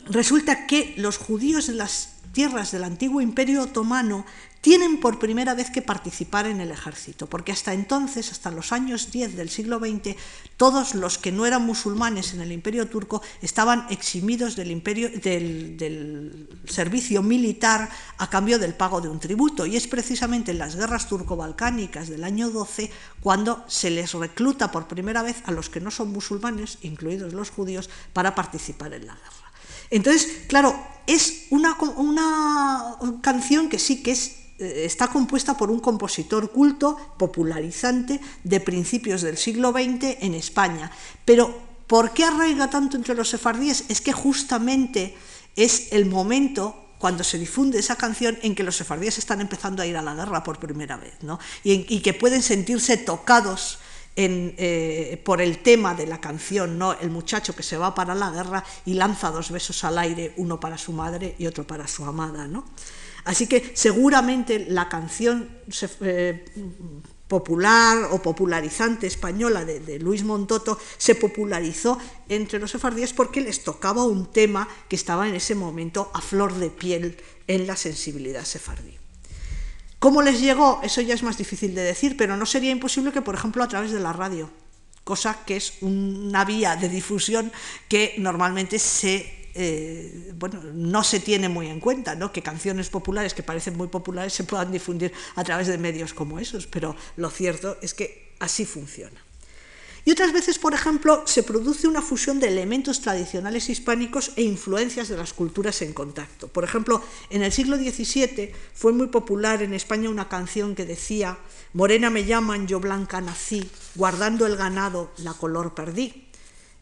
resulta 0.07 0.67
que 0.67 0.95
los 0.97 1.19
judíos 1.19 1.67
de 1.67 1.75
las 1.75 2.15
tierras 2.33 2.71
del 2.71 2.85
antiguo 2.85 3.21
imperio 3.21 3.63
otomano 3.63 4.25
tienen 4.61 4.99
por 4.99 5.19
primera 5.19 5.55
vez 5.55 5.71
que 5.71 5.83
participar 5.83 6.47
en 6.47 6.61
el 6.61 6.71
ejército, 6.71 7.29
porque 7.29 7.53
hasta 7.53 7.73
entonces, 7.73 8.33
hasta 8.33 8.51
los 8.51 8.73
años 8.73 9.11
10 9.13 9.37
del 9.37 9.51
siglo 9.51 9.79
XX, 9.79 10.17
todos 10.57 10.95
los 10.95 11.19
que 11.19 11.31
no 11.31 11.47
eran 11.47 11.65
musulmanes 11.65 12.35
en 12.35 12.41
el 12.41 12.51
imperio 12.51 12.89
turco 12.89 13.23
estaban 13.41 13.87
eximidos 13.91 14.57
del, 14.57 14.71
imperio, 14.71 15.11
del, 15.11 16.49
servicio 16.67 17.23
militar 17.23 17.89
a 18.19 18.29
cambio 18.29 18.59
del 18.59 18.75
pago 18.75 19.01
de 19.01 19.09
un 19.09 19.21
tributo. 19.21 19.65
Y 19.65 19.77
es 19.77 19.87
precisamente 19.87 20.51
en 20.51 20.59
las 20.59 20.75
guerras 20.75 21.09
turco-balcánicas 21.09 22.09
del 22.09 22.25
año 22.25 22.51
12 22.51 22.91
cuando 23.23 23.65
se 23.69 23.91
les 23.91 24.13
recluta 24.13 24.73
por 24.73 24.89
primera 24.89 25.23
vez 25.23 25.37
a 25.47 25.53
los 25.53 25.71
que 25.71 25.81
no 25.81 25.91
son 25.91 26.13
musulmanes, 26.13 26.79
incluidos 26.83 27.33
los 27.33 27.51
judíos, 27.51 27.89
para 28.13 28.35
participar 28.35 28.93
en 28.93 29.07
la 29.07 29.15
guerra. 29.15 29.53
Entonces, 29.91 30.45
claro, 30.49 30.79
es 31.07 31.47
una, 31.51 31.77
una 31.79 32.97
canción 33.23 33.69
que 33.69 33.79
sí 33.79 34.03
que 34.03 34.11
es 34.11 34.48
está 34.59 35.09
compuesta 35.09 35.57
por 35.57 35.71
un 35.71 35.81
compositor 35.81 36.51
culto, 36.51 36.97
popularizante, 37.17 38.21
de 38.45 38.61
principios 38.61 39.23
del 39.23 39.37
siglo 39.37 39.73
XX 39.73 40.19
en 40.21 40.35
España. 40.35 40.91
Pero, 41.25 41.55
¿por 41.87 42.13
qué 42.13 42.25
arraiga 42.25 42.69
tanto 42.69 42.97
entre 42.97 43.15
los 43.15 43.29
sefardíes? 43.29 43.85
Es 43.89 44.01
que 44.01 44.13
justamente 44.13 45.17
es 45.57 45.93
el 45.93 46.07
momento 46.07 46.89
cuando 46.99 47.23
se 47.23 47.39
difunde 47.39 47.79
esa 47.79 47.97
canción 47.97 48.39
en 48.43 48.55
que 48.55 48.63
los 48.63 48.77
sefardíes 48.77 49.19
están 49.19 49.41
empezando 49.41 49.83
a 49.83 49.87
ir 49.87 49.97
a 49.97 50.03
la 50.03 50.15
guerra 50.15 50.43
por 50.43 50.59
primera 50.59 50.97
vez, 50.97 51.15
¿no? 51.23 51.39
y, 51.63 52.01
que 52.01 52.13
pueden 52.13 52.43
sentirse 52.43 52.97
tocados 52.97 53.79
eh, 54.17 55.23
por 55.25 55.41
el 55.41 55.59
tema 55.59 55.95
de 55.95 56.07
la 56.07 56.21
canción, 56.21 56.77
¿no? 56.77 56.99
el 56.99 57.11
muchacho 57.11 57.55
que 57.55 57.63
se 57.63 57.79
va 57.79 57.95
para 57.95 58.17
la 58.17 58.31
guerra 58.31 58.65
y 58.85 58.95
lanza 58.95 59.31
dos 59.31 59.53
besos 59.53 59.85
al 59.85 59.97
aire, 59.97 60.35
uno 60.39 60.59
para 60.59 60.77
su 60.77 60.93
madre 60.93 61.37
y 61.39 61.47
otro 61.47 61.65
para 61.65 61.87
su 61.87 62.05
amada. 62.05 62.49
¿no? 62.49 62.65
Así 63.25 63.47
que 63.47 63.73
seguramente 63.75 64.67
la 64.69 64.89
canción 64.89 65.49
eh, 66.01 66.45
popular 67.29 68.09
o 68.11 68.23
popularizante 68.25 69.07
española 69.07 69.65
de, 69.65 69.99
Luis 70.01 70.25
Montoto 70.25 70.81
se 70.97 71.15
popularizó 71.15 71.99
entre 72.29 72.59
los 72.59 72.73
sefardíes 72.73 73.13
porque 73.13 73.43
les 73.43 73.63
tocaba 73.63 74.05
un 74.05 74.33
tema 74.33 74.67
que 74.89 74.97
estaba 74.97 75.29
en 75.29 75.35
ese 75.35 75.55
momento 75.55 76.11
a 76.15 76.21
flor 76.21 76.55
de 76.55 76.71
piel 76.71 77.21
en 77.47 77.67
la 77.67 77.77
sensibilidad 77.77 78.45
sefardí. 78.45 78.97
¿Cómo 79.99 80.23
les 80.23 80.41
llegó? 80.41 80.81
Eso 80.83 81.01
ya 81.01 81.15
es 81.15 81.23
más 81.23 81.37
difícil 81.37 81.75
de 81.75 81.83
decir, 81.83 82.17
pero 82.17 82.37
no 82.37 82.47
sería 82.47 82.71
imposible 82.71 83.13
que, 83.13 83.21
por 83.21 83.35
ejemplo, 83.35 83.63
a 83.63 83.69
través 83.69 83.91
de 83.91 84.01
la 84.01 84.13
radio, 84.13 84.49
cosa 85.05 85.45
que 85.45 85.57
es 85.57 85.75
una 85.81 86.45
vía 86.45 86.77
de 86.77 86.89
difusión 86.89 87.53
que 87.89 88.15
normalmente 88.19 88.79
se 88.79 89.38
eh, 89.55 90.33
bueno, 90.37 90.61
no 90.75 91.03
se 91.03 91.21
tiene 91.21 91.49
muy 91.49 91.69
en 91.69 91.81
cuenta, 91.81 92.15
¿no? 92.15 92.33
que 92.33 92.43
canciones 92.43 92.91
populares 92.91 93.35
que 93.35 93.43
parecen 93.43 93.77
muy 93.77 93.89
populares 93.89 94.33
se 94.33 94.45
puedan 94.45 94.71
difundir 94.73 95.13
a 95.35 95.45
través 95.45 95.67
de 95.67 95.79
medios 95.79 96.15
como 96.15 96.39
esos, 96.39 96.67
pero 96.67 96.95
lo 97.17 97.31
cierto 97.31 97.77
es 97.83 97.95
que 97.95 98.35
así 98.39 98.65
funciona. 98.65 99.21
Y 100.05 100.13
otras 100.13 100.33
veces, 100.33 100.59
por 100.59 100.73
ejemplo, 100.73 101.23
se 101.27 101.43
produce 101.43 101.87
una 101.87 102.01
fusión 102.01 102.41
de 102.41 102.49
elementos 102.49 103.03
tradicionales 103.03 103.69
hispánicos 103.69 104.33
e 104.37 104.43
influencias 104.43 105.09
de 105.09 105.19
las 105.19 105.35
culturas 105.35 105.83
en 105.83 105.93
contacto. 105.93 106.49
Por 106.49 106.65
ejemplo, 106.65 107.03
en 107.29 107.43
el 107.43 107.53
siglo 107.53 107.77
XVII 107.77 108.53
fue 108.73 108.93
muy 108.93 109.09
popular 109.09 109.63
en 109.63 109.75
España 109.75 110.09
una 110.09 110.31
canción 110.31 110.75
que 110.75 110.87
decía, 110.87 111.37
Morena 111.75 112.09
me 112.09 112.25
llaman, 112.25 112.67
yo 112.67 112.81
blanca 112.81 113.21
nací, 113.21 113.69
guardando 113.97 114.47
el 114.47 114.57
ganado, 114.57 115.13
la 115.19 115.35
color 115.35 115.75
perdí. 115.75 116.28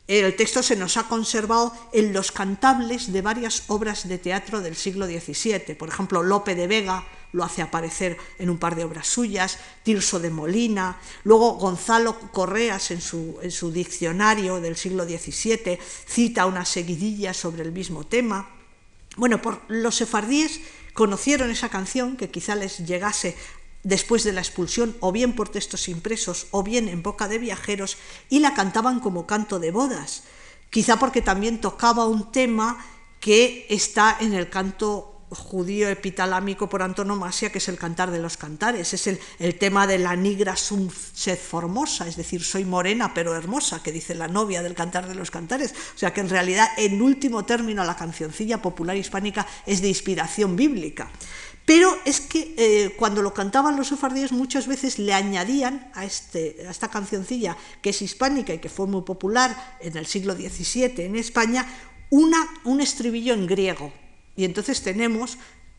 El 0.09 0.37
texto 0.37 0.63
se 0.63 0.77
nos 0.77 0.97
ha 0.97 1.09
conservado 1.09 1.75
en 1.93 2.13
los 2.13 2.31
cantables 2.31 3.13
de 3.13 3.23
varias 3.23 3.65
obras 3.67 4.09
de 4.09 4.19
teatro 4.19 4.61
del 4.61 4.77
siglo 4.77 5.07
XVII. 5.07 5.75
Por 5.75 5.89
ejemplo, 5.89 6.23
Lope 6.23 6.55
de 6.55 6.69
Vega 6.69 7.05
lo 7.33 7.43
hace 7.43 7.61
aparecer 7.61 8.17
en 8.39 8.49
un 8.49 8.59
par 8.59 8.77
de 8.77 8.85
obras 8.85 9.09
suyas, 9.09 9.59
Tirso 9.83 10.21
de 10.21 10.31
Molina, 10.31 11.01
luego 11.25 11.55
Gonzalo 11.55 12.19
Correas 12.31 12.93
en 12.93 13.01
su, 13.01 13.39
en 13.43 13.51
su 13.51 13.73
diccionario 13.73 14.61
del 14.61 14.77
siglo 14.77 15.05
XVII 15.05 15.79
cita 16.07 16.47
una 16.47 16.65
seguidilla 16.65 17.35
sobre 17.35 17.63
el 17.63 17.73
mismo 17.73 18.07
tema. 18.07 18.49
Bueno, 19.17 19.43
por 19.43 19.61
los 19.67 19.97
sefardíes 19.97 20.61
conocieron 20.95 21.51
esa 21.51 21.69
canción 21.69 22.17
que 22.17 22.31
quizá 22.31 22.55
les 22.55 22.79
llegase 22.87 23.37
después 23.87 24.25
de 24.25 24.33
la 24.33 24.41
expulsión, 24.41 24.97
o 24.99 25.13
bien 25.13 25.33
por 25.37 25.49
textos 25.49 25.89
impresos, 25.89 26.49
o 26.51 26.65
bien 26.65 26.89
en 26.89 27.05
boca 27.05 27.29
de 27.29 27.39
viajeros, 27.39 27.99
y 28.29 28.41
la 28.41 28.53
cantaban 28.53 28.99
como 28.99 29.27
canto 29.27 29.61
de 29.61 29.71
bodas, 29.71 30.25
quizá 30.71 30.99
porque 30.99 31.23
también 31.23 31.61
tocaba 31.61 32.07
un 32.07 32.33
tema 32.33 32.85
que 33.21 33.65
está 33.71 34.17
en 34.19 34.35
el 34.35 34.51
canto 34.51 35.16
judío 35.31 35.89
epitalámico 35.89 36.69
por 36.69 36.83
antonomasia, 36.83 37.51
que 37.51 37.59
es 37.59 37.69
el 37.69 37.79
cantar 37.79 38.11
de 38.11 38.21
los 38.21 38.37
cantares, 38.37 38.95
es 38.95 39.07
el, 39.07 39.59
tema 39.59 39.87
de 39.87 39.99
la 39.99 40.15
nigra 40.15 40.57
sum 40.57 40.89
sed 40.91 41.39
formosa, 41.39 42.07
es 42.07 42.17
decir, 42.17 42.45
soy 42.45 42.65
morena 42.65 43.13
pero 43.13 43.35
hermosa, 43.35 43.83
que 43.83 43.93
dice 43.93 44.15
la 44.15 44.29
novia 44.29 44.63
del 44.63 44.75
cantar 44.75 45.09
de 45.09 45.15
los 45.15 45.31
cantares. 45.31 45.75
O 45.95 45.99
sea 45.99 46.13
que 46.13 46.21
en 46.21 46.29
realidad, 46.29 46.69
en 46.77 47.03
último 47.03 47.45
término, 47.45 47.85
la 47.85 47.97
cancioncilla 47.97 48.63
popular 48.63 48.97
hispánica 48.97 49.47
es 49.67 49.83
de 49.83 49.89
inspiración 49.89 50.55
bíblica. 50.55 51.11
Pero 51.65 51.99
es 52.05 52.21
que 52.21 52.55
eh, 52.57 52.95
cuando 52.97 53.23
lo 53.23 53.35
cantaban 53.35 53.77
los 53.77 53.89
sefardíes 53.89 54.31
muchas 54.31 54.69
veces 54.69 55.01
le 55.01 55.13
añadían 55.13 55.91
a, 55.95 56.05
este, 56.05 56.65
a, 56.67 56.71
esta 56.71 56.89
cancioncilla 56.89 57.57
que 57.83 57.91
es 57.91 58.01
hispánica 58.03 58.55
y 58.55 58.61
que 58.61 58.69
fue 58.69 58.87
muy 58.87 59.03
popular 59.03 59.77
en 59.81 59.97
el 59.97 60.07
siglo 60.07 60.35
XVII 60.35 61.05
en 61.05 61.17
España, 61.17 61.67
una, 62.11 62.49
un 62.63 62.81
estribillo 62.81 63.35
en 63.35 63.49
griego. 63.49 63.93
Y 64.37 64.45
entonces 64.45 64.83
tenemos 64.83 65.39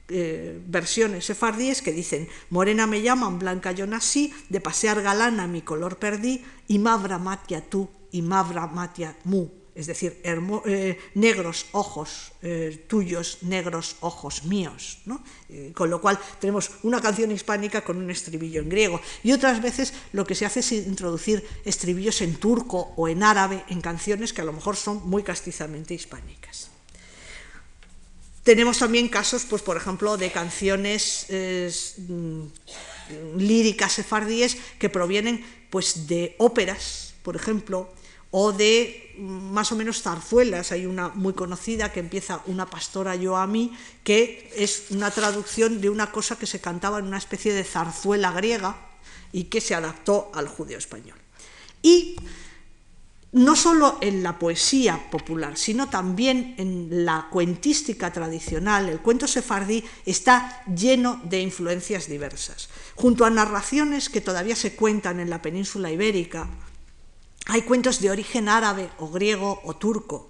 eh, 0.09 0.59
versiones 0.65 1.25
sefardíes 1.25 1.81
que 1.81 1.91
dicen, 1.91 2.27
morena 2.49 2.87
me 2.87 3.01
llaman, 3.01 3.39
blanca 3.39 3.71
yo 3.71 3.87
nací, 3.87 4.33
de 4.49 4.61
pasear 4.61 5.01
galana 5.01 5.47
mi 5.47 5.61
color 5.61 5.97
perdí, 5.97 6.43
y 6.67 6.79
mavra 6.79 7.17
matia 7.17 7.61
tú, 7.61 7.89
y 8.11 8.21
mavra 8.21 8.67
matia 8.67 9.15
mu 9.23 9.47
es 9.77 9.85
decir, 9.85 10.19
eh, 10.23 10.97
negros 11.13 11.67
ojos 11.71 12.31
eh, 12.41 12.85
tuyos, 12.87 13.43
negros 13.43 13.97
ojos 13.99 14.43
míos. 14.45 15.03
Eh, 15.49 15.71
con 15.75 15.91
lo 15.91 16.01
cual 16.01 16.17
tenemos 16.39 16.71
una 16.81 16.99
canción 16.99 17.31
hispánica 17.31 17.83
con 17.83 17.97
un 17.97 18.09
estribillo 18.09 18.59
en 18.59 18.69
griego. 18.69 18.99
Y 19.23 19.33
otras 19.33 19.61
veces 19.61 19.93
lo 20.13 20.25
que 20.25 20.33
se 20.33 20.47
hace 20.47 20.61
es 20.61 20.71
introducir 20.71 21.45
estribillos 21.63 22.21
en 22.21 22.37
turco 22.37 22.93
o 22.97 23.07
en 23.07 23.21
árabe 23.21 23.63
en 23.69 23.79
canciones 23.79 24.33
que 24.33 24.41
a 24.41 24.45
lo 24.45 24.53
mejor 24.53 24.75
son 24.75 25.07
muy 25.07 25.21
castizamente 25.21 25.93
hispánicas. 25.93 26.71
Tenemos 28.47 28.79
también 28.79 29.09
casos, 29.09 29.43
pues, 29.43 29.61
por 29.61 29.75
ejemplo, 29.75 30.15
de 30.15 30.31
canciones 30.31 31.27
mm, 31.29 32.43
líricas 33.35 33.91
sefardíes 33.91 34.55
que 34.79 34.87
provienen 34.87 35.43
pues, 35.69 36.07
de 36.07 36.33
óperas, 36.39 37.13
por 37.23 37.35
ejemplo, 37.35 37.91
o 38.31 38.53
de 38.53 39.13
más 39.19 39.73
o 39.73 39.75
menos 39.75 40.01
zarzuelas. 40.01 40.71
Hay 40.71 40.85
una 40.85 41.09
muy 41.09 41.33
conocida 41.33 41.91
que 41.91 41.99
empieza 41.99 42.41
Una 42.45 42.69
pastora 42.69 43.17
yo 43.17 43.35
a 43.35 43.47
mí, 43.47 43.77
que 44.05 44.49
es 44.55 44.91
una 44.91 45.11
traducción 45.11 45.81
de 45.81 45.89
una 45.89 46.13
cosa 46.13 46.37
que 46.39 46.45
se 46.45 46.61
cantaba 46.61 46.99
en 46.99 47.05
una 47.07 47.17
especie 47.17 47.51
de 47.51 47.65
zarzuela 47.65 48.31
griega 48.31 48.77
y 49.33 49.51
que 49.51 49.59
se 49.59 49.75
adaptó 49.75 50.31
al 50.33 50.47
judío 50.47 50.77
español. 50.77 51.17
Y 51.81 52.15
no 53.31 53.55
solo 53.55 53.97
en 54.01 54.23
la 54.23 54.39
poesía 54.39 55.09
popular, 55.11 55.57
sino 55.57 55.89
también 55.89 56.55
en 56.57 57.05
la 57.05 57.27
cuentística 57.29 58.11
tradicional, 58.11 58.89
el 58.89 58.99
cuento 58.99 59.27
sefardí 59.27 59.83
está 60.05 60.63
lleno 60.65 61.19
de 61.23 61.41
influencias 61.41 62.07
diversas. 62.07 62.69
Junto 62.95 63.25
a 63.25 63.29
narraciones 63.29 64.09
que 64.09 64.21
todavía 64.21 64.55
se 64.55 64.75
cuentan 64.75 65.19
en 65.19 65.29
la 65.29 65.41
península 65.41 65.91
ibérica, 65.91 66.49
hay 67.47 67.61
cuentos 67.61 68.01
de 68.01 68.11
origen 68.11 68.49
árabe 68.49 68.89
o 68.97 69.09
griego 69.09 69.61
o 69.63 69.75
turco. 69.75 70.29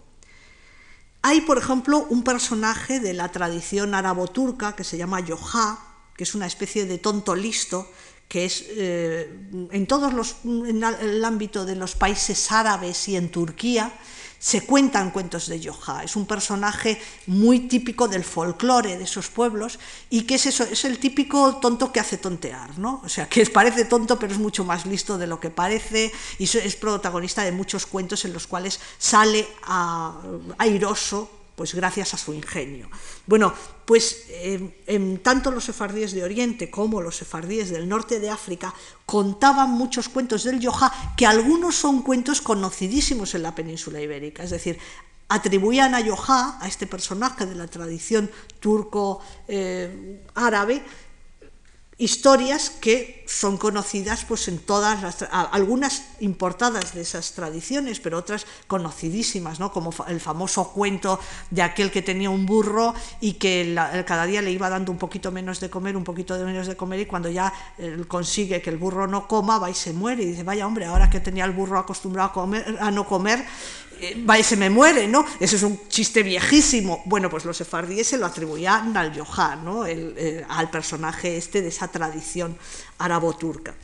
Hay, 1.21 1.41
por 1.41 1.57
ejemplo, 1.57 2.05
un 2.09 2.23
personaje 2.23 2.99
de 2.99 3.13
la 3.13 3.31
tradición 3.31 3.95
árabo-turca 3.95 4.75
que 4.75 4.83
se 4.83 4.97
llama 4.97 5.19
Yohá, 5.19 5.79
que 6.15 6.23
es 6.23 6.35
una 6.35 6.45
especie 6.45 6.85
de 6.85 6.97
tonto 6.97 7.35
listo, 7.35 7.89
que 8.27 8.45
es 8.45 8.65
eh, 8.69 9.29
en 9.71 9.87
todos 9.87 10.13
los 10.13 10.35
en 10.43 10.83
el 10.83 11.23
ámbito 11.23 11.65
de 11.65 11.75
los 11.75 11.95
países 11.95 12.51
árabes 12.51 13.07
y 13.07 13.15
en 13.15 13.29
Turquía 13.29 13.93
se 14.39 14.65
cuentan 14.65 15.11
cuentos 15.11 15.47
de 15.47 15.59
Yoja. 15.59 16.03
Es 16.03 16.15
un 16.15 16.25
personaje 16.25 17.01
muy 17.25 17.61
típico 17.61 18.07
del 18.07 18.23
folclore 18.23 18.97
de 18.97 19.03
esos 19.03 19.29
pueblos 19.29 19.79
y 20.09 20.23
que 20.23 20.35
es 20.35 20.45
eso, 20.45 20.63
es 20.63 20.85
el 20.85 20.99
típico 20.99 21.57
tonto 21.57 21.91
que 21.91 21.99
hace 21.99 22.17
tontear, 22.17 22.77
¿no? 22.77 23.01
O 23.03 23.09
sea, 23.09 23.27
que 23.27 23.45
parece 23.47 23.85
tonto 23.85 24.19
pero 24.19 24.33
es 24.33 24.39
mucho 24.39 24.63
más 24.63 24.85
listo 24.85 25.17
de 25.17 25.27
lo 25.27 25.39
que 25.39 25.49
parece 25.49 26.11
y 26.37 26.43
es 26.43 26.75
protagonista 26.75 27.43
de 27.43 27.51
muchos 27.51 27.85
cuentos 27.85 28.25
en 28.25 28.33
los 28.33 28.47
cuales 28.47 28.79
sale 28.97 29.47
airoso 30.57 31.31
pues 31.57 31.73
gracias 31.73 32.13
a 32.13 32.17
su 32.17 32.35
ingenio. 32.35 32.87
Bueno, 33.25 33.51
pues 33.83 34.25
en 34.29 35.17
tanto 35.23 35.49
los 35.49 35.63
sefardíes 35.63 36.11
de 36.11 36.23
Oriente 36.23 36.69
como 36.69 37.01
los 37.01 37.15
sefardíes 37.15 37.71
del 37.71 37.89
norte 37.89 38.19
de 38.19 38.29
África 38.29 38.75
contaban 39.07 39.71
muchos 39.71 40.07
cuentos 40.07 40.43
del 40.43 40.59
Yoja, 40.59 40.93
que 41.17 41.25
algunos 41.25 41.75
son 41.75 42.03
cuentos 42.03 42.41
conocidísimos 42.41 43.33
en 43.33 43.41
la 43.41 43.55
península 43.55 43.99
ibérica. 43.99 44.43
Es 44.43 44.51
decir, 44.51 44.77
atribuían 45.29 45.95
a 45.95 46.01
Yohá, 46.01 46.59
a 46.61 46.67
este 46.67 46.85
personaje 46.85 47.47
de 47.47 47.55
la 47.55 47.65
tradición 47.65 48.29
turco-árabe, 48.59 50.75
eh, 50.75 50.83
historias 51.99 52.69
que 52.69 53.25
son 53.27 53.57
conocidas 53.57 54.23
pues 54.23 54.47
en 54.47 54.59
todas 54.59 55.01
las 55.01 55.23
algunas 55.31 56.03
importadas 56.19 56.93
de 56.93 57.01
esas 57.01 57.33
tradiciones 57.33 57.99
pero 57.99 58.19
otras 58.19 58.45
conocidísimas 58.67 59.59
no 59.59 59.71
como 59.71 59.91
el 60.07 60.19
famoso 60.19 60.69
cuento 60.69 61.19
de 61.49 61.63
aquel 61.63 61.89
que 61.89 62.03
tenía 62.03 62.29
un 62.29 62.45
burro 62.45 62.93
y 63.19 63.33
que 63.33 63.75
cada 64.05 64.25
día 64.27 64.43
le 64.43 64.51
iba 64.51 64.69
dando 64.69 64.91
un 64.91 64.99
poquito 64.99 65.31
menos 65.31 65.59
de 65.59 65.71
comer 65.71 65.97
un 65.97 66.03
poquito 66.03 66.37
de 66.37 66.45
menos 66.45 66.67
de 66.67 66.77
comer 66.77 66.99
y 66.99 67.05
cuando 67.07 67.29
ya 67.29 67.51
consigue 68.07 68.61
que 68.61 68.69
el 68.69 68.77
burro 68.77 69.07
no 69.07 69.27
coma 69.27 69.57
va 69.57 69.69
y 69.71 69.73
se 69.73 69.91
muere 69.91 70.21
y 70.21 70.27
dice 70.27 70.43
vaya 70.43 70.67
hombre 70.67 70.85
ahora 70.85 71.09
que 71.09 71.19
tenía 71.19 71.45
el 71.45 71.51
burro 71.51 71.79
acostumbrado 71.79 72.29
a 72.29 72.33
comer 72.33 72.77
a 72.79 72.91
no 72.91 73.07
comer 73.07 73.43
eh, 74.01 74.43
se 74.43 74.57
me 74.57 74.69
muere, 74.69 75.07
¿no? 75.07 75.25
Ese 75.39 75.55
es 75.55 75.63
un 75.63 75.87
chiste 75.89 76.23
viejísimo. 76.23 77.01
Bueno, 77.05 77.29
pues 77.29 77.45
los 77.45 77.57
sefardíes 77.57 78.07
se 78.07 78.17
lo 78.17 78.25
atribuían 78.25 78.95
al 78.95 79.13
Yohá, 79.13 79.55
¿no? 79.55 79.83
Al 79.83 80.69
personaje 80.69 81.37
este 81.37 81.61
de 81.61 81.69
esa 81.69 81.87
tradición 81.87 82.57
arabo-turca. 82.99 83.75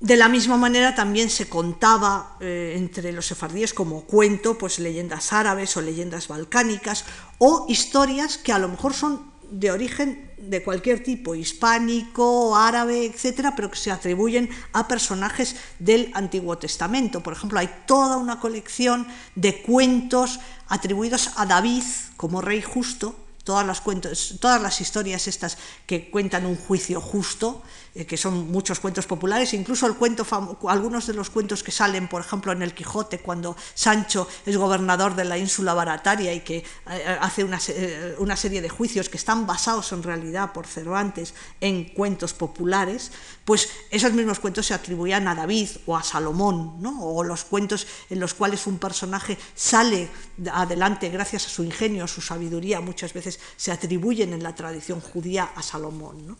De 0.00 0.16
la 0.16 0.30
misma 0.30 0.56
manera 0.56 0.94
también 0.94 1.28
se 1.28 1.46
contaba 1.46 2.38
eh, 2.40 2.72
entre 2.74 3.12
los 3.12 3.26
sefardíes 3.26 3.74
como 3.74 4.06
cuento, 4.06 4.56
pues 4.56 4.78
leyendas 4.78 5.34
árabes 5.34 5.76
o 5.76 5.82
leyendas 5.82 6.26
balcánicas 6.26 7.04
o 7.36 7.66
historias 7.68 8.38
que 8.38 8.50
a 8.50 8.58
lo 8.58 8.68
mejor 8.68 8.94
son 8.94 9.30
de 9.50 9.70
origen 9.70 10.30
de 10.38 10.62
cualquier 10.62 11.02
tipo, 11.02 11.34
hispánico, 11.34 12.56
árabe, 12.56 13.04
etcétera, 13.04 13.54
pero 13.54 13.70
que 13.70 13.78
se 13.78 13.90
atribuyen 13.90 14.48
a 14.72 14.88
personajes 14.88 15.56
del 15.78 16.10
Antiguo 16.14 16.56
Testamento. 16.58 17.22
Por 17.22 17.34
ejemplo, 17.34 17.58
hay 17.58 17.70
toda 17.86 18.16
una 18.16 18.40
colección 18.40 19.06
de 19.34 19.60
cuentos 19.62 20.40
atribuidos 20.68 21.30
a 21.36 21.46
David 21.46 21.82
como 22.16 22.40
rey 22.40 22.62
justo, 22.62 23.14
todas 23.44 23.66
las, 23.66 23.80
cuentos, 23.80 24.36
todas 24.40 24.62
las 24.62 24.80
historias 24.80 25.26
estas 25.26 25.58
que 25.86 26.10
cuentan 26.10 26.46
un 26.46 26.56
juicio 26.56 27.00
justo, 27.00 27.62
eh, 27.94 28.06
que 28.06 28.16
son 28.16 28.50
muchos 28.52 28.78
cuentos 28.78 29.06
populares, 29.06 29.52
incluso 29.52 29.86
el 29.86 29.94
cuento 29.94 30.24
algunos 30.68 31.08
de 31.08 31.14
los 31.14 31.28
cuentos 31.28 31.64
que 31.64 31.72
salen, 31.72 32.06
por 32.06 32.20
ejemplo, 32.20 32.52
en 32.52 32.62
el 32.62 32.72
Quijote, 32.72 33.18
cuando 33.18 33.56
Sancho 33.74 34.28
es 34.46 34.56
gobernador 34.56 35.16
de 35.16 35.24
la 35.24 35.36
ínsula 35.36 35.74
barataria 35.74 36.32
y 36.32 36.40
que 36.40 36.58
eh, 36.58 37.18
hace 37.20 37.42
una, 37.42 37.58
eh, 37.68 38.14
una, 38.18 38.36
serie 38.36 38.62
de 38.62 38.68
juicios 38.68 39.08
que 39.08 39.16
están 39.16 39.44
basados 39.44 39.90
en 39.90 40.04
realidad 40.04 40.52
por 40.52 40.68
Cervantes 40.68 41.34
en 41.60 41.84
cuentos 41.84 42.32
populares, 42.32 43.10
pues 43.44 43.68
esos 43.90 44.12
mismos 44.12 44.38
cuentos 44.38 44.66
se 44.66 44.74
atribuían 44.74 45.26
a 45.26 45.34
David 45.34 45.70
o 45.86 45.96
a 45.96 46.04
Salomón, 46.04 46.80
¿no? 46.80 47.02
o 47.02 47.24
los 47.24 47.44
cuentos 47.44 47.88
en 48.08 48.20
los 48.20 48.34
cuales 48.34 48.68
un 48.68 48.78
personaje 48.78 49.36
sale 49.56 50.08
adelante 50.52 51.08
gracias 51.08 51.46
a 51.46 51.48
su 51.48 51.64
ingenio, 51.64 52.04
a 52.04 52.08
su 52.08 52.20
sabiduría, 52.20 52.80
muchas 52.80 53.12
veces 53.12 53.40
se 53.56 53.72
atribuyen 53.72 54.32
en 54.32 54.44
la 54.44 54.54
tradición 54.54 55.00
judía 55.00 55.50
a 55.56 55.62
Salomón. 55.62 56.24
¿no? 56.24 56.36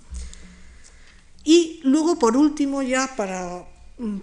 Y 1.44 1.80
luego, 1.84 2.18
por 2.18 2.36
último, 2.36 2.82
ya 2.82 3.14
para, 3.16 3.64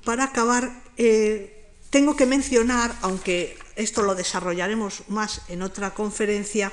para 0.03 0.26
acabar, 0.26 0.84
eh, 0.97 1.72
tengo 1.89 2.15
que 2.15 2.26
mencionar, 2.26 2.95
aunque 3.01 3.57
esto 3.76 4.01
lo 4.01 4.15
desarrollaremos 4.15 5.03
más 5.07 5.41
en 5.47 5.61
otra 5.61 5.93
conferencia, 5.93 6.72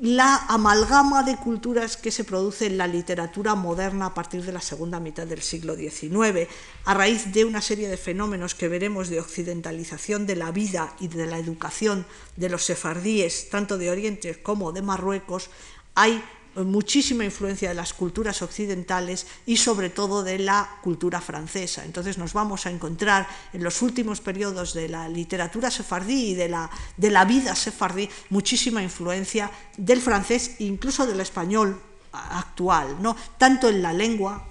la 0.00 0.36
amalgama 0.48 1.24
de 1.24 1.36
culturas 1.36 1.96
que 1.96 2.12
se 2.12 2.22
produce 2.22 2.66
en 2.66 2.78
la 2.78 2.86
literatura 2.86 3.56
moderna 3.56 4.06
a 4.06 4.14
partir 4.14 4.44
de 4.44 4.52
la 4.52 4.60
segunda 4.60 5.00
mitad 5.00 5.26
del 5.26 5.42
siglo 5.42 5.74
XIX, 5.74 6.48
a 6.84 6.94
raíz 6.94 7.32
de 7.32 7.44
una 7.44 7.60
serie 7.60 7.88
de 7.88 7.96
fenómenos 7.96 8.54
que 8.54 8.68
veremos 8.68 9.08
de 9.08 9.18
occidentalización 9.18 10.24
de 10.24 10.36
la 10.36 10.52
vida 10.52 10.94
y 11.00 11.08
de 11.08 11.26
la 11.26 11.38
educación 11.38 12.06
de 12.36 12.48
los 12.48 12.64
sefardíes, 12.64 13.50
tanto 13.50 13.76
de 13.76 13.90
Oriente 13.90 14.40
como 14.40 14.70
de 14.70 14.82
Marruecos, 14.82 15.50
hay 15.96 16.22
muchísima 16.64 17.24
influencia 17.24 17.68
de 17.68 17.74
las 17.74 17.92
culturas 17.92 18.42
occidentales 18.42 19.26
y 19.46 19.56
sobre 19.56 19.90
todo 19.90 20.22
de 20.22 20.38
la 20.38 20.68
cultura 20.82 21.20
francesa. 21.20 21.84
Entonces 21.84 22.18
nos 22.18 22.32
vamos 22.32 22.66
a 22.66 22.70
encontrar 22.70 23.28
en 23.52 23.62
los 23.62 23.82
últimos 23.82 24.20
periodos 24.20 24.74
de 24.74 24.88
la 24.88 25.08
literatura 25.08 25.70
sefardí 25.70 26.30
y 26.30 26.34
de 26.34 26.48
la, 26.48 26.70
de 26.96 27.10
la 27.10 27.24
vida 27.24 27.54
sefardí 27.54 28.08
muchísima 28.30 28.82
influencia 28.82 29.50
del 29.76 30.00
francés 30.00 30.56
e 30.58 30.64
incluso 30.64 31.06
del 31.06 31.20
español 31.20 31.80
actual, 32.12 32.96
¿no? 33.00 33.16
tanto 33.36 33.68
en 33.68 33.82
la 33.82 33.92
lengua 33.92 34.47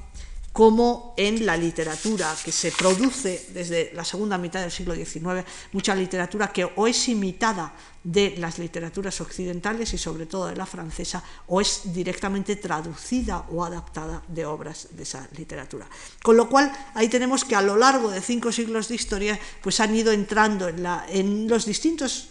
como 0.57 1.13
en 1.17 1.45
la 1.45 1.55
literatura 1.55 2.35
que 2.43 2.51
se 2.51 2.71
produce 2.71 3.45
desde 3.53 3.91
la 3.93 4.03
segunda 4.03 4.39
mitad 4.39 4.59
del 4.59 4.71
siglo 4.71 4.95
XIX, 4.95 5.45
mucha 5.71 5.93
literatura 5.93 6.51
que 6.51 6.65
o 6.65 6.87
es 6.87 7.09
imitada 7.09 7.75
de 8.03 8.33
las 8.39 8.57
literaturas 8.57 9.21
occidentales 9.21 9.93
y 9.93 9.99
sobre 9.99 10.25
todo 10.25 10.47
de 10.47 10.55
la 10.55 10.65
francesa, 10.65 11.23
o 11.45 11.61
es 11.61 11.93
directamente 11.93 12.55
traducida 12.55 13.45
o 13.51 13.63
adaptada 13.63 14.23
de 14.27 14.47
obras 14.47 14.87
de 14.97 15.03
esa 15.03 15.29
literatura. 15.37 15.85
Con 16.23 16.35
lo 16.35 16.49
cual, 16.49 16.73
ahí 16.95 17.07
tenemos 17.07 17.45
que 17.45 17.55
a 17.55 17.61
lo 17.61 17.77
largo 17.77 18.09
de 18.09 18.19
cinco 18.19 18.51
siglos 18.51 18.87
de 18.87 18.95
historia, 18.95 19.39
pues 19.61 19.79
han 19.79 19.93
ido 19.93 20.11
entrando 20.11 20.69
en, 20.69 21.47
los 21.47 21.67
distintos 21.67 22.29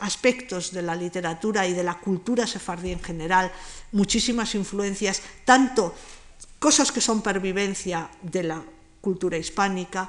aspectos 0.00 0.70
de 0.70 0.82
la 0.82 0.94
literatura 0.94 1.66
y 1.66 1.72
de 1.72 1.82
la 1.82 1.98
cultura 1.98 2.46
sefardí 2.46 2.92
en 2.92 3.02
general, 3.02 3.50
muchísimas 3.92 4.54
influencias, 4.54 5.22
tanto 5.46 5.94
cosas 6.64 6.92
que 6.92 7.04
son 7.04 7.20
pervivencia 7.20 8.08
de 8.22 8.42
la 8.42 8.64
cultura 9.02 9.36
hispánica, 9.36 10.08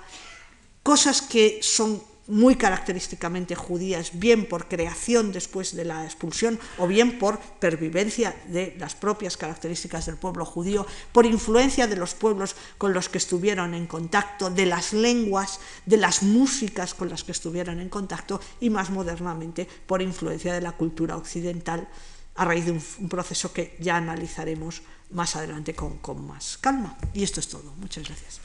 cosas 0.83 1.21
que 1.21 1.59
son 1.59 1.99
muy 2.27 2.55
característicamente 2.55 3.55
judías, 3.55 4.11
bien 4.13 4.47
por 4.47 4.69
creación 4.69 5.33
después 5.33 5.75
de 5.75 5.83
la 5.83 6.05
expulsión 6.05 6.57
o 6.77 6.87
bien 6.87 7.19
por 7.19 7.39
pervivencia 7.59 8.33
de 8.47 8.73
las 8.79 8.95
propias 8.95 9.35
características 9.35 10.05
del 10.05 10.15
pueblo 10.15 10.45
judío, 10.45 10.87
por 11.11 11.25
influencia 11.25 11.87
de 11.87 11.97
los 11.97 12.13
pueblos 12.13 12.55
con 12.77 12.93
los 12.93 13.09
que 13.09 13.17
estuvieron 13.17 13.73
en 13.73 13.85
contacto, 13.85 14.49
de 14.49 14.65
las 14.65 14.93
lenguas, 14.93 15.59
de 15.85 15.97
las 15.97 16.23
músicas 16.23 16.93
con 16.93 17.09
las 17.09 17.25
que 17.25 17.33
estuvieron 17.33 17.81
en 17.81 17.89
contacto 17.89 18.39
y 18.61 18.69
más 18.69 18.91
modernamente 18.91 19.67
por 19.85 20.01
influencia 20.01 20.53
de 20.53 20.61
la 20.61 20.71
cultura 20.71 21.17
occidental 21.17 21.89
a 22.35 22.45
raíz 22.45 22.65
de 22.65 22.71
un, 22.71 23.09
proceso 23.09 23.51
que 23.51 23.75
ya 23.79 23.97
analizaremos 23.97 24.81
más 25.11 25.35
adelante 25.35 25.75
con, 25.75 25.97
con 25.97 26.25
más 26.27 26.57
calma. 26.57 26.97
Y 27.13 27.23
esto 27.23 27.39
es 27.39 27.47
todo. 27.47 27.73
Muchas 27.77 28.05
gracias. 28.05 28.41